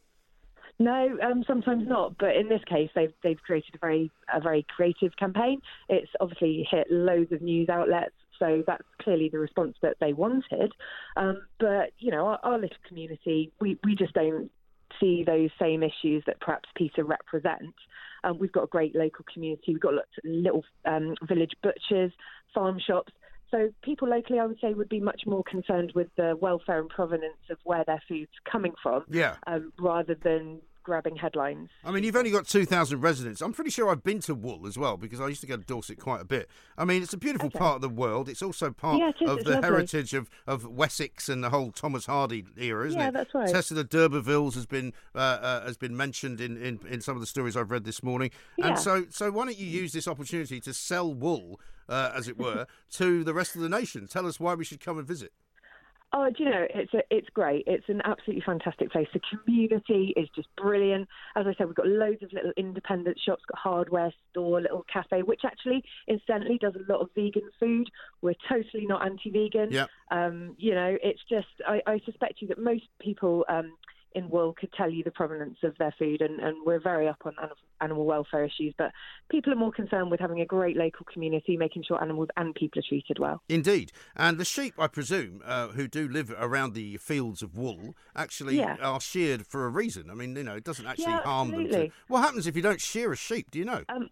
No, 0.80 1.18
um, 1.22 1.42
sometimes 1.46 1.88
not. 1.88 2.16
But 2.18 2.36
in 2.36 2.48
this 2.48 2.62
case, 2.68 2.90
they've 2.94 3.12
they've 3.22 3.42
created 3.42 3.74
a 3.74 3.78
very 3.78 4.10
a 4.32 4.40
very 4.40 4.64
creative 4.74 5.16
campaign. 5.16 5.60
It's 5.88 6.10
obviously 6.20 6.66
hit 6.70 6.86
loads 6.90 7.32
of 7.32 7.42
news 7.42 7.68
outlets, 7.68 8.14
so 8.38 8.62
that's 8.66 8.84
clearly 9.02 9.28
the 9.28 9.38
response 9.38 9.76
that 9.82 9.96
they 10.00 10.12
wanted. 10.12 10.72
Um, 11.16 11.42
but 11.58 11.90
you 11.98 12.10
know, 12.10 12.26
our, 12.26 12.40
our 12.42 12.58
little 12.58 12.76
community, 12.86 13.52
we 13.60 13.78
we 13.84 13.94
just 13.94 14.14
don't 14.14 14.50
see 15.00 15.22
those 15.24 15.50
same 15.60 15.82
issues 15.82 16.22
that 16.26 16.40
perhaps 16.40 16.68
PETA 16.74 17.04
represents. 17.04 17.78
Um, 18.24 18.38
we've 18.38 18.52
got 18.52 18.64
a 18.64 18.68
great 18.68 18.94
local 18.96 19.24
community. 19.32 19.72
We've 19.72 19.80
got 19.80 19.94
lots 19.94 20.10
of 20.22 20.28
little 20.28 20.64
um, 20.84 21.14
village 21.22 21.52
butchers, 21.62 22.12
farm 22.54 22.78
shops. 22.84 23.12
So 23.50 23.70
people 23.82 24.08
locally, 24.08 24.38
I 24.40 24.46
would 24.46 24.58
say, 24.60 24.74
would 24.74 24.88
be 24.88 25.00
much 25.00 25.22
more 25.26 25.42
concerned 25.44 25.92
with 25.94 26.08
the 26.16 26.36
welfare 26.40 26.80
and 26.80 26.88
provenance 26.88 27.38
of 27.50 27.58
where 27.64 27.84
their 27.84 28.02
food's 28.08 28.30
coming 28.50 28.74
from, 28.82 29.04
Yeah. 29.08 29.36
um, 29.46 29.72
rather 29.78 30.14
than 30.14 30.60
grabbing 30.88 31.16
headlines. 31.16 31.68
I 31.84 31.90
mean, 31.90 32.02
you've 32.02 32.16
only 32.16 32.30
got 32.30 32.46
2,000 32.46 33.00
residents. 33.02 33.42
I'm 33.42 33.52
pretty 33.52 33.70
sure 33.70 33.90
I've 33.90 34.02
been 34.02 34.20
to 34.20 34.34
Wool 34.34 34.66
as 34.66 34.78
well 34.78 34.96
because 34.96 35.20
I 35.20 35.28
used 35.28 35.42
to 35.42 35.46
go 35.46 35.56
to 35.58 35.62
Dorset 35.62 36.00
quite 36.00 36.22
a 36.22 36.24
bit. 36.24 36.48
I 36.78 36.86
mean, 36.86 37.02
it's 37.02 37.12
a 37.12 37.18
beautiful 37.18 37.50
part 37.50 37.76
of 37.76 37.80
the 37.82 37.90
world. 37.90 38.28
It's 38.28 38.40
also 38.40 38.70
part 38.70 38.98
Yeah, 38.98 39.10
it 39.20 39.28
of 39.28 39.38
It's 39.38 39.44
the 39.46 39.54
lovely. 39.56 39.68
heritage 39.68 40.14
of, 40.14 40.30
of 40.46 40.64
Wessex 40.66 41.28
and 41.28 41.44
the 41.44 41.50
whole 41.50 41.70
Thomas 41.72 42.06
Hardy 42.06 42.46
era, 42.56 42.86
isn't 42.86 42.98
Yeah, 42.98 43.08
it? 43.08 43.12
that's 43.14 43.34
right. 43.34 43.48
Tessa 43.48 43.74
of 43.74 43.76
the 43.76 43.84
D'Urbervilles 43.84 44.54
has 44.54 44.64
been 44.64 44.94
uh, 45.14 45.18
uh, 45.18 45.66
has 45.66 45.76
been 45.76 45.94
mentioned 45.96 46.40
in, 46.40 46.56
in, 46.56 46.80
in 46.88 47.00
some 47.02 47.14
of 47.16 47.20
the 47.20 47.26
stories 47.26 47.54
I've 47.54 47.70
read 47.70 47.84
this 47.84 48.02
morning. 48.02 48.30
Yeah. 48.56 48.68
And 48.68 48.78
so, 48.78 49.04
so 49.10 49.30
why 49.30 49.44
don't 49.44 49.58
you 49.58 49.66
use 49.66 49.92
this 49.92 50.08
opportunity 50.08 50.58
to 50.60 50.72
sell 50.72 51.12
wool, 51.12 51.60
uh, 51.88 52.12
as 52.16 52.28
it 52.28 52.38
were, 52.38 52.66
to 52.92 53.22
the 53.24 53.34
rest 53.34 53.54
of 53.54 53.60
the 53.60 53.68
nation? 53.68 54.06
Tell 54.08 54.26
us 54.26 54.40
why 54.40 54.54
we 54.54 54.64
should 54.64 54.80
come 54.80 54.96
and 54.98 55.06
visit. 55.06 55.32
Oh, 56.10 56.30
do 56.30 56.42
you 56.42 56.50
know, 56.50 56.66
it's 56.74 56.94
a, 56.94 57.02
it's 57.10 57.28
great. 57.34 57.64
It's 57.66 57.84
an 57.88 58.00
absolutely 58.02 58.42
fantastic 58.46 58.90
place. 58.90 59.08
The 59.12 59.20
community 59.30 60.14
is 60.16 60.26
just 60.34 60.48
brilliant. 60.56 61.06
As 61.36 61.46
I 61.46 61.54
said, 61.54 61.66
we've 61.66 61.76
got 61.76 61.86
loads 61.86 62.22
of 62.22 62.32
little 62.32 62.52
independent 62.56 63.18
shops, 63.24 63.42
got 63.46 63.58
hardware 63.58 64.12
store, 64.30 64.62
little 64.62 64.86
cafe, 64.90 65.22
which 65.22 65.42
actually, 65.44 65.84
incidentally, 66.06 66.56
does 66.58 66.74
a 66.76 66.90
lot 66.90 67.02
of 67.02 67.10
vegan 67.14 67.50
food. 67.60 67.90
We're 68.22 68.34
totally 68.48 68.86
not 68.86 69.04
anti-vegan. 69.04 69.70
Yeah. 69.70 69.84
Um, 70.10 70.54
you 70.56 70.74
know, 70.74 70.96
it's 71.02 71.20
just 71.28 71.46
I, 71.66 71.82
I 71.86 72.00
suspect 72.06 72.40
you 72.40 72.48
that 72.48 72.58
most 72.58 72.84
people 73.00 73.44
um, 73.50 73.74
in 74.18 74.28
Wool 74.28 74.54
could 74.58 74.72
tell 74.72 74.90
you 74.90 75.02
the 75.02 75.10
provenance 75.10 75.58
of 75.62 75.76
their 75.78 75.94
food, 75.98 76.20
and, 76.20 76.40
and 76.40 76.56
we're 76.66 76.80
very 76.80 77.08
up 77.08 77.22
on 77.24 77.34
animal, 77.80 78.04
welfare 78.04 78.44
issues. 78.44 78.74
But 78.76 78.92
people 79.30 79.52
are 79.52 79.56
more 79.56 79.72
concerned 79.72 80.10
with 80.10 80.20
having 80.20 80.40
a 80.40 80.46
great 80.46 80.76
local 80.76 81.06
community, 81.10 81.56
making 81.56 81.84
sure 81.86 82.02
animals 82.02 82.28
and 82.36 82.54
people 82.54 82.80
are 82.80 82.88
treated 82.88 83.18
well. 83.18 83.42
Indeed. 83.48 83.92
And 84.16 84.36
the 84.36 84.44
sheep, 84.44 84.74
I 84.78 84.88
presume, 84.88 85.40
uh, 85.44 85.68
who 85.68 85.88
do 85.88 86.08
live 86.08 86.34
around 86.38 86.74
the 86.74 86.96
fields 86.98 87.42
of 87.42 87.56
wool, 87.56 87.94
actually 88.14 88.58
Yeah. 88.58 88.76
are 88.82 89.00
sheared 89.00 89.46
for 89.46 89.64
a 89.64 89.70
reason. 89.70 90.10
I 90.10 90.14
mean, 90.14 90.36
you 90.36 90.44
know, 90.44 90.56
it 90.56 90.64
doesn't 90.64 90.86
actually 90.86 91.12
Yeah, 91.12 91.22
harm 91.22 91.50
them. 91.50 91.68
To... 91.68 91.90
What 92.08 92.20
happens 92.22 92.46
if 92.46 92.56
you 92.56 92.62
don't 92.62 92.80
shear 92.80 93.12
a 93.12 93.16
sheep? 93.16 93.50
Do 93.50 93.58
you 93.58 93.64
know? 93.64 93.84
Um, 93.88 94.10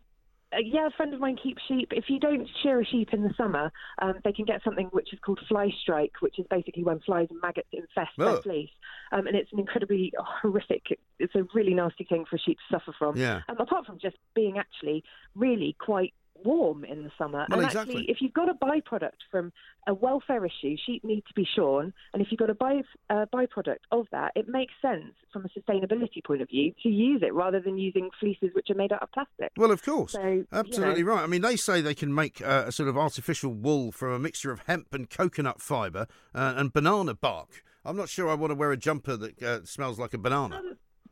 yeah, 0.63 0.87
a 0.87 0.91
friend 0.91 1.13
of 1.13 1.21
mine 1.21 1.37
keeps 1.43 1.61
sheep. 1.67 1.89
If 1.93 2.05
you 2.09 2.21
don't 2.21 2.49
shear 2.63 2.81
a 2.81 2.85
sheep 2.85 3.11
in 3.13 3.23
the 3.23 3.35
summer, 3.37 3.73
um, 4.01 4.15
they 4.25 4.33
can 4.33 4.45
get 4.45 4.63
something 4.63 4.87
which 4.93 5.13
is 5.13 5.19
called 5.25 5.41
fly 5.49 5.71
strike, 5.83 6.13
which 6.21 6.39
is 6.39 6.47
basically 6.49 6.85
when 6.85 7.01
flies 7.01 7.27
and 7.31 7.41
maggots 7.41 7.69
infest 7.73 8.11
their 8.17 8.37
fleece. 8.43 8.71
Um, 9.13 9.27
and 9.27 9.37
it's 9.37 9.53
an 9.53 9.59
incredibly 9.59 10.13
horrific, 10.19 10.99
it's 11.19 11.35
a 11.35 11.43
really 11.55 11.75
nasty 11.75 12.05
thing 12.05 12.25
for 12.29 12.37
a 12.37 12.39
sheep 12.39 12.59
to 12.59 12.77
suffer 12.77 12.95
from. 12.99 13.17
Yeah. 13.17 13.43
Um, 13.49 13.57
apart 13.59 13.87
from 13.87 13.99
just 14.01 14.17
being 14.35 14.59
actually 14.59 15.05
really 15.35 15.77
quite 15.79 16.15
warm 16.44 16.85
in 16.85 17.03
the 17.05 17.11
summer. 17.18 17.46
Well, 17.49 17.59
and 17.59 17.66
exactly. 17.66 17.94
actually, 17.96 18.11
if 18.11 18.18
you've 18.20 18.33
got 18.33 18.49
a 18.49 18.55
byproduct 18.55 19.18
from 19.31 19.53
a 19.87 19.94
welfare 19.94 20.44
issue, 20.44 20.77
sheep 20.85 21.05
need 21.05 21.22
to 21.29 21.35
be 21.35 21.46
shorn. 21.57 21.92
And 22.12 22.22
if 22.22 22.29
you've 22.31 22.38
got 22.38 22.51
a 22.51 22.55
by, 22.55 22.83
uh, 23.11 23.27
byproduct 23.33 23.79
of 23.92 24.07
that, 24.12 24.33
it 24.35 24.49
makes 24.49 24.72
sense 24.83 25.14
from 25.33 25.44
a 25.44 25.49
sustainability 25.49 26.25
point 26.25 26.42
of 26.42 26.49
view 26.49 26.72
to 26.83 26.88
use 26.88 27.22
it 27.22 27.33
rather 27.35 27.61
than 27.61 27.79
using 27.79 28.11
fleeces 28.18 28.51
which 28.55 28.70
are 28.70 28.75
made 28.75 28.92
out 28.92 29.03
of 29.03 29.12
plastic. 29.12 29.53
Well, 29.57 29.70
of 29.70 29.83
course. 29.83 30.12
So, 30.12 30.27
you 30.27 30.46
Absolutely 30.53 31.03
know. 31.03 31.14
right. 31.14 31.22
I 31.22 31.27
mean, 31.27 31.42
they 31.42 31.57
say 31.57 31.81
they 31.81 31.94
can 31.94 32.14
make 32.14 32.40
uh, 32.42 32.64
a 32.66 32.72
sort 32.72 32.88
of 32.88 32.96
artificial 32.96 33.53
wool 33.53 33.92
from 33.92 34.12
a 34.12 34.18
mixture 34.18 34.51
of 34.51 34.61
hemp 34.66 34.92
and 34.92 35.09
coconut 35.09 35.61
fibre 35.61 36.07
uh, 36.35 36.55
and 36.57 36.72
banana 36.72 37.14
bark. 37.14 37.62
I'm 37.85 37.96
not 37.96 38.09
sure 38.09 38.29
I 38.29 38.35
want 38.35 38.51
to 38.51 38.57
wear 38.57 38.72
a 38.72 38.77
jumper 38.77 39.16
that 39.16 39.42
uh, 39.42 39.64
smells 39.64 39.99
like 39.99 40.12
a 40.12 40.18
banana. 40.18 40.61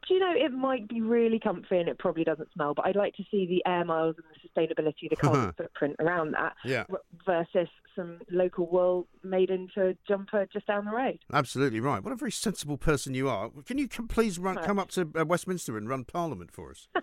Do 0.07 0.15
you 0.15 0.21
know, 0.21 0.33
it 0.37 0.53
might 0.53 0.89
be 0.89 1.01
really 1.01 1.39
comfy 1.39 1.79
and 1.79 1.89
it 1.89 1.99
probably 1.99 2.25
doesn't 2.25 2.49
smell, 2.55 2.75
but 2.75 2.87
I'd 2.87 2.97
like 2.97 3.15
to 3.17 3.23
see 3.31 3.47
the 3.47 3.63
air 3.71 3.85
miles 3.85 4.17
and 4.17 4.25
the 4.31 4.49
sustainability, 4.75 5.09
the 5.09 5.17
carbon 5.17 5.53
footprint 5.57 5.97
around 5.99 6.33
that 6.33 6.55
Yeah. 6.65 6.85
versus 7.27 7.69
some 7.97 8.19
local 8.31 8.67
wool 8.71 9.07
made 9.23 9.51
into 9.51 9.89
a 9.89 9.95
jumper 10.07 10.47
just 10.53 10.67
down 10.67 10.85
the 10.85 10.91
road. 10.91 11.19
Absolutely 11.33 11.81
right. 11.81 12.03
What 12.03 12.13
a 12.13 12.17
very 12.17 12.33
sensible 12.33 12.77
person 12.77 13.15
you 13.15 13.29
are. 13.29 13.51
Can 13.67 13.79
you 13.79 13.89
come, 13.89 14.09
please 14.09 14.39
run, 14.39 14.57
come 14.57 14.79
up 14.79 14.91
to 14.93 15.09
uh, 15.19 15.25
Westminster 15.25 15.79
and 15.79 15.89
run 15.89 16.05
Parliament 16.05 16.51
for 16.53 16.71
us? 16.71 16.89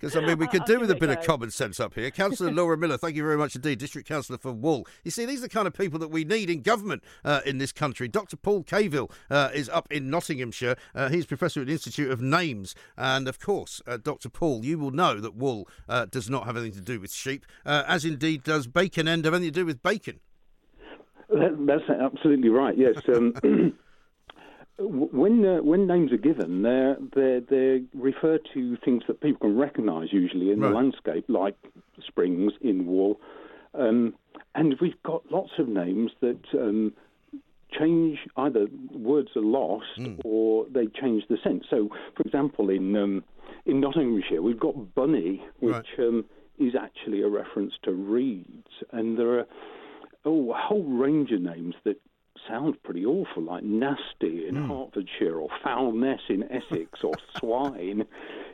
Because 0.00 0.16
I 0.16 0.20
mean, 0.20 0.38
we 0.38 0.46
could 0.46 0.64
do 0.64 0.80
with 0.80 0.90
a 0.90 0.94
bit 0.94 1.10
of 1.10 1.22
common 1.24 1.50
sense 1.50 1.78
up 1.78 1.94
here. 1.94 2.10
Councillor 2.10 2.50
Laura 2.52 2.76
Miller, 2.76 2.96
thank 2.96 3.16
you 3.16 3.22
very 3.22 3.36
much 3.36 3.54
indeed, 3.54 3.78
District 3.78 4.06
Councillor 4.08 4.38
for 4.38 4.50
Wool. 4.52 4.86
You 5.02 5.10
see, 5.10 5.24
these 5.24 5.38
are 5.40 5.42
the 5.42 5.48
kind 5.48 5.66
of 5.66 5.74
people 5.74 5.98
that 6.00 6.08
we 6.08 6.24
need 6.24 6.48
in 6.50 6.62
government 6.62 7.02
uh, 7.24 7.40
in 7.46 7.58
this 7.58 7.70
country. 7.72 8.08
Dr. 8.08 8.36
Paul 8.36 8.64
Cavill 8.64 9.10
uh, 9.30 9.50
is 9.54 9.68
up 9.68 9.90
in 9.90 10.08
Nottinghamshire. 10.10 10.76
Uh, 10.94 11.08
he's 11.10 11.26
professor 11.26 11.60
at 11.60 11.66
the 11.66 11.72
Institute 11.72 12.10
of 12.10 12.20
Names, 12.34 12.74
and 12.96 13.28
of 13.28 13.38
course, 13.38 13.80
uh, 13.86 13.96
Dr. 13.96 14.28
Paul, 14.28 14.64
you 14.64 14.78
will 14.78 14.90
know 14.90 15.20
that 15.20 15.34
wool 15.36 15.68
uh, 15.88 16.06
does 16.06 16.28
not 16.28 16.46
have 16.46 16.56
anything 16.56 16.78
to 16.78 16.92
do 16.92 16.98
with 17.00 17.12
sheep, 17.12 17.46
uh, 17.64 17.84
as 17.86 18.04
indeed 18.04 18.42
does 18.42 18.66
bacon 18.66 19.06
end 19.06 19.24
have 19.24 19.34
anything 19.34 19.52
to 19.52 19.60
do 19.60 19.66
with 19.66 19.82
bacon. 19.82 20.18
That, 21.28 21.56
that's 21.66 21.88
absolutely 21.88 22.48
right. 22.48 22.76
Yes. 22.76 22.96
Um, 23.08 23.34
when 24.78 25.44
uh, 25.44 25.62
when 25.62 25.86
names 25.86 26.12
are 26.12 26.16
given, 26.16 26.62
they're 26.62 26.96
they 27.14 27.40
they 27.48 27.82
refer 27.94 28.38
to 28.54 28.76
things 28.84 29.04
that 29.06 29.20
people 29.20 29.48
can 29.48 29.56
recognise 29.56 30.08
usually 30.12 30.50
in 30.50 30.60
Right. 30.60 30.70
the 30.70 30.74
landscape, 30.74 31.24
like 31.28 31.56
springs 32.06 32.52
in 32.60 32.86
wool, 32.86 33.20
um, 33.74 34.14
and 34.54 34.74
we've 34.80 35.00
got 35.04 35.22
lots 35.30 35.52
of 35.58 35.68
names 35.68 36.10
that. 36.20 36.40
Um, 36.54 36.92
change 37.78 38.18
either 38.36 38.66
words 38.92 39.30
are 39.36 39.42
lost 39.42 39.86
Hmm. 39.96 40.14
or 40.24 40.66
they 40.70 40.86
change 40.86 41.24
the 41.28 41.36
sense. 41.42 41.64
So, 41.68 41.88
for 42.14 42.22
example, 42.24 42.70
in 42.70 42.96
um, 42.96 43.24
in 43.66 43.80
Nottinghamshire, 43.80 44.42
we've 44.42 44.60
got 44.60 44.94
bunny, 44.94 45.42
which 45.60 45.86
um, 45.98 46.24
is 46.58 46.74
actually 46.74 47.22
a 47.22 47.28
reference 47.28 47.74
to 47.84 47.92
reeds, 47.92 48.68
and 48.92 49.18
there 49.18 49.38
are 49.38 49.46
oh 50.24 50.52
a 50.52 50.58
whole 50.58 50.84
range 50.84 51.30
of 51.32 51.40
names 51.40 51.74
that 51.84 52.00
sound 52.48 52.82
pretty 52.82 53.04
awful, 53.06 53.42
like 53.42 53.62
nasty 53.64 54.46
in 54.46 54.56
Hertfordshire, 54.68 55.36
or 55.36 55.48
foulness 55.62 56.20
in 56.28 56.42
Essex, 56.50 57.02
or 57.02 57.12
swine 57.38 58.04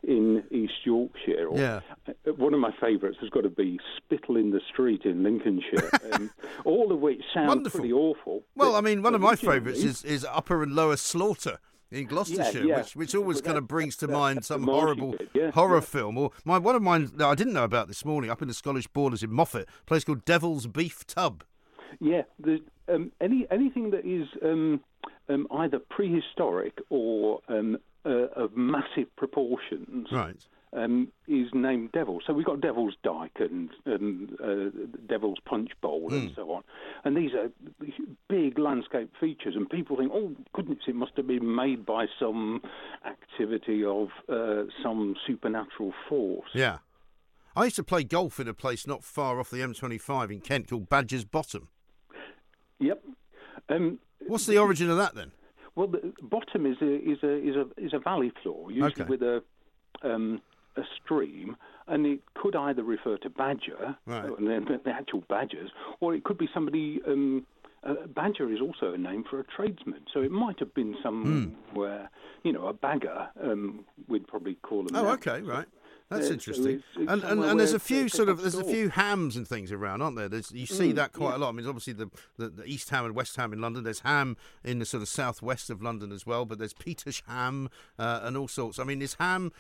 in 0.02 0.42
East 0.50 0.84
Yorkshire. 0.84 1.46
Or, 1.48 1.58
Yeah. 1.58 1.80
uh, 2.08 2.32
One 2.32 2.54
of 2.54 2.60
my 2.60 2.72
favourites 2.80 3.18
has 3.20 3.30
got 3.30 3.42
to 3.42 3.48
be 3.50 3.80
Spital 3.96 4.36
in 4.36 4.50
the 4.50 4.60
street 4.72 5.02
in 5.04 5.22
Lincolnshire, 5.22 5.90
um, 6.12 6.30
all 6.64 6.92
of 6.92 7.00
which 7.00 7.22
sound 7.34 7.48
Wonderful. 7.48 7.80
pretty 7.80 7.92
awful. 7.92 8.42
Well, 8.54 8.76
I 8.76 8.80
mean, 8.80 9.02
one 9.02 9.14
of 9.14 9.20
my 9.20 9.34
favourites 9.36 9.82
is, 9.82 10.04
is 10.04 10.24
Upper 10.24 10.62
and 10.62 10.72
Lower 10.72 10.96
Slaughter 10.96 11.58
in 11.90 12.06
Gloucestershire, 12.06 12.64
yeah. 12.64 12.78
which 12.78 12.94
which 12.94 13.14
always 13.16 13.38
But 13.40 13.46
kind 13.46 13.58
of 13.58 13.66
brings 13.66 13.96
to 13.96 14.06
that- 14.06 14.12
mind 14.12 14.44
some 14.44 14.62
horrible 14.62 15.12
bit, 15.12 15.28
yeah, 15.34 15.50
horror 15.50 15.74
yeah. 15.76 15.80
film. 15.80 16.16
Or 16.18 16.30
my 16.44 16.56
one 16.58 16.76
of 16.76 16.82
mine 16.82 17.10
that 17.16 17.26
I 17.26 17.34
didn't 17.34 17.52
know 17.54 17.64
about 17.64 17.88
this 17.88 18.04
morning, 18.04 18.30
up 18.30 18.40
in 18.42 18.46
the 18.48 18.54
Scottish 18.54 18.86
borders 18.86 19.24
in 19.24 19.32
Moffat, 19.32 19.66
a 19.68 19.84
place 19.86 20.04
called 20.04 20.24
Devil's 20.24 20.68
Beef 20.68 21.04
Tub. 21.06 21.42
Yeah, 21.98 22.22
um, 22.88 23.12
any 23.20 23.46
anything 23.50 23.90
that 23.90 24.06
is 24.06 24.28
um, 24.44 24.80
um, 25.28 25.46
either 25.50 25.78
prehistoric 25.78 26.78
or 26.90 27.40
um, 27.48 27.78
uh, 28.04 28.28
of 28.36 28.56
massive 28.56 29.14
proportions 29.16 30.08
Right. 30.10 30.36
um, 30.72 31.08
is 31.28 31.48
named 31.52 31.92
Devil. 31.92 32.20
So 32.26 32.32
we've 32.32 32.46
got 32.46 32.60
Devil's 32.60 32.94
Dyke 33.02 33.38
and 33.40 33.70
um, 33.86 34.36
uh, 34.42 34.86
Devil's 35.06 35.38
Punch 35.44 35.70
Bowl 35.82 36.12
and 36.12 36.32
so 36.34 36.50
on. 36.52 36.62
And 37.04 37.16
these 37.16 37.32
are 37.34 37.50
big 38.28 38.58
landscape 38.58 39.12
features, 39.20 39.54
and 39.56 39.68
people 39.68 39.96
think, 39.96 40.10
oh, 40.14 40.32
goodness, 40.54 40.78
it 40.88 40.94
must 40.94 41.12
have 41.16 41.26
been 41.26 41.54
made 41.54 41.84
by 41.84 42.06
some 42.18 42.62
activity 43.06 43.84
of 43.84 44.08
uh, 44.28 44.64
some 44.82 45.14
supernatural 45.26 45.92
force. 46.08 46.48
Yeah. 46.54 46.78
I 47.56 47.64
used 47.64 47.76
to 47.76 47.84
play 47.84 48.04
golf 48.04 48.38
in 48.38 48.46
a 48.48 48.54
place 48.54 48.86
not 48.86 49.02
far 49.02 49.40
off 49.40 49.50
the 49.50 49.58
M25 49.58 50.30
in 50.32 50.40
Kent 50.40 50.68
called 50.70 50.88
Badger's 50.88 51.24
Bottom. 51.24 51.68
Yep. 52.80 53.02
Um, 53.68 53.98
What's 54.26 54.46
the 54.46 54.58
origin 54.58 54.90
of 54.90 54.96
that 54.96 55.14
then? 55.14 55.30
Well, 55.76 55.86
the 55.86 56.12
bottom 56.22 56.66
is 56.66 56.76
a 56.82 56.94
is 56.96 57.18
a 57.22 57.32
is 57.48 57.56
a 57.56 57.66
is 57.76 57.92
a 57.94 57.98
valley 57.98 58.32
floor, 58.42 58.70
usually 58.70 58.92
Okay. 58.92 59.04
with 59.04 59.22
a 59.22 59.42
um, 60.02 60.40
a 60.76 60.82
stream, 61.02 61.56
and 61.86 62.06
it 62.06 62.20
could 62.34 62.56
either 62.56 62.82
refer 62.82 63.16
to 63.18 63.30
badger, 63.30 63.96
Right. 64.06 64.24
and 64.38 64.48
then 64.48 64.80
the, 64.84 64.90
actual 64.90 65.22
badgers, 65.28 65.70
or 66.00 66.14
it 66.14 66.24
could 66.24 66.38
be 66.38 66.48
somebody. 66.52 67.00
Um, 67.06 67.46
uh, 67.82 67.94
badger 68.14 68.52
is 68.52 68.60
also 68.60 68.92
a 68.92 68.98
name 68.98 69.24
for 69.30 69.40
a 69.40 69.44
tradesman, 69.44 70.00
so 70.12 70.20
it 70.20 70.30
might 70.30 70.58
have 70.58 70.74
been 70.74 70.94
somewhere, 71.02 72.10
you 72.42 72.52
know, 72.52 72.66
a 72.66 72.74
bagger. 72.74 73.28
Um, 73.42 73.86
we'd 74.06 74.26
probably 74.26 74.56
call 74.56 74.82
them. 74.82 74.88
Hmm. 74.88 74.96
Oh, 74.96 75.02
now. 75.04 75.12
okay, 75.14 75.40
right. 75.40 75.66
That's 76.10 76.28
interesting. 76.30 76.66
it's- 76.66 76.82
and, 77.08 77.22
and, 77.22 77.44
and 77.44 77.60
there's 77.60 77.72
a 77.72 77.78
few 77.78 78.08
sort 78.08 78.28
of 78.28 78.40
there's 78.42 78.56
a 78.56 78.64
few 78.64 78.88
hams 78.88 79.36
and 79.36 79.46
things 79.46 79.70
around, 79.70 80.02
aren't 80.02 80.16
there? 80.16 80.28
There's, 80.28 80.50
you 80.50 80.66
see 80.66 80.92
Mm, 80.92 80.96
that 80.96 81.12
quite 81.12 81.30
yeah. 81.30 81.36
a 81.36 81.38
lot. 81.38 81.48
I 81.50 81.52
mean, 81.52 81.66
obviously 81.66 81.92
the, 81.92 82.10
the, 82.36 82.48
the 82.48 82.64
East 82.64 82.90
Ham 82.90 83.04
and 83.04 83.14
West 83.14 83.36
Ham 83.36 83.52
in 83.52 83.60
London. 83.60 83.84
There's 83.84 84.00
ham 84.00 84.36
in 84.64 84.80
the 84.80 84.84
sort 84.84 85.02
of 85.02 85.08
southwest 85.08 85.70
of 85.70 85.80
London 85.82 86.10
as 86.10 86.26
well. 86.26 86.44
But 86.44 86.58
there's 86.58 86.74
Petersham 86.74 87.68
uh, 87.98 88.20
and 88.24 88.36
all 88.36 88.48
sorts. 88.48 88.78
I 88.80 88.84
mean, 88.84 89.00
is 89.02 89.14
ham 89.20 89.52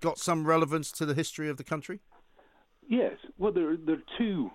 got 0.00 0.18
some 0.18 0.44
relevance 0.46 0.90
to 0.92 1.06
the 1.06 1.14
history 1.14 1.48
of 1.48 1.56
the 1.56 1.64
country? 1.64 2.00
Yes. 2.88 3.14
Well, 3.38 3.52
there, 3.52 3.76
there 3.76 3.94
are 3.96 4.18
two 4.18 4.50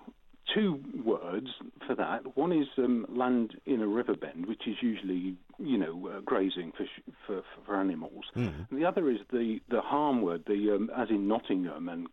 two 0.54 0.80
words 1.04 1.48
for 1.86 1.94
that. 1.94 2.36
One 2.36 2.52
is 2.52 2.66
um, 2.78 3.06
land 3.08 3.58
in 3.66 3.80
a 3.82 3.86
river 3.86 4.14
bend, 4.14 4.46
which 4.46 4.66
is 4.66 4.76
usually 4.80 5.36
you 5.58 5.78
know 5.78 6.08
uh, 6.08 6.20
grazing 6.20 6.72
for, 6.76 6.84
sh- 6.84 7.10
for 7.26 7.42
for 7.64 7.76
animals. 7.76 8.24
And 8.34 8.66
the 8.70 8.84
other 8.84 9.10
is 9.10 9.18
the 9.32 9.60
the 9.68 9.80
harm 9.80 10.22
word, 10.22 10.44
the 10.46 10.74
um, 10.74 10.90
as 10.96 11.10
in 11.10 11.28
Nottingham 11.28 11.88
and 11.88 12.06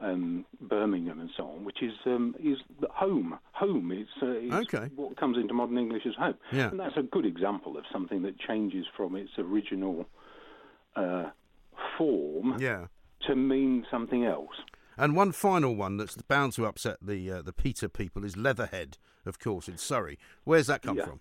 um, 0.00 0.44
Birmingham 0.60 1.20
and 1.20 1.30
so 1.36 1.44
on, 1.44 1.64
which 1.64 1.82
is 1.82 1.92
um, 2.06 2.34
is 2.42 2.58
the 2.80 2.88
home. 2.92 3.38
Home 3.52 3.92
is, 3.92 4.08
uh, 4.22 4.26
is 4.38 4.52
Okay. 4.52 4.88
what 4.96 5.16
comes 5.16 5.36
into 5.38 5.54
modern 5.54 5.78
English 5.78 6.04
as 6.06 6.14
home, 6.16 6.34
Yeah. 6.52 6.70
and 6.70 6.80
that's 6.80 6.96
a 6.96 7.02
good 7.02 7.24
example 7.24 7.76
of 7.78 7.84
something 7.92 8.22
that 8.22 8.38
changes 8.40 8.84
from 8.96 9.14
its 9.14 9.30
original 9.38 10.06
uh, 10.96 11.26
form 11.96 12.56
Yeah. 12.58 12.86
to 13.28 13.36
mean 13.36 13.86
something 13.90 14.24
else. 14.24 14.56
And 14.96 15.16
one 15.16 15.32
final 15.32 15.74
one 15.74 15.96
that's 15.96 16.16
bound 16.22 16.52
to 16.54 16.66
upset 16.66 16.98
the 17.02 17.30
uh, 17.30 17.42
the 17.42 17.52
PETA 17.52 17.88
people 17.88 18.24
is 18.24 18.36
Leatherhead, 18.36 18.98
of 19.26 19.38
course, 19.38 19.68
in 19.68 19.78
Surrey. 19.78 20.18
Where's 20.44 20.66
that 20.66 20.82
come 20.82 20.98
Yeah. 20.98 21.06
from? 21.06 21.20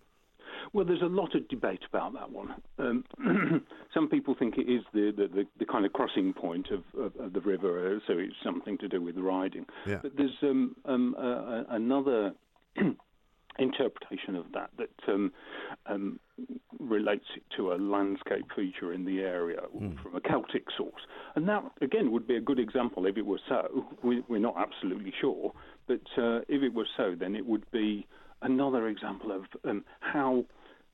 Well, 0.73 0.86
there's 0.86 1.01
a 1.01 1.05
lot 1.07 1.36
of 1.36 1.47
debate 1.49 1.81
about 1.89 2.13
that 2.13 2.31
one. 2.31 2.55
Um, 2.79 3.03
some 3.93 4.07
people 4.07 4.36
think 4.39 4.57
it 4.57 4.71
is 4.71 4.81
the, 4.93 5.12
the, 5.15 5.27
the, 5.27 5.43
the 5.60 5.65
kind 5.65 5.86
of 5.86 5.91
crossing 5.91 6.31
point 6.34 6.67
of, 6.71 6.84
of, 6.97 7.13
of 7.19 7.34
the 7.34 7.41
river, 7.41 7.95
uh, 7.95 7.99
so 8.07 8.17
it's 8.17 8.36
something 8.41 8.77
to 8.77 8.88
do 8.88 9.01
with 9.01 9.17
riding. 9.17 9.65
Yeah. 9.86 9.99
But 10.01 10.15
there's 10.15 10.31
um, 10.43 10.75
um, 10.86 11.13
uh, 11.17 11.21
uh, 11.21 11.63
another 11.71 12.34
interpretation 13.59 14.35
of 14.35 14.45
that 14.53 14.69
that 14.77 15.13
um, 15.13 15.31
um, 15.85 16.19
relates 16.79 17.25
it 17.35 17.43
to 17.55 17.73
a 17.73 17.75
landscape 17.75 18.45
feature 18.55 18.93
in 18.93 19.05
the 19.05 19.19
area 19.19 19.61
from 20.01 20.15
a 20.15 20.21
Celtic 20.21 20.65
source. 20.77 21.01
And 21.35 21.47
that, 21.47 21.63
again, 21.81 22.11
would 22.11 22.27
be 22.27 22.35
a 22.35 22.41
good 22.41 22.59
example 22.59 23.05
if 23.05 23.17
it 23.17 23.25
were 23.25 23.39
so. 23.47 23.85
We, 24.03 24.23
we're 24.27 24.39
not 24.39 24.55
absolutely 24.57 25.13
sure, 25.19 25.53
but 25.87 26.01
uh, 26.17 26.39
if 26.47 26.63
it 26.63 26.73
were 26.73 26.87
so, 26.97 27.15
then 27.17 27.35
it 27.35 27.45
would 27.45 27.69
be 27.71 28.07
another 28.41 28.87
example 28.87 29.31
of 29.31 29.43
um, 29.69 29.83
how 29.99 30.45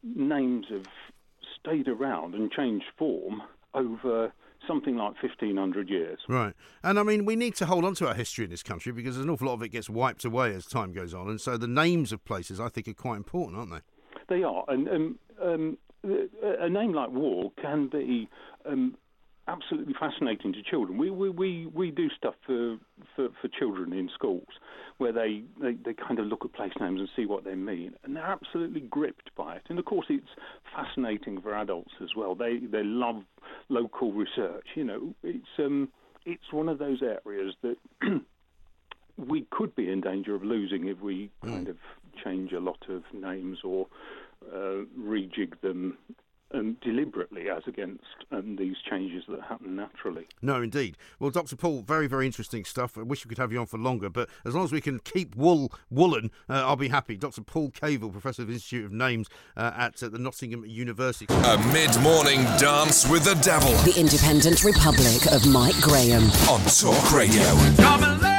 names 0.03 0.65
have 0.69 0.87
stayed 1.59 1.87
around 1.87 2.33
and 2.35 2.51
changed 2.51 2.85
form 2.97 3.41
over 3.73 4.31
something 4.67 4.95
like 4.95 5.21
1500 5.21 5.89
years. 5.89 6.19
Right. 6.27 6.53
And 6.83 6.99
I 6.99 7.03
mean, 7.03 7.25
we 7.25 7.35
need 7.35 7.55
to 7.55 7.65
hold 7.65 7.85
on 7.85 7.95
to 7.95 8.07
our 8.07 8.13
history 8.13 8.45
in 8.45 8.51
this 8.51 8.63
country 8.63 8.91
because 8.91 9.15
there's 9.15 9.25
an 9.25 9.29
awful 9.29 9.47
lot 9.47 9.53
of 9.53 9.63
it 9.63 9.69
gets 9.69 9.89
wiped 9.89 10.25
away 10.25 10.53
as 10.53 10.65
time 10.65 10.93
goes 10.93 11.13
on. 11.13 11.29
And 11.29 11.39
so 11.39 11.57
the 11.57 11.67
names 11.67 12.11
of 12.11 12.23
places, 12.25 12.59
I 12.59 12.69
think, 12.69 12.87
are 12.87 12.93
quite 12.93 13.17
important, 13.17 13.57
aren't 13.57 13.71
they? 13.71 14.35
They 14.35 14.43
are, 14.43 14.65
and 14.67 14.89
um, 14.89 15.19
um, 15.41 15.77
a 16.03 16.65
a 16.65 16.69
name 16.69 16.93
like 16.93 17.09
Wool 17.11 17.53
can 17.61 17.87
be 17.87 18.29
um, 18.65 18.95
absolutely 19.47 19.93
fascinating 19.99 20.53
to 20.53 20.62
children. 20.63 20.97
We 20.97 21.10
we, 21.10 21.29
we, 21.29 21.65
we 21.67 21.91
do 21.91 22.10
stuff 22.17 22.36
for, 22.45 22.77
for 23.15 23.29
for 23.41 23.47
children 23.47 23.93
in 23.93 24.10
schools 24.13 24.47
where 24.97 25.12
they, 25.12 25.43
they, 25.62 25.73
they 25.86 25.93
kind 25.93 26.19
of 26.19 26.25
look 26.25 26.43
at 26.43 26.53
place 26.53 26.71
names 26.79 26.99
and 26.99 27.10
see 27.15 27.25
what 27.25 27.43
they 27.43 27.55
mean, 27.55 27.93
and 28.03 28.15
they're 28.15 28.23
absolutely 28.23 28.81
gripped 28.81 29.29
by 29.36 29.55
it. 29.55 29.63
And 29.69 29.77
of 29.79 29.86
course, 29.86 30.07
it's 30.10 30.27
fascinating 30.75 31.41
for 31.41 31.55
adults 31.55 31.93
as 32.01 32.10
well. 32.15 32.36
They 32.36 32.60
they 32.60 32.83
love 32.83 33.23
local 33.69 34.12
research. 34.12 34.65
You 34.75 34.83
know, 34.83 35.15
it's 35.23 35.47
um 35.60 35.89
it's 36.25 36.51
one 36.51 36.69
of 36.69 36.79
those 36.79 37.01
areas 37.01 37.53
that. 37.62 37.77
we 39.17 39.47
could 39.49 39.75
be 39.75 39.89
in 39.91 39.99
danger 39.99 40.36
of 40.36 40.43
losing 40.43 40.88
if 40.88 40.99
we 41.01 41.31
Hmm. 41.41 41.49
kind 41.49 41.67
of 41.67 41.77
change 42.23 42.51
a 42.51 42.60
lot 42.60 42.77
of 42.88 43.01
names 43.13 43.57
or 43.63 43.88
uh, 44.54 44.83
rejig 45.00 45.60
them 45.62 45.98
um, 46.54 46.77
deliberately 46.81 47.50
as 47.50 47.63
against 47.67 48.04
um, 48.31 48.56
these 48.56 48.75
changes 48.89 49.23
that 49.29 49.41
happen 49.41 49.75
naturally. 49.75 50.27
No, 50.41 50.62
indeed. 50.62 50.98
Well, 51.19 51.29
Dr. 51.29 51.56
Paul, 51.56 51.81
very, 51.81 52.08
very 52.08 52.25
interesting 52.25 52.65
stuff. 52.65 52.98
I 52.98 53.02
wish 53.02 53.25
we 53.25 53.29
could 53.29 53.37
have 53.37 53.52
you 53.52 53.60
on 53.60 53.65
for 53.65 53.77
longer, 53.77 54.10
but 54.10 54.29
as 54.45 54.56
long 54.56 54.63
as 54.63 54.71
we 54.71 54.81
can 54.81 55.00
keep 55.00 55.35
wool 55.35 55.71
woolen, 55.89 56.31
uh, 56.50 56.65
I'll 56.65 56.75
be 56.75 56.89
happy. 56.89 57.17
Dr. 57.17 57.41
Paul 57.41 57.69
Cavill, 57.71 58.12
Professor 58.12 58.43
of 58.43 58.48
the 58.48 58.54
Institute 58.54 58.85
of 58.85 58.91
Names 58.91 59.27
uh, 59.56 59.71
at 59.75 60.02
uh, 60.02 60.10
the 60.10 60.19
Nottingham 60.19 60.65
University. 60.65 61.25
A 61.29 61.58
mid 61.73 61.95
morning 62.02 62.43
dance 62.58 63.08
with 63.10 63.23
the 63.23 63.35
devil 63.35 63.71
The 63.83 64.00
Independent 64.00 64.63
Republic 64.63 65.25
of 65.31 65.45
Mike 65.52 65.79
Graham. 65.81 66.23
on 66.50 66.62
Talk 66.65 67.12
Radio. 67.12 68.37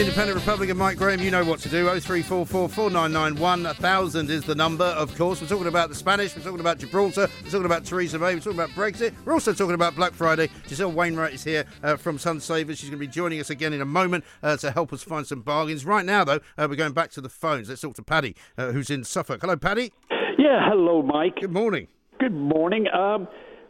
The 0.00 0.06
Independent 0.06 0.38
Republican, 0.38 0.78
Mike 0.78 0.96
Graham. 0.96 1.20
You 1.20 1.30
know 1.30 1.44
what 1.44 1.60
to 1.60 1.68
do. 1.68 1.84
0344 1.84 2.68
4991 2.70 3.64
1000 3.64 4.30
is 4.30 4.44
the 4.44 4.54
number, 4.54 4.86
of 4.86 5.14
course. 5.14 5.42
We're 5.42 5.46
talking 5.46 5.66
about 5.66 5.90
the 5.90 5.94
Spanish, 5.94 6.34
we're 6.34 6.42
talking 6.42 6.60
about 6.60 6.78
Gibraltar, 6.78 7.28
we're 7.44 7.50
talking 7.50 7.66
about 7.66 7.84
Theresa 7.84 8.18
May, 8.18 8.32
we're 8.32 8.40
talking 8.40 8.58
about 8.58 8.70
Brexit. 8.70 9.12
We're 9.26 9.34
also 9.34 9.52
talking 9.52 9.74
about 9.74 9.94
Black 9.94 10.14
Friday. 10.14 10.48
Giselle 10.66 10.92
Wainwright 10.92 11.34
is 11.34 11.44
here 11.44 11.66
uh, 11.82 11.96
from 11.96 12.16
Sun 12.16 12.40
Savers. 12.40 12.78
She's 12.78 12.88
going 12.88 12.98
to 12.98 13.06
be 13.06 13.12
joining 13.12 13.40
us 13.40 13.50
again 13.50 13.74
in 13.74 13.82
a 13.82 13.84
moment 13.84 14.24
uh, 14.42 14.56
to 14.56 14.70
help 14.70 14.94
us 14.94 15.02
find 15.02 15.26
some 15.26 15.42
bargains. 15.42 15.84
Right 15.84 16.06
now, 16.06 16.24
though, 16.24 16.40
uh, 16.56 16.66
we're 16.66 16.76
going 16.76 16.94
back 16.94 17.10
to 17.10 17.20
the 17.20 17.28
phones. 17.28 17.68
Let's 17.68 17.82
talk 17.82 17.94
to 17.96 18.02
Paddy, 18.02 18.34
uh, 18.56 18.72
who's 18.72 18.88
in 18.88 19.04
Suffolk. 19.04 19.42
Hello, 19.42 19.58
Paddy. 19.58 19.92
Yeah, 20.38 20.66
hello, 20.66 21.02
Mike. 21.02 21.36
Good 21.42 21.52
morning. 21.52 21.88
Good 22.18 22.32
morning. 22.32 22.88
Um, 22.88 23.28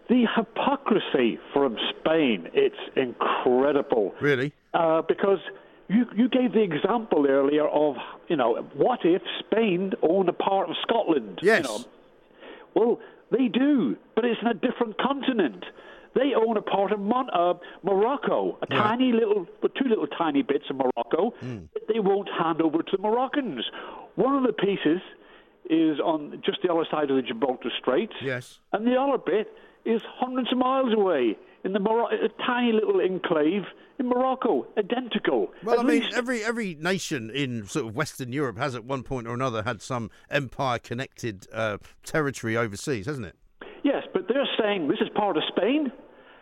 the 0.08 0.26
hypocrisy 0.36 1.40
from 1.52 1.76
Spain, 1.98 2.48
it's 2.54 2.76
incredible. 2.94 4.14
Really? 4.20 4.52
Uh, 4.74 5.02
because 5.02 5.40
you, 5.90 6.06
you 6.16 6.28
gave 6.28 6.52
the 6.52 6.62
example 6.62 7.26
earlier 7.28 7.66
of, 7.66 7.96
you 8.28 8.36
know, 8.36 8.56
what 8.74 9.00
if 9.04 9.22
Spain 9.40 9.92
owned 10.02 10.28
a 10.28 10.32
part 10.32 10.70
of 10.70 10.76
Scotland? 10.82 11.40
Yes. 11.42 11.64
You 11.64 11.68
know? 11.68 11.84
Well, 12.74 13.00
they 13.30 13.48
do, 13.48 13.96
but 14.14 14.24
it's 14.24 14.40
in 14.40 14.48
a 14.48 14.54
different 14.54 14.96
continent. 14.98 15.64
They 16.14 16.32
own 16.34 16.56
a 16.56 16.62
part 16.62 16.92
of 16.92 17.00
Mon- 17.00 17.30
uh, 17.30 17.54
Morocco, 17.82 18.58
a 18.62 18.66
tiny 18.66 19.12
little, 19.12 19.46
two 19.76 19.88
little 19.88 20.06
tiny 20.08 20.42
bits 20.42 20.64
of 20.70 20.76
Morocco 20.76 21.34
that 21.40 21.86
they 21.92 22.00
won't 22.00 22.28
hand 22.28 22.60
over 22.62 22.78
to 22.82 22.96
the 22.96 23.02
Moroccans. 23.02 23.64
One 24.16 24.34
of 24.36 24.42
the 24.44 24.52
pieces 24.52 25.00
is 25.68 26.00
on 26.00 26.42
just 26.44 26.58
the 26.62 26.72
other 26.72 26.84
side 26.90 27.10
of 27.10 27.16
the 27.16 27.22
Gibraltar 27.22 27.70
Strait, 27.80 28.10
Yes. 28.22 28.58
and 28.72 28.84
the 28.86 28.96
other 28.96 29.18
bit 29.18 29.52
is 29.84 30.02
hundreds 30.04 30.50
of 30.52 30.58
miles 30.58 30.92
away 30.92 31.36
in 31.64 31.72
the 31.72 31.78
Moro- 31.80 32.06
a 32.06 32.28
tiny 32.46 32.72
little 32.72 33.00
enclave 33.00 33.62
in 33.98 34.08
Morocco, 34.08 34.66
identical. 34.78 35.50
Well, 35.62 35.74
At 35.78 35.80
I 35.80 35.88
mean, 35.88 36.02
least- 36.02 36.16
every 36.16 36.42
every 36.44 36.74
nation 36.80 37.30
in 37.30 37.66
sort 37.66 37.86
of 37.86 37.94
Western 37.94 38.32
Europe 38.32 38.56
has 38.58 38.74
at 38.74 38.84
one 38.84 39.02
point 39.02 39.26
or 39.26 39.34
another 39.34 39.62
had 39.62 39.82
some 39.82 40.10
empire-connected 40.30 41.46
uh, 41.52 41.78
territory 42.04 42.56
overseas, 42.56 43.06
hasn't 43.06 43.26
it? 43.26 43.36
yes, 43.82 44.04
but 44.12 44.28
they're 44.28 44.48
saying 44.58 44.88
this 44.88 45.00
is 45.00 45.08
part 45.14 45.36
of 45.36 45.42
Spain, 45.48 45.90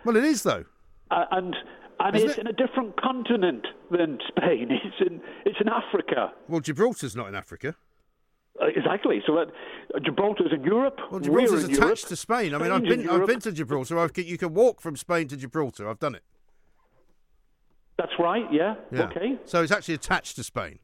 Well, 0.04 0.16
it 0.16 0.24
is 0.24 0.42
though. 0.42 0.64
uh, 1.10 1.24
and 1.32 1.54
and 2.00 2.14
Isn't 2.16 2.28
it's 2.30 2.38
it? 2.38 2.42
in 2.42 2.46
a 2.46 2.52
different 2.52 3.00
continent 3.00 3.66
than 3.90 4.18
Spain. 4.28 4.68
It's 4.84 5.00
in 5.10 5.20
it's 5.44 5.58
in 5.60 5.68
Africa. 5.68 6.32
Well, 6.48 6.60
Gibraltar's 6.60 7.16
not 7.16 7.26
in 7.28 7.34
Africa. 7.34 7.74
Uh, 8.60 8.66
exactly. 8.74 9.22
So 9.26 9.34
that 9.36 9.48
uh, 9.94 10.00
Gibraltar's 10.00 10.52
in 10.52 10.64
Europe. 10.64 10.98
Well, 11.10 11.20
we're 11.20 11.20
Gibraltar's 11.20 11.64
in 11.64 11.70
attached 11.70 11.80
Europe, 11.80 11.98
to 12.00 12.16
Spain. 12.16 12.54
I 12.54 12.58
mean, 12.58 12.72
I've 12.72 12.82
been 12.82 13.08
I've 13.08 13.26
been 13.26 13.40
to 13.40 13.52
Gibraltar. 13.52 13.98
I've, 13.98 14.16
you 14.16 14.38
can 14.38 14.54
walk 14.54 14.80
from 14.80 14.96
Spain 14.96 15.28
to 15.28 15.36
Gibraltar. 15.36 15.88
I've 15.88 16.00
done 16.00 16.14
it. 16.14 16.24
That's 17.98 18.12
right. 18.18 18.44
Yeah. 18.52 18.74
Yeah. 18.92 19.04
Okay. 19.04 19.38
So 19.44 19.62
it's 19.62 19.72
actually 19.72 19.94
attached 19.94 20.36
to 20.36 20.44
Spain. 20.44 20.78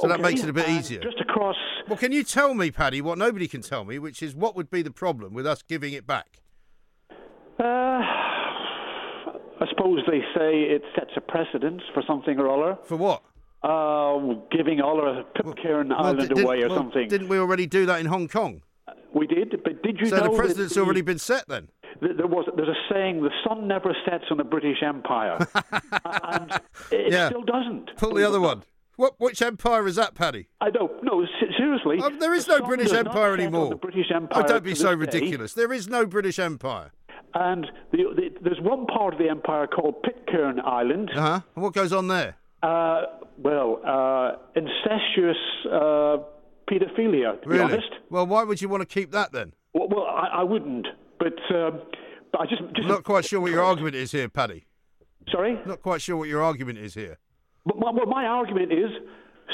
So 0.00 0.06
that 0.06 0.20
makes 0.20 0.42
it 0.42 0.48
a 0.48 0.52
bit 0.52 0.68
and 0.68 0.78
easier. 0.78 1.00
Just 1.00 1.20
across. 1.20 1.56
Well, 1.88 1.98
can 1.98 2.12
you 2.12 2.22
tell 2.22 2.54
me, 2.54 2.70
Paddy, 2.70 3.00
what 3.00 3.18
nobody 3.18 3.48
can 3.48 3.60
tell 3.60 3.84
me, 3.84 3.98
which 3.98 4.22
is 4.22 4.34
what 4.36 4.54
would 4.54 4.70
be 4.70 4.82
the 4.82 4.90
problem 4.90 5.34
with 5.34 5.46
us 5.46 5.62
giving 5.62 5.92
it 5.92 6.06
back? 6.06 6.40
Uh, 7.58 7.62
I 9.60 9.66
suppose 9.68 10.00
they 10.06 10.20
say 10.34 10.62
it 10.62 10.82
sets 10.94 11.10
a 11.16 11.20
precedence 11.20 11.82
for 11.92 12.02
something 12.06 12.38
or 12.38 12.48
other. 12.48 12.78
For 12.84 12.96
what? 12.96 13.22
Uh, 13.62 14.34
giving 14.50 14.80
Other 14.80 15.22
Pitcairn 15.34 15.90
Well, 15.90 15.98
Island 16.06 16.38
away 16.38 16.62
or 16.62 16.68
well, 16.68 16.78
something. 16.78 17.08
Didn't 17.08 17.28
we 17.28 17.38
already 17.38 17.66
do 17.66 17.84
that 17.86 18.00
in 18.00 18.06
Hong 18.06 18.26
Kong? 18.26 18.62
We 19.14 19.26
did, 19.26 19.54
but 19.62 19.82
did 19.82 19.98
you 20.00 20.06
so 20.06 20.16
know 20.16 20.22
the 20.24 20.28
that 20.30 20.36
precedent's 20.36 20.74
the- 20.74 20.80
already 20.80 21.02
been 21.02 21.18
set 21.18 21.46
then. 21.48 21.68
There 22.00 22.26
was 22.26 22.46
there's 22.56 22.68
a 22.68 22.92
saying: 22.94 23.22
the 23.22 23.30
sun 23.46 23.68
never 23.68 23.94
sets 24.08 24.24
on 24.30 24.38
the 24.38 24.44
British 24.44 24.78
Empire, 24.82 25.46
and 26.04 26.50
it 26.90 27.12
Yeah. 27.12 27.28
still 27.28 27.42
doesn't. 27.42 27.94
Pull 27.96 28.14
the 28.14 28.26
other 28.26 28.40
one. 28.40 28.62
What? 28.96 29.14
Which 29.18 29.42
empire 29.42 29.86
is 29.86 29.96
that, 29.96 30.14
Paddy? 30.14 30.48
I 30.60 30.70
don't. 30.70 30.92
No, 31.02 31.26
seriously. 31.58 31.98
Oh, 32.02 32.08
there 32.10 32.32
is 32.32 32.46
the 32.46 32.58
no 32.60 32.66
British 32.66 32.92
Empire 32.92 33.34
anymore. 33.34 33.70
The 33.70 33.76
British 33.76 34.10
Empire. 34.14 34.44
Oh, 34.44 34.48
don't 34.48 34.64
be 34.64 34.74
so 34.74 34.94
this 34.96 35.10
day. 35.10 35.18
ridiculous. 35.18 35.52
There 35.54 35.72
is 35.72 35.88
no 35.88 36.06
British 36.06 36.38
Empire. 36.38 36.92
And 37.34 37.66
the, 37.92 38.04
the, 38.16 38.28
there's 38.42 38.60
one 38.60 38.86
part 38.86 39.12
of 39.14 39.18
the 39.18 39.28
empire 39.28 39.66
called 39.66 40.02
Pitcairn 40.02 40.60
Island. 40.60 41.10
Uh 41.14 41.20
huh. 41.20 41.40
And 41.56 41.62
what 41.64 41.74
goes 41.74 41.92
on 41.92 42.08
there? 42.08 42.36
Uh, 42.62 43.02
well, 43.42 43.80
uh, 43.86 44.36
incestuous 44.54 45.36
uh, 45.66 46.18
paedophilia, 46.70 47.40
to 47.42 47.48
Really? 47.48 47.66
be 47.66 47.72
honest. 47.72 47.90
Well, 48.10 48.26
why 48.26 48.44
would 48.44 48.60
you 48.60 48.68
want 48.68 48.82
to 48.82 48.86
keep 48.86 49.10
that 49.12 49.32
then? 49.32 49.52
Well, 49.74 49.88
well 49.88 50.06
I, 50.06 50.40
I 50.40 50.42
wouldn't, 50.42 50.86
but, 51.18 51.38
um, 51.54 51.80
but 52.32 52.40
I 52.42 52.46
just, 52.46 52.62
just 52.74 52.82
I'm 52.82 52.88
not 52.88 53.04
quite 53.04 53.24
sure 53.24 53.40
what 53.40 53.50
your 53.50 53.62
argument 53.62 53.94
is 53.94 54.12
here, 54.12 54.28
Paddy. 54.28 54.66
Sorry? 55.30 55.58
Not 55.66 55.82
quite 55.82 56.02
sure 56.02 56.16
what 56.16 56.28
your 56.28 56.42
argument 56.42 56.78
is 56.78 56.94
here. 56.94 57.18
But 57.66 57.78
my, 57.78 57.90
well, 57.90 58.06
my 58.06 58.24
argument 58.24 58.72
is 58.72 58.90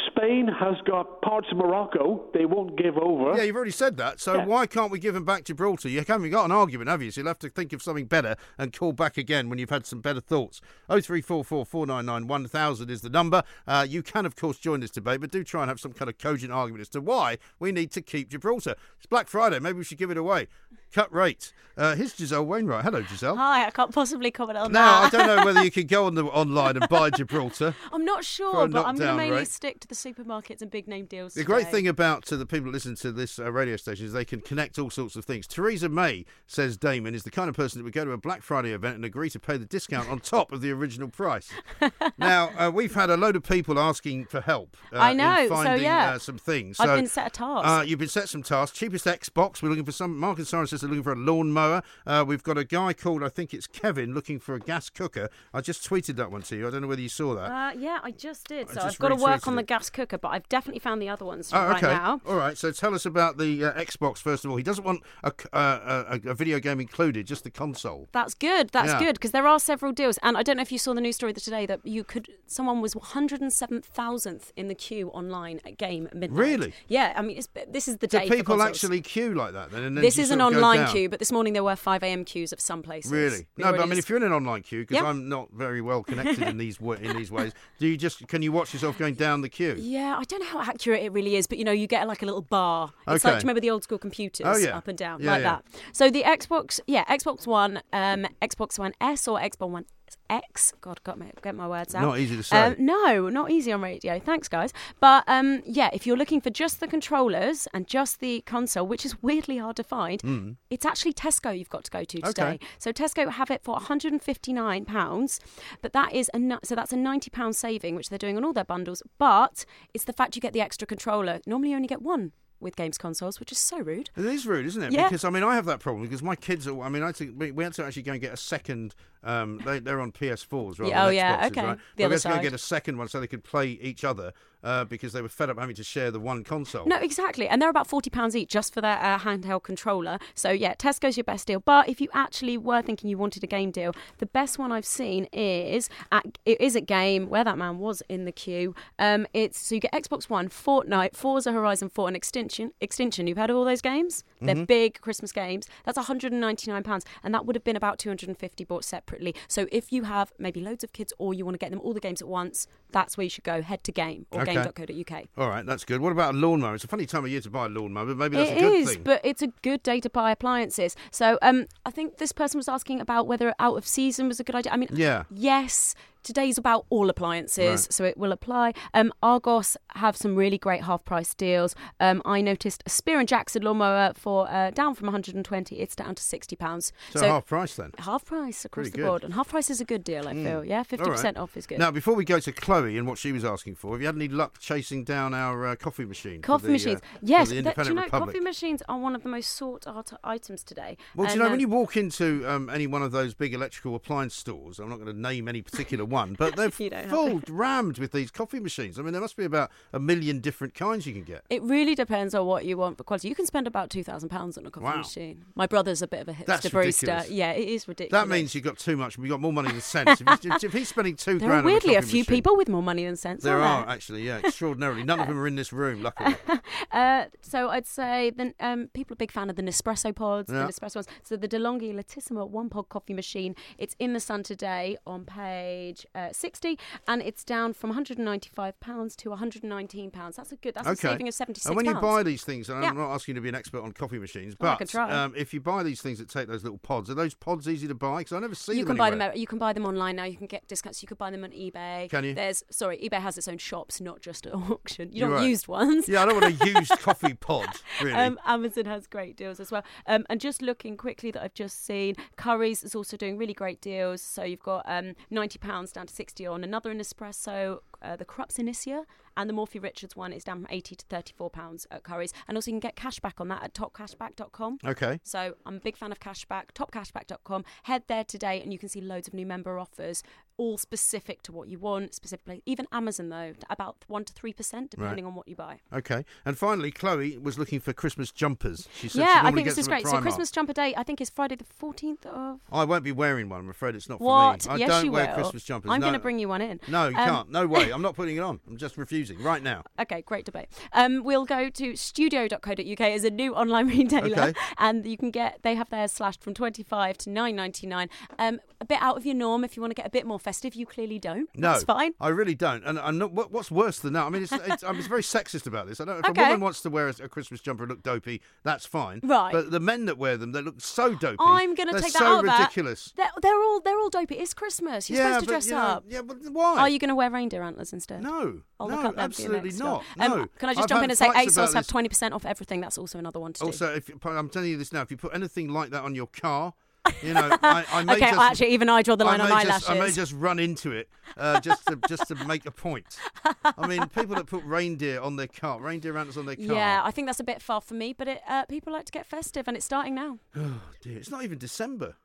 Spain 0.06 0.48
has 0.48 0.76
got 0.86 1.22
parts 1.22 1.48
of 1.50 1.58
Morocco 1.58 2.30
they 2.32 2.44
won't 2.44 2.76
give 2.76 2.96
over. 2.96 3.36
Yeah, 3.36 3.44
you've 3.44 3.56
already 3.56 3.70
said 3.70 3.96
that. 3.98 4.20
So 4.20 4.44
why 4.44 4.66
can't 4.66 4.90
we 4.90 4.98
give 4.98 5.14
them 5.14 5.24
back 5.24 5.44
Gibraltar? 5.44 5.88
You 5.88 6.02
haven't 6.06 6.30
got 6.30 6.44
an 6.44 6.52
argument, 6.52 6.88
have 6.90 7.02
you? 7.02 7.10
So 7.10 7.20
you'll 7.20 7.28
have 7.28 7.38
to 7.40 7.48
think 7.48 7.72
of 7.72 7.82
something 7.82 8.06
better 8.06 8.36
and 8.58 8.72
call 8.72 8.92
back 8.92 9.16
again 9.16 9.48
when 9.48 9.58
you've 9.58 9.70
had 9.70 9.86
some 9.86 10.00
better 10.00 10.20
thoughts. 10.20 10.60
Oh 10.88 11.00
three 11.00 11.20
four 11.20 11.44
four 11.44 11.64
four 11.64 11.86
nine 11.86 12.06
nine 12.06 12.26
one 12.26 12.46
thousand 12.48 12.90
is 12.90 13.02
the 13.02 13.10
number. 13.10 13.42
Uh, 13.66 13.86
you 13.88 14.02
can, 14.02 14.26
of 14.26 14.36
course, 14.36 14.58
join 14.58 14.80
this 14.80 14.90
debate, 14.90 15.20
but 15.20 15.30
do 15.30 15.44
try 15.44 15.62
and 15.62 15.68
have 15.68 15.80
some 15.80 15.92
kind 15.92 16.08
of 16.08 16.18
cogent 16.18 16.52
argument 16.52 16.80
as 16.82 16.88
to 16.90 17.00
why 17.00 17.38
we 17.58 17.72
need 17.72 17.90
to 17.92 18.02
keep 18.02 18.28
Gibraltar. 18.28 18.74
It's 18.98 19.06
Black 19.06 19.28
Friday. 19.28 19.58
Maybe 19.58 19.78
we 19.78 19.84
should 19.84 19.98
give 19.98 20.10
it 20.10 20.16
away. 20.16 20.48
Cut 20.92 21.12
rate. 21.12 21.52
Uh, 21.78 21.94
here's 21.94 22.16
Giselle 22.16 22.46
Wainwright. 22.46 22.84
Hello, 22.84 23.02
Giselle. 23.02 23.36
Hi, 23.36 23.66
I 23.66 23.70
can't 23.70 23.92
possibly 23.92 24.30
comment 24.30 24.56
on 24.56 24.72
that. 24.72 24.78
Now, 24.78 25.02
I 25.02 25.10
don't 25.10 25.26
know 25.26 25.44
whether 25.44 25.62
you 25.62 25.70
can 25.70 25.86
go 25.86 26.06
on 26.06 26.14
the 26.14 26.24
online 26.24 26.78
and 26.78 26.88
buy 26.88 27.10
Gibraltar. 27.10 27.74
I'm 27.92 28.02
not 28.02 28.24
sure, 28.24 28.66
but 28.66 28.86
I'm 28.86 28.96
going 28.96 29.10
to 29.10 29.14
mainly 29.14 29.36
rate. 29.40 29.48
stick 29.48 29.80
to 29.80 29.88
the 29.88 29.94
supermarkets 29.94 30.62
and 30.62 30.70
big 30.70 30.88
name 30.88 31.04
deals. 31.04 31.34
The 31.34 31.44
great 31.44 31.70
thing 31.70 31.86
about 31.86 32.32
uh, 32.32 32.36
the 32.36 32.46
people 32.46 32.66
that 32.66 32.72
listen 32.72 32.94
to 32.96 33.12
this 33.12 33.38
uh, 33.38 33.52
radio 33.52 33.76
station 33.76 34.06
is 34.06 34.14
they 34.14 34.24
can 34.24 34.40
connect 34.40 34.78
all 34.78 34.88
sorts 34.88 35.16
of 35.16 35.26
things. 35.26 35.46
Theresa 35.46 35.90
May, 35.90 36.24
says 36.46 36.78
Damon, 36.78 37.14
is 37.14 37.24
the 37.24 37.30
kind 37.30 37.50
of 37.50 37.54
person 37.54 37.78
that 37.78 37.84
would 37.84 37.92
go 37.92 38.06
to 38.06 38.12
a 38.12 38.16
Black 38.16 38.42
Friday 38.42 38.72
event 38.72 38.96
and 38.96 39.04
agree 39.04 39.28
to 39.28 39.38
pay 39.38 39.58
the 39.58 39.66
discount 39.66 40.08
on 40.08 40.20
top 40.20 40.52
of 40.52 40.62
the 40.62 40.70
original 40.70 41.08
price. 41.08 41.50
now, 42.18 42.52
uh, 42.56 42.70
we've 42.72 42.94
had 42.94 43.10
a 43.10 43.18
load 43.18 43.36
of 43.36 43.42
people 43.42 43.78
asking 43.78 44.24
for 44.24 44.40
help. 44.40 44.78
Uh, 44.90 45.00
I 45.00 45.12
know, 45.12 45.42
In 45.42 45.48
so 45.48 45.54
finding, 45.56 45.82
yeah. 45.82 46.12
uh, 46.12 46.18
some 46.18 46.38
things. 46.38 46.80
I've 46.80 46.96
been 46.96 47.06
set 47.06 47.26
a 47.26 47.30
task. 47.30 47.68
Uh, 47.68 47.82
you've 47.86 47.98
been 47.98 48.08
set 48.08 48.30
some 48.30 48.42
tasks. 48.42 48.78
Cheapest 48.78 49.04
Xbox. 49.04 49.60
We're 49.60 49.68
looking 49.68 49.84
for 49.84 49.92
some. 49.92 50.16
Mark 50.18 50.38
and 50.38 50.46
Sarah 50.46 50.66
says 50.76 50.82
they're 50.82 50.90
looking 50.90 51.02
for 51.04 51.12
a 51.12 51.16
lawnmower. 51.16 51.82
Uh, 52.06 52.24
we've 52.26 52.42
got 52.42 52.58
a 52.58 52.64
guy 52.64 52.92
called, 52.92 53.22
I 53.22 53.28
think 53.28 53.52
it's 53.54 53.66
Kevin, 53.66 54.14
looking 54.14 54.38
for 54.38 54.54
a 54.54 54.60
gas 54.60 54.90
cooker. 54.90 55.28
I 55.54 55.60
just 55.60 55.88
tweeted 55.88 56.16
that 56.16 56.30
one 56.30 56.42
to 56.42 56.56
you. 56.56 56.66
I 56.66 56.70
don't 56.70 56.82
know 56.82 56.88
whether 56.88 57.00
you 57.02 57.08
saw 57.08 57.34
that. 57.34 57.50
Uh, 57.50 57.78
yeah, 57.78 57.98
I 58.02 58.10
just 58.10 58.48
did. 58.48 58.68
I 58.70 58.74
So 58.74 58.80
just 58.82 58.86
I've 58.86 58.98
got 58.98 59.08
to 59.08 59.14
work 59.16 59.46
on 59.48 59.54
retweeted 59.54 59.56
the 59.56 59.62
gas 59.64 59.90
cooker, 59.90 60.18
but 60.18 60.28
I've 60.28 60.48
definitely 60.48 60.80
found 60.80 61.00
the 61.02 61.08
other 61.08 61.24
ones 61.24 61.50
Oh, 61.52 61.58
right 61.66 61.76
okay. 61.82 61.92
now. 61.92 62.20
All 62.26 62.36
right. 62.36 62.56
So 62.58 62.70
tell 62.72 62.94
us 62.94 63.06
about 63.06 63.38
the 63.38 63.64
uh, 63.64 63.72
Xbox 63.74 64.18
first 64.18 64.44
of 64.44 64.50
all. 64.50 64.56
He 64.56 64.62
doesn't 64.62 64.84
want 64.84 65.02
a, 65.24 65.32
c- 65.38 65.48
uh, 65.52 66.18
a, 66.24 66.30
a 66.30 66.34
video 66.34 66.58
game 66.60 66.80
included, 66.80 67.26
just 67.26 67.44
the 67.44 67.50
console. 67.50 68.08
That's 68.12 68.34
good. 68.34 68.70
That's 68.70 68.92
Yeah. 68.92 68.98
good 69.00 69.14
because 69.14 69.30
there 69.32 69.46
are 69.46 69.58
several 69.58 69.92
deals, 69.92 70.18
and 70.22 70.36
I 70.36 70.42
don't 70.42 70.56
know 70.56 70.62
if 70.62 70.72
you 70.72 70.78
saw 70.78 70.94
the 70.94 71.00
news 71.00 71.16
story 71.16 71.32
today 71.32 71.66
that 71.66 71.80
you 71.84 72.04
could. 72.04 72.28
Someone 72.46 72.80
was 72.80 72.94
107,000th 72.94 74.52
in 74.56 74.68
the 74.68 74.74
queue 74.74 75.08
online 75.10 75.60
at 75.64 75.78
game 75.78 76.08
midnight. 76.12 76.38
Really? 76.38 76.72
Yeah. 76.88 77.12
I 77.16 77.22
mean, 77.22 77.36
it's, 77.38 77.48
this 77.68 77.88
is 77.88 77.98
the 77.98 78.06
Do 78.06 78.18
day. 78.20 78.28
people 78.28 78.62
actually 78.62 79.00
queue 79.00 79.34
like 79.34 79.52
that 79.52 79.70
then? 79.70 79.82
And 79.84 79.96
then 79.96 80.02
This 80.02 80.18
is 80.18 80.30
an 80.30 80.38
go 80.38 80.46
online 80.66 80.84
down. 80.86 80.92
queue, 80.92 81.08
but 81.08 81.18
this 81.18 81.32
morning 81.32 81.52
there 81.52 81.64
were 81.64 81.76
5 81.76 82.02
a.m. 82.02 82.24
queues 82.24 82.52
of 82.52 82.60
some 82.60 82.82
places. 82.82 83.10
Really? 83.12 83.46
We 83.56 83.64
No, 83.64 83.72
but 83.72 83.80
I 83.80 83.84
mean, 83.84 83.90
just- 83.90 84.00
if 84.00 84.08
you're 84.10 84.16
in 84.18 84.22
an 84.24 84.32
online 84.32 84.62
queue, 84.62 84.82
because 84.82 84.96
Yeah. 85.02 85.04
I'm 85.08 85.28
not 85.28 85.48
very 85.52 85.80
well 85.80 86.02
connected 86.02 86.42
in 86.42 86.58
these 86.58 86.78
in 86.80 87.16
these 87.16 87.30
ways, 87.30 87.52
do 87.78 87.86
you 87.86 87.96
just 87.96 88.26
can 88.28 88.42
you 88.42 88.52
watch 88.52 88.72
yourself 88.74 88.98
going 88.98 89.14
down 89.14 89.40
the 89.42 89.48
queue? 89.48 89.74
Yeah, 89.78 90.16
I 90.18 90.24
don't 90.24 90.40
know 90.40 90.46
how 90.46 90.60
accurate 90.62 91.02
it 91.02 91.12
really 91.12 91.36
is, 91.36 91.46
but 91.46 91.58
you 91.58 91.64
know, 91.64 91.72
you 91.72 91.86
get 91.86 92.06
like 92.08 92.22
a 92.22 92.26
little 92.26 92.42
bar. 92.42 92.92
It's 93.08 93.24
Okay. 93.24 93.32
like, 93.34 93.40
do 93.40 93.44
you 93.44 93.48
remember 93.48 93.60
the 93.60 93.70
old 93.70 93.82
school 93.84 93.98
computers 93.98 94.46
Oh, 94.46 94.56
yeah. 94.56 94.76
up 94.76 94.88
and 94.88 94.96
down, 94.98 95.22
Yeah, 95.22 95.30
like 95.32 95.42
that? 95.42 95.64
So 95.92 96.10
the 96.10 96.22
Xbox, 96.22 96.80
yeah, 96.86 97.04
Xbox 97.04 97.46
One, 97.46 97.82
um, 97.92 98.26
Xbox 98.42 98.78
One 98.78 98.92
S 99.00 99.26
or 99.28 99.38
Xbox 99.38 99.70
One 99.70 99.84
X. 100.30 100.72
God, 100.80 101.02
got 101.04 101.18
my 101.18 101.30
get 101.42 101.54
my 101.54 101.68
words 101.68 101.94
out. 101.94 102.02
Not 102.02 102.18
easy 102.18 102.36
to 102.36 102.42
say. 102.42 102.56
Um, 102.60 102.76
no, 102.78 103.28
not 103.28 103.50
easy 103.50 103.72
on 103.72 103.80
radio. 103.82 104.18
Thanks, 104.18 104.48
guys. 104.48 104.72
But 105.00 105.24
um, 105.26 105.62
yeah, 105.66 105.90
if 105.92 106.06
you're 106.06 106.16
looking 106.16 106.40
for 106.40 106.50
just 106.50 106.80
the 106.80 106.86
controllers 106.86 107.68
and 107.74 107.86
just 107.86 108.20
the 108.20 108.42
console, 108.46 108.86
which 108.86 109.04
is 109.04 109.22
weirdly 109.22 109.58
hard 109.58 109.76
to 109.76 109.84
find, 109.84 110.20
Mm. 110.22 110.56
it's 110.70 110.84
actually 110.86 111.12
Tesco 111.12 111.56
you've 111.56 111.70
got 111.70 111.84
to 111.84 111.90
go 111.90 112.04
to 112.04 112.20
today. 112.20 112.42
Okay. 112.42 112.58
So 112.78 112.92
Tesco 112.92 113.30
have 113.30 113.50
it 113.50 113.62
for 113.62 113.72
159 113.72 114.84
pounds, 114.84 115.40
but 115.82 115.92
that 115.92 116.12
is 116.12 116.30
a 116.34 116.58
so 116.64 116.74
that's 116.74 116.92
a 116.92 116.96
90 116.96 117.30
pound 117.30 117.56
saving, 117.56 117.94
which 117.94 118.08
they're 118.08 118.18
doing 118.18 118.36
on 118.36 118.44
all 118.44 118.52
their 118.52 118.64
bundles. 118.64 119.02
But 119.18 119.64
it's 119.94 120.04
the 120.04 120.12
fact 120.12 120.36
you 120.36 120.42
get 120.42 120.52
the 120.52 120.60
extra 120.60 120.86
controller. 120.86 121.40
Normally, 121.46 121.70
you 121.70 121.76
only 121.76 121.88
get 121.88 122.02
one 122.02 122.32
with 122.60 122.76
games 122.76 122.98
consoles, 122.98 123.38
which 123.38 123.52
is 123.52 123.58
so 123.58 123.78
rude. 123.78 124.10
It 124.16 124.24
is 124.24 124.46
rude, 124.46 124.66
isn't 124.66 124.82
it? 124.82 124.92
Yeah. 124.92 125.04
Because 125.04 125.24
I 125.24 125.30
mean, 125.30 125.42
I 125.42 125.54
have 125.54 125.66
that 125.66 125.80
problem 125.80 126.04
because 126.04 126.22
my 126.22 126.36
kids 126.36 126.66
are. 126.66 126.80
I 126.80 126.88
mean, 126.88 127.02
I 127.02 127.12
think 127.12 127.32
we, 127.36 127.50
we 127.50 127.64
had 127.64 127.74
to 127.74 127.84
actually 127.84 128.02
go 128.02 128.12
and 128.12 128.20
get 128.20 128.32
a 128.32 128.36
second. 128.36 128.94
Um, 129.22 129.60
they, 129.64 129.80
they're 129.80 130.00
on 130.00 130.12
PS4s 130.12 130.78
rather 130.78 130.90
Yeah, 130.90 131.06
oh, 131.06 131.08
yeah, 131.08 131.46
okay. 131.46 131.64
right? 131.64 131.78
The 131.96 132.04
But 132.04 132.10
we 132.10 132.14
other 132.14 132.14
had 132.14 132.22
to 132.22 132.28
go 132.28 132.34
and 132.34 132.42
get 132.42 132.52
a 132.52 132.58
second 132.58 132.96
one 132.96 133.08
so 133.08 133.18
they 133.18 133.26
could 133.26 133.42
play 133.42 133.68
each 133.68 134.04
other 134.04 134.32
uh, 134.66 134.84
because 134.84 135.12
they 135.14 135.22
were 135.22 135.28
fed 135.28 135.48
up 135.48 135.58
having 135.58 135.76
to 135.76 135.84
share 135.84 136.10
the 136.10 136.20
one 136.20 136.44
console. 136.44 136.84
No, 136.86 136.96
exactly. 136.96 137.46
And 137.48 137.62
they're 137.62 137.70
about 137.70 137.88
£40 137.88 138.34
each 138.34 138.50
just 138.50 138.74
for 138.74 138.80
their 138.80 138.98
uh, 138.98 139.18
handheld 139.20 139.62
controller. 139.62 140.18
So, 140.34 140.50
yeah, 140.50 140.74
Tesco's 140.74 141.16
your 141.16 141.24
best 141.24 141.46
deal. 141.46 141.60
But 141.60 141.88
if 141.88 142.00
you 142.00 142.08
actually 142.12 142.58
were 142.58 142.82
thinking 142.82 143.08
you 143.08 143.16
wanted 143.16 143.42
a 143.44 143.46
game 143.46 143.70
deal, 143.70 143.94
the 144.18 144.26
best 144.26 144.58
one 144.58 144.72
I've 144.72 144.84
seen 144.86 145.24
is 145.32 145.88
at, 146.12 146.38
it 146.44 146.60
is 146.60 146.74
at 146.76 146.86
Game, 146.86 147.28
where 147.28 147.44
that 147.44 147.56
man 147.56 147.78
was 147.78 148.02
in 148.08 148.24
the 148.24 148.32
queue. 148.32 148.74
Um, 148.98 149.26
it's 149.32 149.58
So 149.58 149.74
you 149.76 149.80
get 149.80 149.92
Xbox 149.92 150.28
One, 150.28 150.48
Fortnite, 150.48 151.14
Forza 151.14 151.52
Horizon 151.52 151.88
4, 151.88 152.08
and 152.08 152.16
Extinction. 152.16 152.72
Extinction. 152.80 153.26
You've 153.28 153.38
had 153.38 153.50
all 153.50 153.64
those 153.64 153.80
games? 153.80 154.24
They're 154.40 154.54
Mm-hmm. 154.54 154.62
Mhm. 154.64 154.66
big 154.66 155.00
Christmas 155.00 155.32
games. 155.32 155.68
That's 155.84 155.98
£199. 155.98 157.04
And 157.22 157.34
that 157.34 157.46
would 157.46 157.56
have 157.56 157.64
been 157.64 157.76
about 157.76 157.98
250 157.98 158.64
bought 158.64 158.84
separately. 158.84 159.34
So 159.48 159.66
if 159.70 159.92
you 159.92 160.04
have 160.04 160.32
maybe 160.38 160.60
loads 160.60 160.82
of 160.84 160.92
kids 160.92 161.12
or 161.18 161.34
you 161.34 161.44
want 161.44 161.54
to 161.54 161.58
get 161.58 161.70
them 161.70 161.80
all 161.80 161.92
the 161.92 162.00
games 162.00 162.20
at 162.22 162.28
once, 162.28 162.66
that's 162.92 163.16
where 163.16 163.24
you 163.24 163.30
should 163.30 163.44
go. 163.44 163.62
Head 163.62 163.84
to 163.84 163.92
Game 163.92 164.26
or 164.32 164.42
Okay. 164.42 164.55
game.co.uk. 164.64 165.22
All 165.38 165.48
right, 165.48 165.64
that's 165.64 165.84
good. 165.84 166.00
What 166.00 166.12
about 166.12 166.34
a 166.34 166.36
lawnmower? 166.36 166.74
It's 166.74 166.84
a 166.84 166.88
funny 166.88 167.06
time 167.06 167.24
of 167.24 167.30
year 167.30 167.40
to 167.40 167.50
buy 167.50 167.66
a 167.66 167.68
lawnmower, 167.68 168.06
but 168.06 168.16
maybe 168.16 168.36
that's 168.36 168.50
It 168.50 168.56
a 168.58 168.60
good 168.60 168.72
is, 168.74 168.92
thing. 168.94 169.02
but 169.02 169.20
it's 169.24 169.42
a 169.42 169.48
good 169.62 169.82
day 169.82 170.00
to 170.00 170.10
buy 170.10 170.30
appliances. 170.30 170.96
So 171.10 171.38
um, 171.42 171.66
I 171.84 171.90
think 171.90 172.18
this 172.18 172.32
person 172.32 172.58
was 172.58 172.68
asking 172.68 173.00
about 173.00 173.26
whether 173.26 173.54
out 173.58 173.76
of 173.76 173.86
season 173.86 174.28
was 174.28 174.40
a 174.40 174.44
good 174.44 174.54
idea. 174.54 174.72
I 174.72 174.76
mean, 174.76 174.88
Yeah. 174.92 175.24
yes. 175.30 175.94
Today's 176.26 176.58
about 176.58 176.86
all 176.90 177.08
appliances, 177.08 177.82
Right. 177.86 177.92
so 177.92 178.04
it 178.04 178.18
will 178.18 178.32
apply. 178.32 178.74
Um, 178.92 179.12
Argos 179.22 179.76
have 179.94 180.16
some 180.16 180.34
really 180.34 180.58
great 180.58 180.82
half 180.82 181.04
price 181.04 181.32
deals. 181.34 181.76
Um, 182.00 182.20
I 182.24 182.40
noticed 182.40 182.82
a 182.84 182.90
Spear 182.90 183.20
and 183.20 183.28
Jackson 183.28 183.62
lawnmower 183.62 184.12
for 184.16 184.50
uh, 184.50 184.72
down 184.72 184.96
from 184.96 185.06
120, 185.06 185.76
it's 185.78 185.94
down 185.94 186.16
to 186.16 186.22
60 186.24 186.56
pounds. 186.56 186.92
so, 187.10 187.20
half 187.28 187.46
price 187.46 187.76
then. 187.76 187.92
half 188.00 188.24
price 188.24 188.64
across 188.64 188.86
Pretty 188.86 188.90
the 188.90 188.96
good. 188.98 189.06
board, 189.06 189.22
and 189.24 189.34
half 189.34 189.48
price 189.50 189.70
is 189.70 189.80
a 189.80 189.84
good 189.84 190.02
deal. 190.02 190.26
I 190.26 190.32
Mm. 190.34 190.42
feel, 190.44 190.64
yeah, 190.64 190.82
50% 190.82 191.06
All 191.06 191.12
right. 191.22 191.36
off 191.36 191.56
is 191.56 191.64
good. 191.68 191.78
Now, 191.78 191.92
before 191.92 192.14
we 192.14 192.24
go 192.24 192.40
to 192.40 192.50
Chloe 192.50 192.98
and 192.98 193.06
what 193.06 193.18
she 193.18 193.30
was 193.30 193.44
asking 193.44 193.76
for, 193.76 193.92
have 193.92 194.00
you 194.00 194.06
had 194.06 194.16
any 194.16 194.26
luck 194.26 194.58
chasing 194.58 195.04
down 195.04 195.32
our 195.32 195.64
uh, 195.64 195.76
coffee 195.76 196.04
machine? 196.06 196.42
Coffee 196.42 196.66
the, 196.66 196.72
machines, 196.72 197.00
uh, 197.00 197.18
yes. 197.22 197.50
the 197.50 197.60
that- 197.60 197.76
do 197.76 197.84
you 197.90 197.94
know 197.94 198.02
Republic? 198.02 198.34
coffee 198.34 198.40
machines 198.40 198.82
are 198.88 198.98
one 198.98 199.14
of 199.14 199.22
the 199.22 199.28
most 199.28 199.50
sought 199.54 199.86
after 199.86 200.18
items 200.24 200.64
today? 200.64 200.96
Well, 201.14 201.28
do 201.28 201.34
you 201.34 201.38
know 201.38 201.44
um, 201.46 201.52
when 201.52 201.60
you 201.60 201.68
walk 201.68 201.96
into 201.96 202.44
um, 202.50 202.68
any 202.68 202.88
one 202.88 203.02
of 203.04 203.12
those 203.12 203.32
big 203.32 203.54
electrical 203.54 203.94
appliance 203.94 204.34
stores? 204.34 204.80
I'm 204.80 204.88
not 204.88 204.96
going 204.98 205.14
to 205.14 205.20
name 205.20 205.46
any 205.46 205.62
particular 205.62 206.04
one, 206.04 206.15
but 206.38 206.56
they're 206.56 206.70
You 206.78 206.90
don't 206.90 207.00
have 207.02 207.10
full 207.10 207.42
rammed 207.48 207.98
with 207.98 208.12
these 208.12 208.30
coffee 208.30 208.60
machines. 208.60 208.98
I 208.98 209.02
mean, 209.02 209.12
there 209.12 209.20
must 209.20 209.36
be 209.36 209.44
about 209.44 209.70
a 209.92 209.98
million 210.00 210.40
different 210.40 210.74
kinds 210.74 211.06
you 211.06 211.12
can 211.12 211.22
get. 211.24 211.42
It 211.50 211.62
really 211.62 211.94
depends 211.94 212.34
on 212.34 212.46
what 212.46 212.64
you 212.64 212.76
want 212.76 212.96
for 212.98 213.04
quality. 213.04 213.28
You 213.28 213.34
can 213.34 213.46
spend 213.46 213.66
about 213.66 213.90
two 213.90 214.02
thousand 214.04 214.28
pounds 214.30 214.56
on 214.58 214.66
a 214.66 214.70
coffee 214.70 214.84
Wow. 214.84 214.96
machine. 214.98 215.44
My 215.54 215.66
brother's 215.66 216.02
a 216.02 216.08
bit 216.08 216.20
of 216.20 216.28
a 216.28 216.32
hipster 216.32 216.46
That's 216.46 216.66
barista. 216.68 216.74
ridiculous. 217.02 217.30
Yeah, 217.30 217.50
it 217.52 217.68
is 217.68 217.88
ridiculous. 217.88 218.20
That 218.22 218.28
means 218.28 218.54
you've 218.54 218.64
got 218.64 218.78
too 218.78 218.96
much. 218.96 219.18
You've 219.18 219.28
got 219.28 219.40
more 219.40 219.52
money 219.52 219.70
than 219.70 219.80
sense. 219.80 220.20
if, 220.20 220.28
he's- 220.42 220.64
if 220.64 220.72
he's 220.72 220.88
spending 220.88 221.16
two 221.16 221.38
there 221.38 221.48
grand, 221.48 221.64
are 221.64 221.70
weirdly 221.70 221.96
on 221.96 222.02
a, 222.02 222.06
a, 222.06 222.08
few 222.08 222.20
machine- 222.20 222.34
people 222.36 222.56
with 222.56 222.68
more 222.68 222.82
money 222.82 223.04
than 223.04 223.16
sense. 223.16 223.42
There 223.42 223.58
are 223.60 223.88
actually, 223.88 224.22
yeah, 224.26 224.38
extraordinarily. 224.38 225.02
None 225.02 225.20
of 225.20 225.26
them 225.28 225.38
are 225.38 225.46
in 225.46 225.56
this 225.56 225.72
room, 225.72 226.02
luckily. 226.02 226.36
Uh, 226.92 227.26
so 227.42 227.68
I'd 227.68 227.86
say 227.86 228.30
the, 228.30 228.54
um, 228.60 228.88
people 228.94 229.14
are 229.14 229.16
a 229.16 229.18
big 229.18 229.30
fan 229.32 229.50
of 229.50 229.56
the 229.56 229.62
Nespresso 229.62 230.14
pods, 230.14 230.50
Yeah. 230.50 230.62
the 230.66 230.72
Nespresso 230.72 230.96
ones. 230.96 231.08
So 231.22 231.36
the 231.36 231.48
DeLonghi 231.48 231.92
Lattissima 231.94 232.48
one 232.48 232.68
pod 232.70 232.88
coffee 232.88 233.12
machine. 233.12 233.54
It's 233.76 233.94
in 233.98 234.12
the 234.14 234.20
sun 234.20 234.42
today 234.42 234.96
on 235.06 235.24
page 235.24 236.05
uh, 236.14 236.28
60, 236.32 236.78
and 237.08 237.22
it's 237.22 237.44
down 237.44 237.72
from 237.72 237.90
195 237.90 238.78
pounds 238.80 239.16
to 239.16 239.30
119 239.30 240.10
pounds. 240.10 240.36
That's 240.36 240.52
a 240.52 240.56
good. 240.56 240.74
That's 240.74 240.86
a 240.86 240.90
okay. 240.90 241.08
saving 241.08 241.28
of 241.28 241.34
76 241.34 241.66
and 241.66 241.76
when 241.76 241.86
you 241.86 241.94
buy 241.94 242.22
these 242.22 242.44
things, 242.44 242.68
and 242.68 242.82
Yeah. 242.82 242.90
I'm 242.90 242.96
not 242.96 243.12
asking 243.12 243.34
you 243.34 243.40
to 243.40 243.42
be 243.42 243.48
an 243.48 243.54
expert 243.54 243.82
on 243.82 243.92
coffee 243.92 244.18
machines, 244.18 244.54
Oh, 244.60 244.76
but 244.78 244.94
um, 244.94 245.34
if 245.36 245.52
you 245.54 245.60
buy 245.60 245.82
these 245.82 246.00
things 246.00 246.18
that 246.18 246.28
take 246.28 246.48
those 246.48 246.62
little 246.62 246.78
pods, 246.78 247.10
are 247.10 247.14
those 247.14 247.34
pods 247.34 247.68
easy 247.68 247.88
to 247.88 247.94
buy? 247.94 248.18
Because 248.18 248.32
I 248.32 248.40
never 248.40 248.54
see 248.54 248.72
you 248.72 248.78
them 248.84 248.88
can 248.88 248.96
buy 248.96 249.10
them. 249.10 249.32
You 249.34 249.46
can 249.46 249.58
buy 249.58 249.72
them 249.72 249.84
online 249.86 250.16
now. 250.16 250.24
You 250.24 250.36
can 250.36 250.46
get 250.46 250.66
discounts. 250.68 251.02
You 251.02 251.08
could 251.08 251.18
buy 251.18 251.30
them 251.30 251.44
on 251.44 251.50
eBay. 251.50 252.10
Can 252.10 252.24
you? 252.24 252.34
There's 252.34 252.62
sorry, 252.70 252.98
eBay 252.98 253.20
has 253.20 253.38
its 253.38 253.48
own 253.48 253.58
shops, 253.58 254.00
not 254.00 254.20
just 254.20 254.46
an 254.46 254.52
auction. 254.70 255.10
You 255.12 255.20
You're 255.20 255.28
don't 255.28 255.38
right. 255.38 255.48
used 255.48 255.68
ones. 255.68 256.08
Yeah, 256.08 256.22
I 256.22 256.26
don't 256.26 256.40
want 256.40 256.60
a 256.60 256.66
used 256.78 256.98
coffee 257.00 257.34
pod, 257.34 257.68
really. 258.02 258.12
Um, 258.14 258.38
Amazon 258.46 258.84
has 258.86 259.06
great 259.06 259.36
deals 259.36 259.60
as 259.60 259.70
well. 259.70 259.84
Um, 260.06 260.24
and 260.28 260.40
just 260.40 260.62
looking 260.62 260.96
quickly 260.96 261.30
that 261.30 261.42
I've 261.42 261.54
just 261.54 261.84
seen, 261.84 262.14
Curry's 262.36 262.82
is 262.82 262.94
also 262.94 263.16
doing 263.16 263.38
really 263.38 263.54
great 263.54 263.80
deals. 263.80 264.22
So 264.22 264.44
you've 264.44 264.62
got 264.62 264.84
um, 264.86 265.14
ninety 265.30 265.58
pounds 265.58 265.85
down 265.92 266.06
to 266.06 266.14
sixty 266.14 266.46
on 266.46 266.64
another 266.64 266.94
Nespresso, 266.94 267.80
uh, 268.02 268.16
the 268.16 268.24
Krups 268.24 268.58
Inissia, 268.58 269.04
and 269.36 269.50
the 269.50 269.54
Morphy 269.54 269.78
Richards 269.78 270.16
one 270.16 270.32
is 270.32 270.44
down 270.44 270.58
from 270.62 270.66
eighty 270.70 270.94
to 270.94 271.04
thirty-four 271.06 271.50
pounds 271.50 271.86
at 271.90 272.02
Curry's. 272.04 272.32
And 272.48 272.56
also 272.56 272.70
you 272.70 272.74
can 272.74 272.80
get 272.80 272.96
cashback 272.96 273.40
on 273.40 273.48
that 273.48 273.62
at 273.62 273.74
topcashback.com. 273.74 274.78
Okay. 274.84 275.20
So 275.22 275.54
I'm 275.66 275.76
a 275.76 275.80
big 275.80 275.96
fan 275.96 276.12
of 276.12 276.20
cashback. 276.20 276.72
Topcashback.com. 276.74 277.64
Head 277.84 278.04
there 278.08 278.24
today, 278.24 278.60
and 278.62 278.72
you 278.72 278.78
can 278.78 278.88
see 278.88 279.00
loads 279.00 279.28
of 279.28 279.34
new 279.34 279.46
member 279.46 279.78
offers, 279.78 280.22
all 280.56 280.78
specific 280.78 281.42
to 281.42 281.52
what 281.52 281.68
you 281.68 281.78
want. 281.78 282.14
Specifically, 282.14 282.62
even 282.66 282.86
Amazon 282.92 283.28
though, 283.28 283.52
about 283.68 283.96
one 284.08 284.24
to 284.24 284.32
three 284.32 284.52
percent 284.52 284.90
depending 284.90 285.24
Right. 285.24 285.28
on 285.30 285.34
what 285.34 285.48
you 285.48 285.54
buy. 285.56 285.80
Okay. 285.92 286.24
And 286.44 286.56
finally, 286.56 286.90
Chloe 286.90 287.36
was 287.38 287.58
looking 287.58 287.80
for 287.80 287.92
Christmas 287.92 288.30
jumpers. 288.32 288.88
She 288.94 289.08
said 289.08 289.20
yeah, 289.20 289.42
I 289.44 289.50
think 289.52 289.66
this 289.66 289.78
is 289.78 289.86
great. 289.88 290.06
So 290.06 290.20
Christmas 290.20 290.50
jumper 290.50 290.72
day, 290.72 290.94
I 290.96 291.02
think 291.02 291.20
is 291.20 291.28
Friday 291.30 291.56
the 291.56 291.64
14th 291.64 292.24
of. 292.26 292.60
I 292.72 292.84
won't 292.84 293.04
be 293.04 293.12
wearing 293.12 293.48
one. 293.48 293.60
I'm 293.60 293.68
afraid 293.70 293.94
it's 293.94 294.08
not 294.08 294.18
for 294.18 294.24
What? 294.24 294.66
me. 294.66 294.72
I 294.72 294.76
yes, 294.76 294.88
don't 294.88 295.04
you 295.04 295.12
wear 295.12 295.26
will. 295.28 295.34
Christmas 295.34 295.62
jumpers. 295.64 295.90
I'm 295.90 296.00
no. 296.00 296.06
going 296.06 296.14
to 296.14 296.20
bring 296.20 296.38
you 296.38 296.48
one 296.48 296.62
in. 296.62 296.80
No, 296.88 297.08
you 297.08 297.16
Um, 297.16 297.28
can't. 297.28 297.50
No 297.50 297.66
way. 297.66 297.85
I'm 297.92 298.02
not 298.02 298.14
putting 298.16 298.36
it 298.36 298.40
on. 298.40 298.60
I'm 298.68 298.76
just 298.76 298.96
refusing 298.96 299.42
right 299.42 299.62
now. 299.62 299.82
Okay, 300.00 300.22
great 300.22 300.44
debate. 300.44 300.68
Um, 300.92 301.22
we'll 301.24 301.44
go 301.44 301.68
to 301.70 301.96
studio.co.uk 301.96 303.00
as 303.00 303.24
a 303.24 303.30
new 303.30 303.54
online 303.54 303.88
retailer, 303.96 304.40
Okay. 304.48 304.54
and 304.78 305.06
you 305.06 305.16
can 305.16 305.30
get 305.30 305.60
they 305.62 305.74
have 305.74 305.90
theirs 305.90 306.12
slashed 306.12 306.42
from 306.42 306.54
twenty 306.54 306.82
five 306.82 307.18
to 307.18 307.30
nine 307.30 307.56
ninety 307.56 307.86
nine. 307.86 308.08
Um, 308.38 308.60
a 308.80 308.84
bit 308.84 309.00
out 309.00 309.16
of 309.16 309.24
your 309.24 309.34
norm 309.34 309.64
if 309.64 309.74
you 309.76 309.80
want 309.80 309.90
to 309.90 309.94
get 309.94 310.06
a 310.06 310.10
bit 310.10 310.26
more 310.26 310.38
festive. 310.38 310.74
You 310.74 310.84
clearly 310.86 311.18
don't. 311.18 311.48
No, 311.56 311.72
that's 311.72 311.84
fine. 311.84 312.12
I 312.20 312.28
really 312.28 312.54
don't. 312.54 312.84
And 312.84 312.98
I'm 312.98 313.16
not, 313.16 313.32
what, 313.32 313.50
what's 313.50 313.70
worse 313.70 313.98
than 314.00 314.12
that? 314.12 314.26
I 314.26 314.28
mean, 314.28 314.42
it's, 314.42 314.52
it's, 314.52 314.82
I'm 314.84 315.00
very 315.02 315.22
sexist 315.22 315.66
about 315.66 315.86
this. 315.86 315.98
I 316.00 316.04
don't. 316.04 316.18
If 316.18 316.26
Okay. 316.26 316.42
a 316.42 316.46
woman 316.48 316.60
wants 316.60 316.82
to 316.82 316.90
wear 316.90 317.08
a, 317.08 317.14
a 317.22 317.28
Christmas 317.28 317.60
jumper 317.62 317.84
and 317.84 317.90
look 317.90 318.02
dopey, 318.02 318.42
that's 318.64 318.84
fine. 318.84 319.20
Right. 319.22 319.52
But 319.52 319.70
the 319.70 319.80
men 319.80 320.04
that 320.06 320.18
wear 320.18 320.36
them, 320.36 320.52
they 320.52 320.60
look 320.60 320.80
so 320.82 321.14
dopey. 321.14 321.36
I'm 321.40 321.74
going 321.74 321.88
to 321.88 321.94
take 322.00 322.12
that 322.12 322.18
so 322.18 322.26
out 322.38 322.44
that. 322.44 322.58
ridiculous. 322.58 323.14
They're, 323.16 323.30
they're 323.40 323.54
all 323.62 323.80
they're 323.80 323.98
all 323.98 324.10
dopey. 324.10 324.34
It's 324.34 324.52
Christmas. 324.52 325.08
You're 325.08 325.20
Yeah, 325.20 325.38
supposed 325.38 325.40
to 325.40 325.46
but, 325.46 325.52
dress 325.52 325.66
you 325.66 325.72
know, 325.72 325.78
up. 325.78 326.04
yeah, 326.08 326.22
but 326.22 326.36
why? 326.52 326.76
Are 326.78 326.88
you 326.90 326.98
going 326.98 327.08
to 327.08 327.14
wear 327.14 327.30
reindeer 327.30 327.62
antlers 327.62 327.75
instead? 327.92 328.22
No. 328.22 328.62
I'll 328.80 328.88
no, 328.88 328.96
look 328.96 329.04
up 329.04 329.16
that 329.16 329.22
absolutely 329.22 329.72
not. 329.72 330.04
time. 330.16 330.30
No. 330.30 330.42
Um, 330.42 330.50
can 330.58 330.68
I 330.68 330.72
just 330.72 330.82
I've 330.84 330.88
jump 330.88 331.04
in 331.04 331.10
and 331.10 331.18
say 331.18 331.28
ASOS 331.28 331.74
have 331.74 331.86
twenty 331.86 332.08
percent 332.08 332.34
off 332.34 332.44
everything? 332.44 332.80
That's 332.80 332.98
also 332.98 333.18
another 333.18 333.40
one 333.40 333.52
to 333.54 333.60
do. 333.60 333.66
Also, 333.66 333.94
if 333.94 334.10
I'm 334.24 334.48
telling 334.48 334.70
you 334.70 334.76
this 334.76 334.92
now, 334.92 335.02
if 335.02 335.10
you 335.10 335.16
put 335.16 335.34
anything 335.34 335.68
like 335.68 335.90
that 335.90 336.02
on 336.02 336.14
your 336.14 336.26
car, 336.26 336.74
you 337.22 337.34
know, 337.34 337.56
I, 337.62 337.84
I 337.92 338.04
may 338.04 338.14
okay, 338.14 338.30
just, 338.30 338.40
actually, 338.40 338.68
even 338.68 338.88
I 338.88 339.02
draw 339.02 339.16
the 339.16 339.24
line 339.24 339.40
I 339.40 339.44
on 339.44 339.58
may 339.58 339.64
just, 339.64 339.90
I 339.90 339.98
may 339.98 340.10
just 340.10 340.32
run 340.32 340.58
into 340.58 340.92
it 340.92 341.08
uh, 341.36 341.60
just 341.60 341.86
to 341.86 341.98
just 342.08 342.28
to 342.28 342.34
make 342.46 342.66
a 342.66 342.70
point. 342.70 343.18
I 343.64 343.86
mean, 343.86 344.06
people 344.08 344.34
that 344.36 344.46
put 344.46 344.64
reindeer 344.64 345.20
on 345.20 345.36
their 345.36 345.46
car, 345.46 345.80
reindeer 345.80 346.16
antlers 346.16 346.36
on 346.36 346.46
their 346.46 346.56
car. 346.56 346.66
Yeah, 346.66 347.02
I 347.04 347.10
think 347.10 347.28
that's 347.28 347.40
a 347.40 347.44
bit 347.44 347.62
far 347.62 347.80
for 347.80 347.94
me, 347.94 348.12
but 348.12 348.28
it, 348.28 348.42
uh, 348.48 348.64
people 348.66 348.92
like 348.92 349.04
to 349.06 349.12
get 349.12 349.26
festive, 349.26 349.68
and 349.68 349.76
it's 349.76 349.86
starting 349.86 350.14
now. 350.14 350.38
Oh 350.68 350.80
dear, 351.00 351.18
it's 351.18 351.30
not 351.30 351.44
even 351.44 351.58
December. 351.58 352.16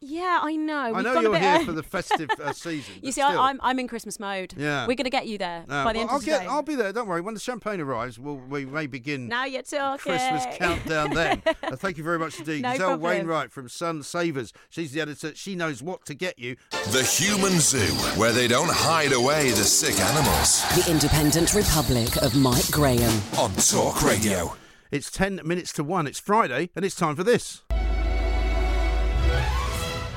Yeah, 0.00 0.40
I 0.42 0.56
know. 0.56 0.74
I 0.78 0.92
We've 0.92 1.04
know 1.04 1.20
you're 1.20 1.38
here 1.38 1.60
for 1.64 1.72
the 1.72 1.82
festive 1.82 2.28
uh, 2.42 2.52
season. 2.52 2.94
You 3.02 3.12
see, 3.12 3.20
still. 3.22 3.28
I, 3.38 3.48
I'm 3.50 3.58
I'm 3.62 3.78
in 3.78 3.88
Christmas 3.88 4.20
mode. 4.20 4.52
Yeah. 4.56 4.86
we're 4.86 4.94
gonna 4.94 5.10
get 5.10 5.26
you 5.26 5.38
there 5.38 5.64
Uh, 5.68 5.84
by 5.84 5.92
the 5.94 5.98
well, 5.98 6.00
end 6.00 6.10
I'll 6.10 6.16
of 6.16 6.20
the 6.22 6.26
get, 6.26 6.46
I'll 6.46 6.62
be 6.62 6.74
there. 6.74 6.92
Don't 6.92 7.08
worry. 7.08 7.20
When 7.22 7.34
the 7.34 7.40
champagne 7.40 7.80
arrives, 7.80 8.18
we'll, 8.18 8.36
we 8.36 8.66
may 8.66 8.86
begin 8.86 9.28
now 9.28 9.44
you're 9.46 9.62
talking. 9.62 10.12
Christmas 10.12 10.44
countdown 10.56 11.14
then. 11.14 11.42
Uh, 11.62 11.74
thank 11.74 11.96
you 11.98 12.04
very 12.04 12.18
much 12.18 12.38
indeed. 12.38 12.62
No 12.62 12.72
Giselle 12.72 12.88
problem. 12.90 13.10
Wainwright 13.10 13.50
from 13.50 13.68
Sun 13.68 14.02
Savers. 14.04 14.52
She's 14.68 14.92
the 14.92 15.00
editor. 15.00 15.34
She 15.34 15.56
knows 15.56 15.82
what 15.82 16.04
to 16.06 16.14
get 16.14 16.38
you. 16.38 16.56
The 16.70 17.02
Human 17.02 17.58
Zoo, 17.58 17.92
where 18.20 18.32
they 18.32 18.46
don't 18.46 18.70
hide 18.70 19.12
away 19.12 19.50
the 19.50 19.64
sick 19.64 19.98
animals. 19.98 20.62
The 20.84 20.90
Independent 20.90 21.54
Republic 21.54 22.16
of 22.22 22.36
Mike 22.36 22.70
Graham. 22.70 23.20
On 23.38 23.52
Talk 23.54 24.02
Radio. 24.02 24.54
It's 24.92 25.10
10 25.10 25.40
minutes 25.44 25.72
to 25.74 25.82
1. 25.84 26.06
It's 26.06 26.20
Friday, 26.20 26.70
and 26.76 26.84
it's 26.84 26.94
time 26.94 27.16
for 27.16 27.24
this. 27.24 27.62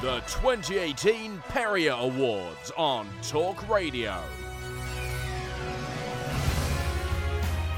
The 0.02 0.22
2018 0.28 1.44
Perrier 1.50 1.92
Awards 1.92 2.72
on 2.78 3.06
Talk 3.22 3.68
Radio. 3.68 4.18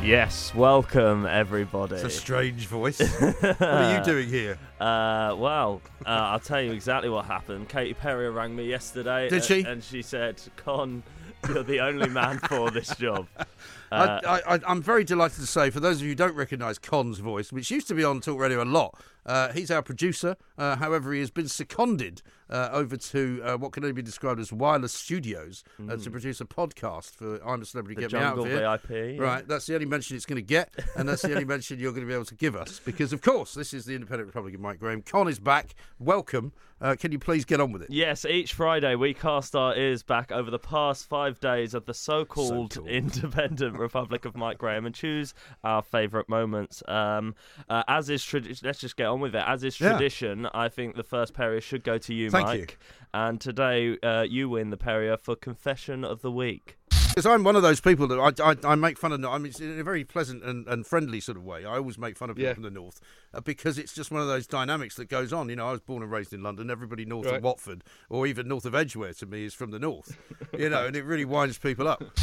Yes, 0.04 0.54
welcome 0.54 1.26
everybody. 1.26 1.96
It's 1.96 2.04
a 2.04 2.12
strange 2.12 2.68
voice. 2.68 3.00
what 3.40 3.60
are 3.60 3.98
you 3.98 4.04
doing 4.04 4.30
here? 4.30 4.60
Uh, 4.80 5.34
well, 5.36 5.82
uh, 6.06 6.10
I'll 6.10 6.40
tell 6.40 6.62
you 6.62 6.74
exactly 6.74 7.10
what 7.10 7.26
happened. 7.26 7.70
Katy 7.70 7.96
Perry 7.96 8.30
rang 8.30 8.56
me 8.56 8.70
yesterday. 8.70 9.28
Did 9.28 9.44
she? 9.44 9.64
And 9.64 9.84
she 9.84 10.04
said, 10.04 10.40
Con, 10.58 11.02
you're 11.50 11.64
the 11.64 11.80
only 11.80 12.10
man 12.10 12.40
for 12.40 12.72
this 12.72 12.96
job. 12.96 13.28
Uh, 13.94 14.22
I, 14.48 14.56
I, 14.56 14.60
I'm 14.68 14.82
very 14.82 15.04
delighted 15.04 15.42
to 15.42 15.46
say, 15.46 15.70
for 15.70 15.82
those 15.82 15.98
of 15.98 16.04
you 16.04 16.12
who 16.12 16.16
don't 16.16 16.34
recognise 16.34 16.80
Con's 16.80 17.20
voice, 17.20 17.52
which 17.52 17.70
used 17.70 17.90
to 17.90 17.94
be 17.94 18.06
on 18.06 18.22
Talk 18.22 18.40
Radio 18.40 18.64
a 18.64 18.66
lot, 18.66 18.96
uh, 19.26 19.52
he's 19.52 19.70
our 19.70 19.82
producer. 19.82 20.38
Uh, 20.58 20.78
however, 20.78 21.12
he 21.12 21.20
has 21.20 21.30
been 21.30 21.50
seconded 21.50 22.22
uh, 22.50 22.70
over 22.72 22.96
to 22.96 23.42
uh, 23.44 23.58
what 23.58 23.74
can 23.74 23.84
only 23.84 23.92
be 23.92 24.02
described 24.02 24.40
as 24.40 24.54
Wireless 24.54 24.94
Studios 24.94 25.66
uh, 25.78 25.98
to 25.98 26.10
Mm. 26.10 26.12
produce 26.14 26.40
a 26.40 26.46
podcast 26.46 27.16
for 27.16 27.46
I'm 27.46 27.62
a 27.62 27.66
Celebrity, 27.66 27.96
The 28.02 28.08
Get 28.08 28.14
Me 28.14 28.20
Out 28.26 28.38
of 28.38 28.46
Jungle 28.46 28.58
Here. 28.60 28.78
VIP. 28.88 29.20
Right, 29.20 29.46
that's 29.46 29.66
the 29.66 29.74
only 29.74 29.88
mention 29.88 30.16
it's 30.16 30.26
going 30.26 30.38
to 30.38 30.42
get, 30.42 30.74
and 30.96 31.10
that's 31.10 31.24
the 31.24 31.32
only 31.34 31.44
mention 31.54 31.78
you're 31.78 31.92
going 31.92 32.04
to 32.06 32.08
be 32.08 32.14
able 32.14 32.24
to 32.24 32.36
give 32.36 32.56
us. 32.56 32.80
Because, 32.80 33.12
of 33.12 33.22
course, 33.22 33.54
this 33.56 33.74
is 33.74 33.84
the 33.84 33.94
Independent 33.94 34.28
Republic 34.28 34.54
of 34.56 34.62
Mike 34.62 34.80
Graham. 34.80 35.02
Con 35.02 35.28
is 35.28 35.40
back. 35.40 35.76
Welcome. 36.00 36.54
Uh, 36.82 36.96
can 36.96 37.12
you 37.12 37.20
please 37.20 37.46
get 37.46 37.62
on 37.62 37.72
with 37.72 37.84
it? 37.84 37.90
Yes, 37.92 38.26
each 38.26 38.54
Friday 38.54 38.96
we 38.96 39.14
cast 39.14 39.56
our 39.56 39.76
ears 39.76 40.02
back 40.02 40.32
over 40.32 40.50
the 40.50 40.58
past 40.60 41.08
five 41.08 41.40
days 41.40 41.74
of 41.76 41.86
the 41.86 41.94
so-called 41.94 42.76
independent 42.88 43.78
Republic 43.78 44.26
of 44.26 44.36
Mike 44.36 44.58
Graham 44.58 44.86
and 44.88 44.96
choose 44.96 45.34
our 45.64 45.84
favourite 45.84 46.28
moments. 46.28 46.82
Um, 46.88 47.36
uh, 47.70 47.84
as 47.88 48.10
is 48.10 48.24
tradition, 48.24 48.66
let's 48.66 48.80
just 48.80 48.98
get 48.98 49.06
on 49.06 49.20
with 49.20 49.36
it. 49.36 49.44
As 49.46 49.64
is 49.64 49.80
Yeah. 49.80 49.92
tradition, 49.92 50.48
I 50.54 50.70
think 50.70 50.96
the 50.96 51.04
first 51.04 51.34
Perrier 51.36 51.62
should 51.62 51.84
go 51.84 52.00
to 52.00 52.14
you, 52.14 52.32
Thank 52.32 52.48
Mike. 52.48 52.60
you. 52.60 52.68
And 53.14 53.40
today 53.40 53.98
uh, 54.02 54.24
you 54.24 54.50
win 54.50 54.72
the 54.72 54.78
Perrier 54.78 55.18
for 55.18 55.36
Confession 55.36 56.04
of 56.04 56.22
the 56.22 56.32
Week. 56.32 56.78
Because 57.12 57.26
I'm 57.26 57.44
one 57.44 57.58
of 57.58 57.62
those 57.62 57.82
people 57.82 58.08
that 58.08 58.18
I, 58.42 58.52
I, 58.52 58.72
I 58.72 58.76
make 58.76 58.98
fun 58.98 59.12
of. 59.12 59.24
I 59.26 59.38
mean, 59.38 59.48
it's 59.48 59.60
in 59.60 59.78
a 59.78 59.84
very 59.84 60.06
pleasant 60.06 60.44
and, 60.44 60.66
and 60.68 60.88
friendly 60.88 61.20
sort 61.20 61.38
of 61.38 61.44
way. 61.44 61.66
I 61.66 61.76
always 61.76 61.98
make 61.98 62.16
fun 62.18 62.30
of 62.30 62.38
people 62.38 62.48
Yeah. 62.48 62.54
from 62.54 62.64
the 62.64 62.70
north 62.72 63.02
uh, 63.34 63.42
because 63.42 63.78
it's 63.78 63.94
just 63.94 64.12
one 64.12 64.22
of 64.22 64.28
those 64.30 64.48
dynamics 64.48 64.96
that 64.96 65.10
goes 65.10 65.34
on. 65.34 65.50
You 65.50 65.58
know, 65.58 65.68
I 65.68 65.72
was 65.74 65.82
born 65.82 66.04
and 66.04 66.12
raised 66.12 66.32
in 66.32 66.42
London. 66.42 66.70
Everybody 66.70 67.04
north 67.04 67.26
Right. 67.26 67.36
of 67.36 67.44
Watford 67.44 67.84
or 68.10 68.26
even 68.28 68.48
north 68.48 68.66
of 68.66 68.74
Edgware 68.74 69.14
to 69.16 69.26
me 69.26 69.44
is 69.44 69.54
from 69.54 69.72
the 69.72 69.80
north. 69.80 70.18
You 70.58 70.70
know, 70.70 70.86
and 70.86 70.96
it 70.96 71.04
really 71.04 71.26
winds 71.26 71.58
people 71.58 71.88
up. 71.88 72.02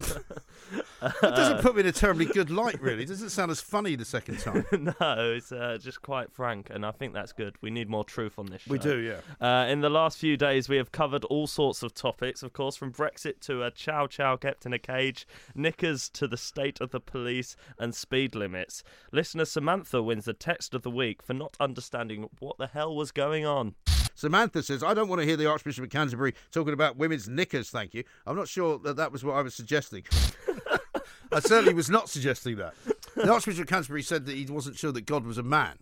it 0.00 1.20
doesn't 1.20 1.60
put 1.60 1.74
me 1.74 1.80
in 1.80 1.86
a 1.86 1.92
terribly 1.92 2.24
good 2.24 2.50
light, 2.50 2.80
really. 2.80 3.02
It 3.02 3.08
doesn't 3.08 3.30
sound 3.30 3.50
as 3.50 3.60
funny 3.60 3.96
the 3.96 4.04
second 4.04 4.38
time. 4.38 4.64
no, 5.00 5.32
it's 5.36 5.52
uh, 5.52 5.78
just 5.80 6.02
quite 6.02 6.32
frank, 6.32 6.70
and 6.70 6.86
I 6.86 6.90
think 6.90 7.12
that's 7.12 7.32
good. 7.32 7.56
We 7.60 7.70
need 7.70 7.88
more 7.88 8.04
truth 8.04 8.38
on 8.38 8.46
this 8.46 8.62
show. 8.62 8.70
We 8.70 8.78
do, 8.78 8.98
yeah. 8.98 9.46
Uh, 9.46 9.66
in 9.66 9.80
the 9.80 9.90
last 9.90 10.18
few 10.18 10.36
days, 10.36 10.68
we 10.68 10.76
have 10.76 10.92
covered 10.92 11.24
all 11.24 11.46
sorts 11.46 11.82
of 11.82 11.94
topics, 11.94 12.42
of 12.42 12.52
course, 12.52 12.76
from 12.76 12.92
Brexit 12.92 13.40
to 13.42 13.62
a 13.62 13.70
chow 13.70 14.06
chow 14.06 14.36
kept 14.36 14.64
in 14.64 14.72
a 14.72 14.78
cage, 14.78 15.26
knickers 15.54 16.08
to 16.10 16.26
the 16.26 16.36
state 16.36 16.80
of 16.80 16.90
the 16.90 17.00
police, 17.00 17.56
and 17.78 17.94
speed 17.94 18.34
limits. 18.34 18.82
Listener 19.12 19.44
Samantha 19.44 20.02
wins 20.02 20.24
the 20.24 20.32
text 20.32 20.74
of 20.74 20.82
the 20.82 20.90
week 20.90 21.22
for 21.22 21.34
not 21.34 21.56
understanding 21.60 22.28
what 22.38 22.58
the 22.58 22.68
hell 22.68 22.94
was 22.94 23.10
going 23.10 23.44
on. 23.44 23.74
Samantha 24.14 24.62
says, 24.62 24.82
I 24.82 24.94
don't 24.94 25.08
want 25.08 25.20
to 25.20 25.26
hear 25.26 25.36
the 25.36 25.48
Archbishop 25.50 25.84
of 25.84 25.90
Canterbury 25.90 26.34
talking 26.52 26.72
about 26.72 26.96
women's 26.96 27.28
knickers, 27.28 27.70
thank 27.70 27.94
you. 27.94 28.04
I'm 28.26 28.36
not 28.36 28.48
sure 28.48 28.78
that 28.80 28.96
that 28.96 29.12
was 29.12 29.24
what 29.24 29.34
I 29.34 29.42
was 29.42 29.54
suggesting. 29.54 30.04
I 31.32 31.40
certainly 31.40 31.74
was 31.74 31.90
not 31.90 32.08
suggesting 32.08 32.56
that. 32.56 32.74
The 33.16 33.32
Archbishop 33.32 33.64
of 33.64 33.68
Canterbury 33.68 34.02
said 34.02 34.26
that 34.26 34.36
he 34.36 34.46
wasn't 34.46 34.76
sure 34.76 34.92
that 34.92 35.06
God 35.06 35.26
was 35.26 35.38
a 35.38 35.42
man. 35.42 35.78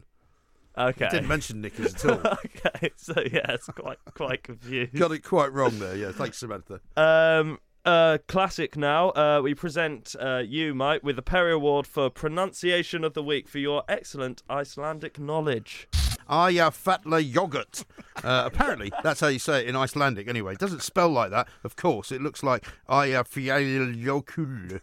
Okay. 0.77 1.05
He 1.05 1.11
didn't 1.11 1.29
mention 1.29 1.61
knickers 1.61 1.95
at 1.95 2.05
all. 2.07 2.33
okay, 2.45 2.91
so 2.97 3.15
yeah, 3.31 3.51
it's 3.51 3.67
quite 3.67 3.99
quite 4.15 4.43
confused. 4.43 4.95
Got 4.95 5.13
it 5.13 5.21
quite 5.21 5.53
wrong 5.53 5.79
there, 5.79 5.95
yeah. 5.95 6.13
Thanks, 6.13 6.39
Samantha. 6.39 6.81
Um, 6.97 7.59
uh, 7.85 8.19
classic 8.27 8.77
now. 8.77 9.11
Uh, 9.11 9.41
we 9.43 9.55
present 9.55 10.17
uh, 10.19 10.39
you, 10.39 10.75
Mike, 10.75 11.03
with 11.03 11.17
the 11.17 11.23
Perry 11.23 11.53
Award 11.53 11.87
for 11.87 12.09
Pronunciation 12.09 13.05
of 13.05 13.13
the 13.13 13.23
Week 13.23 13.49
for 13.49 13.59
your 13.59 13.83
excellent 13.87 14.43
Icelandic 14.49 15.19
knowledge. 15.19 15.89
Aya 16.33 16.71
Fatla 16.71 17.21
yogurt. 17.23 17.85
Uh, 18.25 18.45
apparently, 18.47 18.91
that's 19.03 19.21
how 19.21 19.27
you 19.27 19.39
say 19.39 19.61
it 19.61 19.69
in 19.69 19.77
Icelandic. 19.77 20.29
Anyway, 20.29 20.55
it 20.55 20.59
doesn't 20.59 20.83
spell 20.83 21.11
like 21.11 21.31
that, 21.31 21.47
of 21.63 21.77
course. 21.77 22.11
It 22.11 22.23
looks 22.23 22.43
like 22.43 22.65
Aya 22.89 23.23
Fjalljökull. 23.23 24.81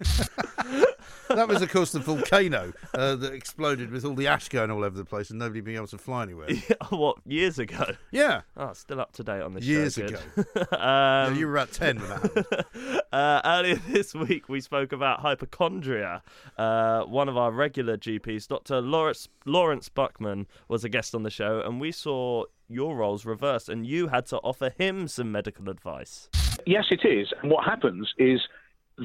that 1.30 1.48
was, 1.48 1.62
of 1.62 1.70
course, 1.72 1.92
the 1.92 2.00
volcano 2.00 2.74
uh, 2.94 3.16
that 3.16 3.34
exploded 3.34 3.92
with 3.92 4.06
all 4.06 4.14
the 4.16 4.28
ash 4.28 4.50
going 4.50 4.72
all 4.72 4.84
over 4.84 4.98
the 4.98 5.06
place 5.06 5.30
and 5.30 5.40
nobody 5.40 5.62
being 5.62 5.78
able 5.78 5.88
to 5.88 5.98
fly 5.98 6.24
anywhere. 6.24 6.50
what 6.90 7.18
years 7.26 7.60
ago? 7.60 7.96
Yeah. 8.12 8.42
Oh, 8.58 8.74
still 8.74 9.00
up 9.00 9.12
to 9.14 9.24
date 9.24 9.42
on 9.42 9.54
this 9.54 9.64
Years 9.66 9.96
show. 9.96 10.06
ago. 10.06 10.20
Good. 10.36 10.46
Yeah, 10.80 11.26
um, 11.28 11.36
you 11.36 11.48
were 11.48 11.54
about 11.56 11.72
10 11.72 12.00
when 12.00 12.10
that 12.10 12.22
happened. 12.22 13.02
uh, 13.12 13.42
earlier 13.46 13.76
this 13.76 14.14
week, 14.14 14.50
we 14.50 14.62
spoke 14.62 14.92
about 14.92 15.20
hypochondria. 15.22 16.22
Uh, 16.58 17.04
one 17.04 17.28
of 17.30 17.38
our 17.38 17.52
regular 17.52 17.98
GPs, 17.98 18.48
Dr. 18.48 18.82
Laurence, 18.82 19.28
Laurence 19.46 19.90
Buckman, 19.90 20.48
was 20.68 20.84
a 20.84 20.90
guest 20.90 21.14
on 21.16 21.24
the 21.24 21.30
show, 21.30 21.62
and 21.62 21.80
we 21.80 21.92
saw 21.92 22.46
your 22.68 22.96
roles 22.96 23.26
reversed, 23.26 23.68
and 23.70 23.86
you 23.86 24.08
had 24.08 24.26
to 24.28 24.38
offer 24.38 24.72
him 24.78 25.08
some 25.08 25.32
medical 25.32 25.70
advice. 25.70 26.30
Yes, 26.66 26.86
it 26.92 27.06
is. 27.08 27.34
And 27.42 27.52
what 27.52 27.66
happens 27.66 28.14
is 28.18 28.42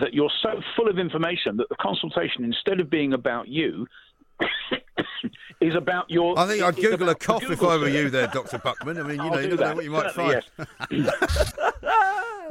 that 0.01 0.15
you're 0.15 0.31
so 0.43 0.61
full 0.77 0.89
of 0.89 0.99
information 0.99 1.57
that 1.59 1.69
the 1.69 1.77
consultation, 1.81 2.45
instead 2.45 2.81
of 2.81 2.91
being 2.91 3.13
about 3.13 3.49
you, 3.49 3.87
is 5.61 5.75
about 5.75 6.11
your. 6.11 6.39
I 6.39 6.47
think 6.47 6.63
I'd 6.63 6.77
Google 6.77 7.09
a 7.09 7.13
about 7.13 7.21
the 7.21 7.27
cough 7.27 7.43
if 7.43 7.49
Google 7.49 7.71
I 7.71 7.77
were 7.77 7.89
you 7.89 8.11
there, 8.11 8.27
Dr. 8.29 8.59
Buckman. 8.59 8.99
I 8.99 9.03
mean, 9.03 9.23
you 9.23 9.31
know, 9.31 9.39
you 9.39 9.51
do 9.51 9.57
never 9.57 9.69
know 9.71 9.75
what 9.77 9.85
you 9.85 9.91
might 9.91 10.11
find. 10.13 10.43
certainly, 10.91 11.11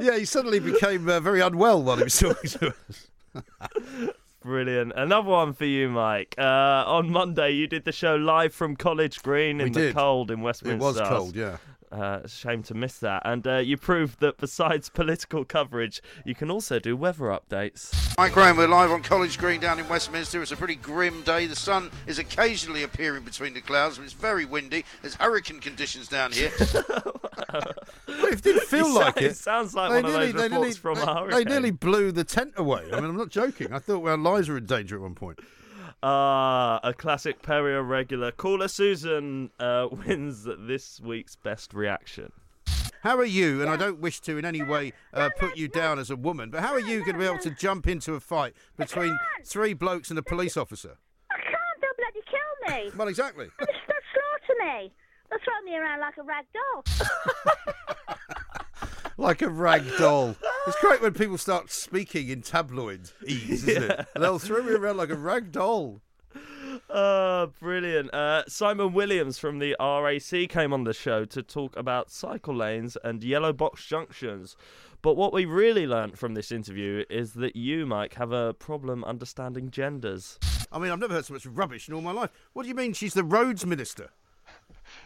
yeah, 0.00 0.16
he 0.18 0.24
suddenly 0.24 0.60
became 0.60 1.08
uh, 1.08 1.20
very 1.20 1.40
unwell 1.40 1.82
while 1.82 1.96
he 1.96 2.04
was 2.04 2.18
talking 2.18 2.50
to 2.50 2.68
us. 2.68 3.08
Brilliant. 4.42 4.92
Another 4.94 5.30
one 5.30 5.54
for 5.54 5.64
you, 5.64 5.88
Mike. 5.88 6.34
Uh, 6.36 6.42
on 6.86 7.10
Monday, 7.10 7.52
you 7.52 7.66
did 7.66 7.86
the 7.86 7.92
show 7.92 8.16
live 8.16 8.52
from 8.52 8.76
College 8.76 9.22
Green 9.22 9.58
in 9.58 9.68
We 9.68 9.70
the 9.72 9.80
did. 9.80 9.94
cold 9.94 10.30
in 10.30 10.42
Westminster. 10.42 10.76
It 10.76 10.78
was 10.86 11.00
cold, 11.00 11.34
yeah. 11.34 11.56
Uh, 11.94 12.20
it's 12.24 12.34
a 12.34 12.36
shame 12.38 12.60
to 12.64 12.74
miss 12.74 12.98
that. 12.98 13.22
And 13.24 13.46
uh, 13.46 13.58
you 13.58 13.76
proved 13.76 14.18
that 14.20 14.38
besides 14.38 14.88
political 14.94 15.44
coverage, 15.44 16.02
you 16.24 16.34
can 16.34 16.50
also 16.50 16.80
do 16.80 16.96
weather 16.96 17.24
updates. 17.26 17.94
Mike 18.18 18.32
Graham, 18.32 18.56
we're 18.56 18.66
live 18.66 18.90
on 18.90 19.02
College 19.02 19.38
Green 19.38 19.60
down 19.60 19.78
in 19.78 19.88
Westminster. 19.88 20.42
It's 20.42 20.50
a 20.50 20.56
pretty 20.56 20.74
grim 20.74 21.22
day. 21.22 21.46
The 21.46 21.54
sun 21.54 21.90
is 22.08 22.18
occasionally 22.18 22.82
appearing 22.82 23.22
between 23.22 23.54
the 23.54 23.60
clouds, 23.60 23.96
but 23.98 24.04
it's 24.04 24.12
very 24.12 24.44
windy. 24.44 24.84
There's 25.02 25.14
hurricane 25.14 25.60
conditions 25.60 26.08
down 26.08 26.32
here. 26.32 26.50
well, 26.60 28.26
it 28.26 28.42
didn't 28.42 28.64
feel 28.64 28.88
You 28.88 28.94
like 28.94 29.14
sound- 29.14 29.16
it. 29.18 29.30
it 29.30 29.36
sounds 29.36 29.74
like 29.74 29.90
They 29.90 29.96
one 30.02 30.04
of 30.06 30.12
those 30.12 30.32
they 30.32 30.48
nearly- 30.48 30.68
reports 30.68 30.76
from 30.78 30.98
a 30.98 31.28
they- 31.30 31.44
They 31.44 31.50
nearly 31.50 31.70
blew 31.70 32.10
the 32.10 32.24
tent 32.24 32.54
away. 32.56 32.84
I 32.92 32.96
mean, 32.96 33.04
I'm 33.10 33.16
not 33.16 33.28
joking. 33.28 33.72
I 33.72 33.78
thought 33.78 34.04
our 34.04 34.16
lives 34.16 34.48
were 34.48 34.56
in 34.58 34.66
danger 34.66 34.96
at 34.96 35.02
one 35.02 35.14
point. 35.14 35.38
Ah, 36.06 36.80
a 36.84 36.92
classic 36.92 37.40
Perrier 37.40 37.82
regular. 37.82 38.30
Caller 38.30 38.68
Susan 38.68 39.50
uh, 39.58 39.88
wins 40.06 40.46
this 40.58 41.00
week's 41.00 41.34
best 41.34 41.72
reaction. 41.72 42.30
How 43.00 43.16
are 43.16 43.24
you? 43.24 43.62
And 43.62 43.70
I 43.70 43.76
don't 43.76 44.00
wish 44.00 44.20
to 44.20 44.36
in 44.36 44.44
any 44.44 44.62
way 44.62 44.92
uh, 45.14 45.30
put 45.38 45.56
you 45.56 45.66
down 45.66 45.98
as 45.98 46.10
a 46.10 46.16
woman, 46.16 46.50
but 46.50 46.60
how 46.60 46.74
are 46.74 46.80
you 46.80 47.00
going 47.00 47.14
to 47.14 47.18
be 47.18 47.24
able 47.24 47.38
to 47.38 47.50
jump 47.52 47.86
into 47.86 48.12
a 48.16 48.20
fight 48.20 48.52
between 48.76 49.18
three 49.46 49.72
blokes 49.72 50.10
and 50.10 50.18
a 50.18 50.22
police 50.22 50.58
officer? 50.58 50.98
I 51.30 51.36
can't, 51.36 51.80
they'll 51.80 51.90
bloody 51.96 52.20
kill 52.30 52.76
me. 52.76 52.90
Well, 52.98 53.08
exactly. 53.08 53.48
They'll, 53.58 53.66
they'll 53.66 53.96
slaughter 54.12 54.78
me. 54.82 54.92
They'll 55.30 55.38
throw 55.42 55.62
me 55.64 55.74
around 55.78 56.00
like 56.00 56.18
a 56.18 56.22
rag 56.22 56.44
doll. 56.52 56.84
Like 59.16 59.42
a 59.42 59.48
rag 59.48 59.84
doll. 59.96 60.34
It's 60.66 60.80
great 60.80 61.02
when 61.02 61.12
people 61.12 61.36
start 61.36 61.70
speaking 61.70 62.30
in 62.30 62.40
tabloid 62.40 63.10
ease, 63.26 63.68
isn't 63.68 63.90
it? 63.90 64.06
And 64.14 64.24
they'll 64.24 64.38
throw 64.38 64.62
me 64.62 64.72
around 64.72 64.96
like 64.96 65.10
a 65.10 65.16
rag 65.16 65.52
doll. 65.52 66.00
Uh, 66.88 67.46
brilliant. 67.60 68.12
Uh, 68.14 68.44
Simon 68.48 68.94
Williams 68.94 69.38
from 69.38 69.58
the 69.58 69.76
RAC 69.78 70.48
came 70.48 70.72
on 70.72 70.84
the 70.84 70.94
show 70.94 71.26
to 71.26 71.42
talk 71.42 71.76
about 71.76 72.10
cycle 72.10 72.54
lanes 72.54 72.96
and 73.04 73.22
yellow 73.22 73.52
box 73.52 73.84
junctions. 73.84 74.56
But 75.02 75.16
what 75.16 75.34
we 75.34 75.44
really 75.44 75.86
learnt 75.86 76.16
from 76.16 76.32
this 76.32 76.50
interview 76.50 77.04
is 77.10 77.34
that 77.34 77.56
you, 77.56 77.84
Mike, 77.84 78.14
have 78.14 78.32
a 78.32 78.54
problem 78.54 79.04
understanding 79.04 79.70
genders. 79.70 80.38
I 80.72 80.78
mean, 80.78 80.90
I've 80.90 80.98
never 80.98 81.12
heard 81.12 81.26
so 81.26 81.34
much 81.34 81.44
rubbish 81.44 81.88
in 81.88 81.94
all 81.94 82.00
my 82.00 82.12
life. 82.12 82.30
What 82.54 82.62
do 82.62 82.70
you 82.70 82.74
mean 82.74 82.94
she's 82.94 83.12
the 83.14 83.22
roads 83.22 83.66
minister? 83.66 84.10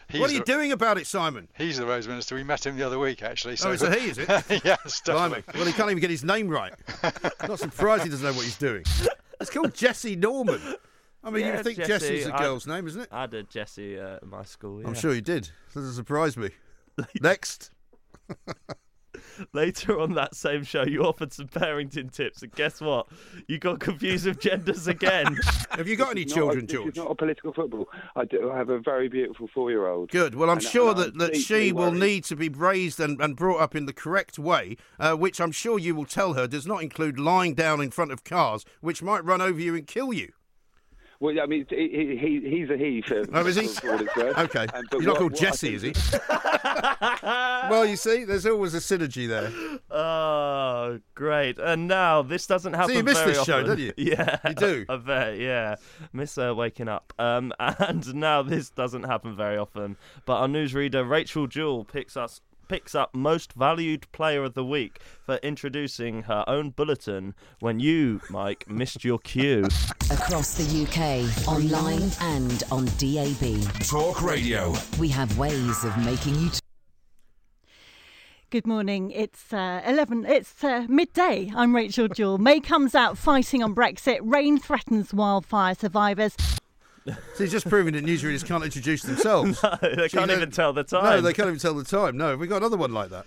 He's 0.09 0.19
what 0.21 0.29
are 0.29 0.33
you 0.33 0.39
the- 0.39 0.45
doing 0.45 0.71
about 0.71 0.97
it, 0.97 1.05
Simon? 1.07 1.47
He's 1.57 1.77
the 1.77 1.85
Rose 1.85 2.07
minister. 2.07 2.35
We 2.35 2.43
met 2.43 2.65
him 2.65 2.75
the 2.77 2.83
other 2.83 2.97
week, 2.99 3.21
actually. 3.21 3.55
So 3.55 3.69
oh, 3.69 3.73
it's 3.73 3.83
a 3.83 3.93
he, 3.93 4.09
is 4.09 4.17
it? 4.17 4.27
yes, 4.65 5.01
Blimey. 5.05 5.35
definitely. 5.35 5.43
Well, 5.59 5.67
he 5.67 5.73
can't 5.73 5.89
even 5.91 6.01
get 6.01 6.09
his 6.09 6.23
name 6.23 6.49
right. 6.49 6.73
Not 7.47 7.59
surprised 7.59 8.03
he 8.03 8.09
doesn't 8.09 8.25
know 8.25 8.33
what 8.33 8.43
he's 8.43 8.57
doing. 8.57 8.83
It's 9.39 9.49
called 9.49 9.73
Jesse 9.75 10.15
Norman. 10.15 10.59
I 11.23 11.29
mean, 11.29 11.41
you 11.43 11.49
Yeah, 11.49 11.55
would 11.57 11.65
think 11.65 11.77
Jesse, 11.77 11.89
Jesse's 11.89 12.25
a 12.27 12.31
girl's 12.31 12.65
name, 12.65 12.87
isn't 12.87 13.01
it? 13.01 13.09
I 13.11 13.21
had 13.21 13.33
a 13.33 13.43
Jesse 13.43 13.99
uh, 13.99 14.15
at 14.15 14.25
my 14.25 14.43
school. 14.43 14.81
I'm 14.85 14.93
sure 14.95 15.13
you 15.13 15.21
did. 15.21 15.49
Doesn't 15.73 15.93
surprise 15.93 16.35
me. 16.37 16.49
Next. 17.21 17.71
Later 19.53 19.99
on 19.99 20.13
that 20.15 20.35
same 20.35 20.63
show, 20.63 20.83
you 20.83 21.03
offered 21.03 21.31
some 21.33 21.47
parenting 21.47 22.11
tips, 22.11 22.41
and 22.41 22.51
guess 22.53 22.81
what? 22.81 23.07
You 23.47 23.59
got 23.59 23.79
confused 23.79 24.25
with 24.25 24.39
genders 24.39 24.87
again. 24.87 25.37
Have 25.71 25.87
you 25.87 25.95
got 25.95 26.11
any 26.11 26.23
This 26.23 26.33
children, 26.33 26.61
not 26.65 26.69
George? 26.69 26.85
This 26.95 27.03
not 27.03 27.11
a 27.11 27.15
political 27.15 27.53
football. 27.53 27.87
I 28.15 28.25
do. 28.25 28.51
I 28.51 28.57
have 28.57 28.69
a 28.69 28.79
very 28.79 29.07
beautiful 29.09 29.47
four-year-old. 29.53 30.11
Good. 30.11 30.35
Well, 30.35 30.49
I'm 30.49 30.57
And- 30.57 30.63
sure 30.65 30.89
and 30.91 30.99
that, 30.99 31.07
I'm 31.13 31.17
that 31.19 31.35
she 31.35 31.53
deeply 31.65 31.73
will 31.73 31.89
worried. 31.91 31.99
need 31.99 32.23
to 32.25 32.35
be 32.35 32.49
raised 32.49 32.99
and, 32.99 33.19
and 33.21 33.35
brought 33.35 33.59
up 33.61 33.75
in 33.75 33.85
the 33.85 33.93
correct 33.93 34.37
way, 34.39 34.77
uh, 34.99 35.13
which 35.15 35.39
I'm 35.41 35.51
sure 35.51 35.79
you 35.79 35.95
will 35.95 36.05
tell 36.05 36.33
her 36.33 36.47
does 36.47 36.67
not 36.67 36.83
include 36.83 37.19
lying 37.19 37.53
down 37.53 37.81
in 37.81 37.91
front 37.91 38.11
of 38.11 38.23
cars, 38.23 38.65
which 38.81 39.01
might 39.03 39.23
run 39.23 39.41
over 39.41 39.59
you 39.59 39.75
and 39.75 39.85
kill 39.87 40.13
you. 40.13 40.31
Well, 41.21 41.35
I 41.41 41.45
mean, 41.47 41.65
he, 41.69 42.17
he, 42.17 42.49
he's 42.49 42.69
a 42.69 42.77
he. 42.77 43.01
For, 43.01 43.25
Oh, 43.33 43.45
is 43.45 43.57
he? 43.57 43.67
for 43.67 43.97
what. 43.97 44.17
Okay. 44.39 44.65
And- 44.73 44.87
but 44.89 45.01
You're 45.01 45.07
not 45.07 45.07
what- 45.07 45.17
called 45.19 45.31
what 45.33 45.41
I 45.41 45.45
Jesse, 45.47 45.75
is 45.75 45.81
he? 45.81 45.91
well, 47.69 47.85
you 47.85 47.97
see, 47.97 48.23
there's 48.23 48.45
always 48.45 48.73
a 48.73 48.77
synergy 48.77 49.27
there. 49.27 49.51
Oh, 49.91 50.99
great! 51.15 51.59
And 51.59 51.87
now 51.87 52.21
this 52.21 52.47
doesn't 52.47 52.73
happen. 52.73 52.95
you 52.95 53.03
miss 53.03 53.17
very 53.19 53.33
this 53.33 53.43
show, 53.43 53.63
don't 53.63 53.79
you? 53.79 53.91
Yeah, 53.97 54.37
You 54.47 54.53
do. 54.55 54.85
I 54.87 54.95
bet. 54.97 55.37
Yeah, 55.39 55.75
miss 56.13 56.35
her 56.35 56.53
waking 56.55 56.87
up. 56.87 57.13
Um, 57.19 57.53
and 57.59 58.15
now 58.15 58.41
this 58.41 58.69
doesn't 58.69 59.03
happen 59.03 59.35
very 59.35 59.57
often. 59.57 59.97
But 60.25 60.37
our 60.37 60.47
newsreader 60.47 61.07
Rachel 61.07 61.47
Jewell 61.47 61.83
picks 61.83 62.15
us 62.15 62.39
picks 62.69 62.95
up 62.95 63.13
most 63.13 63.51
valued 63.53 64.09
player 64.13 64.43
of 64.45 64.53
the 64.53 64.63
week 64.63 64.99
for 65.25 65.35
introducing 65.37 66.23
her 66.23 66.45
own 66.47 66.69
bulletin 66.69 67.33
when 67.59 67.79
you, 67.81 68.21
Mike, 68.29 68.69
missed 68.69 69.03
your 69.03 69.19
cue. 69.19 69.65
Across 70.11 70.53
the 70.53 70.83
UK, 70.85 71.47
online 71.47 72.09
and 72.21 72.63
on 72.71 72.85
DAB. 72.97 73.61
Talk 73.85 74.21
Radio. 74.21 74.73
We 74.97 75.09
have 75.09 75.37
ways 75.37 75.83
of 75.83 75.97
making 76.05 76.35
you. 76.35 76.49
T- 76.51 76.59
Good 78.51 78.65
morning. 78.65 79.11
It's 79.11 79.51
uh, 79.53 79.81
11. 79.85 80.25
It's 80.25 80.63
uh, 80.63 80.85
midday. 80.87 81.51
I'm 81.55 81.75
Rachel 81.75 82.07
Jewell. 82.07 82.37
May 82.37 82.59
comes 82.59 82.95
out 82.95 83.17
fighting 83.17 83.61
on 83.61 83.75
Brexit. 83.75 84.19
Rain 84.23 84.57
threatens 84.57 85.13
wildfire 85.13 85.75
survivors. 85.75 86.35
So 87.35 87.43
he's 87.43 87.51
just 87.51 87.67
proving 87.69 87.93
that 87.93 88.05
newsreaders 88.05 88.45
can't 88.45 88.63
introduce 88.63 89.03
themselves. 89.03 89.61
No, 89.69 89.77
they 89.81 90.07
Gee, 90.07 90.17
can't 90.17 90.27
no- 90.27 90.35
even 90.35 90.51
tell 90.51 90.73
the 90.73 90.83
time. 90.83 91.03
No, 91.03 91.21
they 91.21 91.33
can't 91.33 91.47
even 91.47 91.59
tell 91.59 91.73
the 91.73 91.83
time. 91.83 92.17
No, 92.17 92.29
have 92.29 92.39
we 92.39 92.47
got 92.47 92.57
another 92.57 92.77
one 92.77 92.91
like 92.93 93.09
that? 93.11 93.25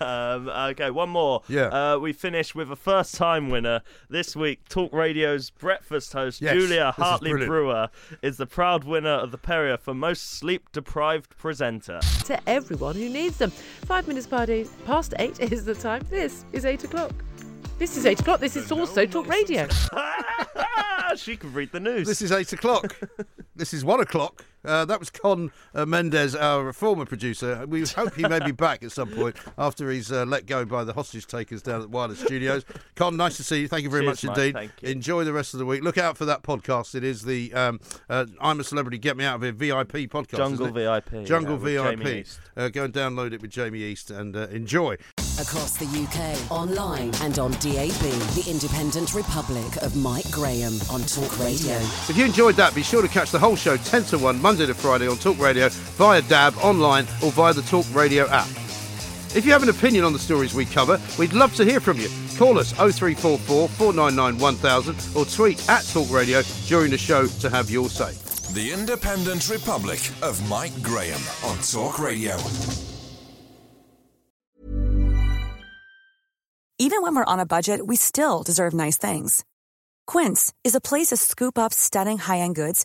um, 0.00 0.48
okay, 0.48 0.90
one 0.90 1.08
more. 1.10 1.42
Yeah. 1.48 1.66
Uh, 1.94 1.98
we 1.98 2.12
finish 2.12 2.54
with 2.54 2.70
a 2.70 2.76
first 2.76 3.14
time 3.14 3.50
winner. 3.50 3.82
This 4.08 4.34
week, 4.34 4.68
Talk 4.68 4.92
Radio's 4.92 5.50
breakfast 5.50 6.12
host, 6.12 6.40
Yes, 6.40 6.54
Julia 6.54 6.92
this 6.96 7.04
is 7.04 7.08
Hartley. 7.10 7.46
Brewer, 7.46 7.88
is 8.22 8.36
the 8.36 8.46
proud 8.46 8.84
winner 8.84 9.10
of 9.14 9.30
the 9.30 9.38
Perrier 9.38 9.76
for 9.76 9.94
most 9.94 10.30
sleep 10.38 10.70
deprived 10.72 11.36
presenter. 11.38 12.00
to 12.24 12.38
everyone 12.48 12.94
who 12.96 13.08
needs 13.08 13.36
them. 13.38 13.50
Five 13.50 14.08
minutes 14.08 14.26
party 14.26 14.66
past 14.86 15.14
eight 15.18 15.38
is 15.52 15.64
the 15.64 15.74
time. 15.74 16.02
This 16.10 16.44
is 16.52 16.64
eight 16.64 16.84
o'clock. 16.84 17.12
This 17.78 17.96
is 17.96 18.04
eight 18.04 18.20
o'clock. 18.20 18.40
This 18.40 18.56
is 18.56 18.70
also 18.70 19.06
Talk 19.06 19.26
Radio. 19.26 19.66
She 21.18 21.36
can 21.36 21.52
read 21.52 21.72
the 21.72 21.80
news. 21.80 22.06
This 22.06 22.22
is 22.22 22.32
eight 22.32 22.52
o'clock. 22.52 22.96
this 23.56 23.72
is 23.74 23.84
one 23.84 24.00
o'clock. 24.00 24.44
Uh, 24.64 24.84
that 24.84 24.98
was 24.98 25.10
Con 25.10 25.50
uh, 25.74 25.86
Mendez, 25.86 26.34
our 26.34 26.72
former 26.72 27.04
producer. 27.06 27.64
We 27.66 27.84
hope 27.86 28.14
he 28.14 28.26
may 28.26 28.40
be 28.40 28.52
back 28.52 28.82
at 28.82 28.92
some 28.92 29.08
point 29.10 29.36
after 29.56 29.90
he's 29.90 30.12
uh, 30.12 30.24
let 30.24 30.46
go 30.46 30.64
by 30.64 30.84
the 30.84 30.92
hostage 30.92 31.26
takers 31.26 31.62
down 31.62 31.82
at 31.82 31.90
Wireless 31.90 32.20
Studios. 32.20 32.64
Con, 32.96 33.16
nice 33.16 33.36
to 33.38 33.44
see 33.44 33.62
you. 33.62 33.68
Thank 33.68 33.84
you 33.84 33.90
very 33.90 34.04
Cheers, 34.04 34.24
much 34.24 34.36
Mike. 34.36 34.38
indeed. 34.38 34.54
Thank 34.54 34.82
Enjoy 34.82 35.24
the 35.24 35.32
rest 35.32 35.54
of 35.54 35.58
the 35.58 35.66
week. 35.66 35.82
Look 35.82 35.98
out 35.98 36.16
for 36.16 36.24
that 36.26 36.42
podcast. 36.42 36.94
It 36.94 37.04
is 37.04 37.22
the 37.22 37.52
um, 37.54 37.80
uh, 38.08 38.26
I'm 38.40 38.60
a 38.60 38.64
Celebrity, 38.64 38.98
Get 38.98 39.16
Me 39.16 39.24
Out 39.24 39.36
of 39.36 39.42
Here 39.42 39.52
VIP 39.52 40.10
podcast. 40.10 40.36
Jungle? 40.36 40.68
VIP, 40.68 41.24
Jungle 41.24 41.70
yeah, 41.70 41.94
VIP. 41.94 42.26
Uh, 42.56 42.68
go 42.68 42.84
and 42.84 42.92
download 42.92 43.32
it 43.32 43.40
with 43.40 43.50
Jamie 43.50 43.80
East 43.80 44.10
and 44.10 44.36
uh, 44.36 44.48
enjoy. 44.48 44.96
Across 45.40 45.78
the 45.78 45.86
UK, 45.86 46.50
online 46.50 47.12
and 47.22 47.38
on 47.38 47.52
DAB. 47.52 48.00
The 48.34 48.46
Independent 48.48 49.14
Republic 49.14 49.76
of 49.82 49.96
Mike 49.96 50.30
Graham 50.30 50.74
on 50.90 51.00
Talk 51.02 51.38
Radio. 51.38 51.76
If 52.08 52.16
you 52.16 52.24
enjoyed 52.26 52.56
that, 52.56 52.74
be 52.74 52.82
sure 52.82 53.00
to 53.00 53.08
catch 53.08 53.30
the 53.30 53.38
whole 53.38 53.56
show 53.56 53.76
10 53.76 54.04
to 54.04 54.18
1 54.18 54.42
Monday 54.50 54.66
to 54.66 54.74
Friday 54.74 55.06
on 55.06 55.16
Talk 55.16 55.38
Radio 55.38 55.68
via 55.68 56.20
DAB, 56.22 56.56
online, 56.56 57.04
or 57.22 57.30
via 57.30 57.54
the 57.54 57.62
Talk 57.62 57.86
Radio 57.94 58.26
app. 58.30 58.48
If 59.36 59.44
you 59.46 59.52
have 59.52 59.62
an 59.62 59.68
opinion 59.68 60.04
on 60.04 60.12
the 60.12 60.18
stories 60.18 60.54
we 60.54 60.64
cover, 60.64 61.00
we'd 61.20 61.32
love 61.32 61.54
to 61.54 61.64
hear 61.64 61.78
from 61.78 61.98
you. 62.00 62.08
Call 62.36 62.58
us 62.58 62.72
0344 62.72 63.68
499 63.68 64.42
1000 64.42 65.16
or 65.16 65.24
tweet 65.24 65.68
at 65.68 65.86
Talk 65.86 66.10
Radio 66.10 66.42
during 66.66 66.90
the 66.90 66.98
show 66.98 67.28
to 67.28 67.48
have 67.48 67.70
your 67.70 67.88
say. 67.88 68.10
The 68.52 68.72
Independent 68.72 69.48
Republic 69.48 70.00
of 70.20 70.42
Mike 70.48 70.82
Graham 70.82 71.20
on 71.44 71.56
Talk 71.58 72.00
Radio. 72.00 72.36
Even 76.80 77.02
when 77.02 77.14
we're 77.14 77.22
on 77.22 77.38
a 77.38 77.46
budget, 77.46 77.86
we 77.86 77.94
still 77.94 78.42
deserve 78.42 78.74
nice 78.74 78.98
things. 78.98 79.44
Quince 80.08 80.52
is 80.64 80.74
a 80.74 80.80
place 80.80 81.10
to 81.10 81.16
scoop 81.16 81.56
up 81.56 81.72
stunning 81.72 82.18
high-end 82.18 82.56
goods 82.56 82.84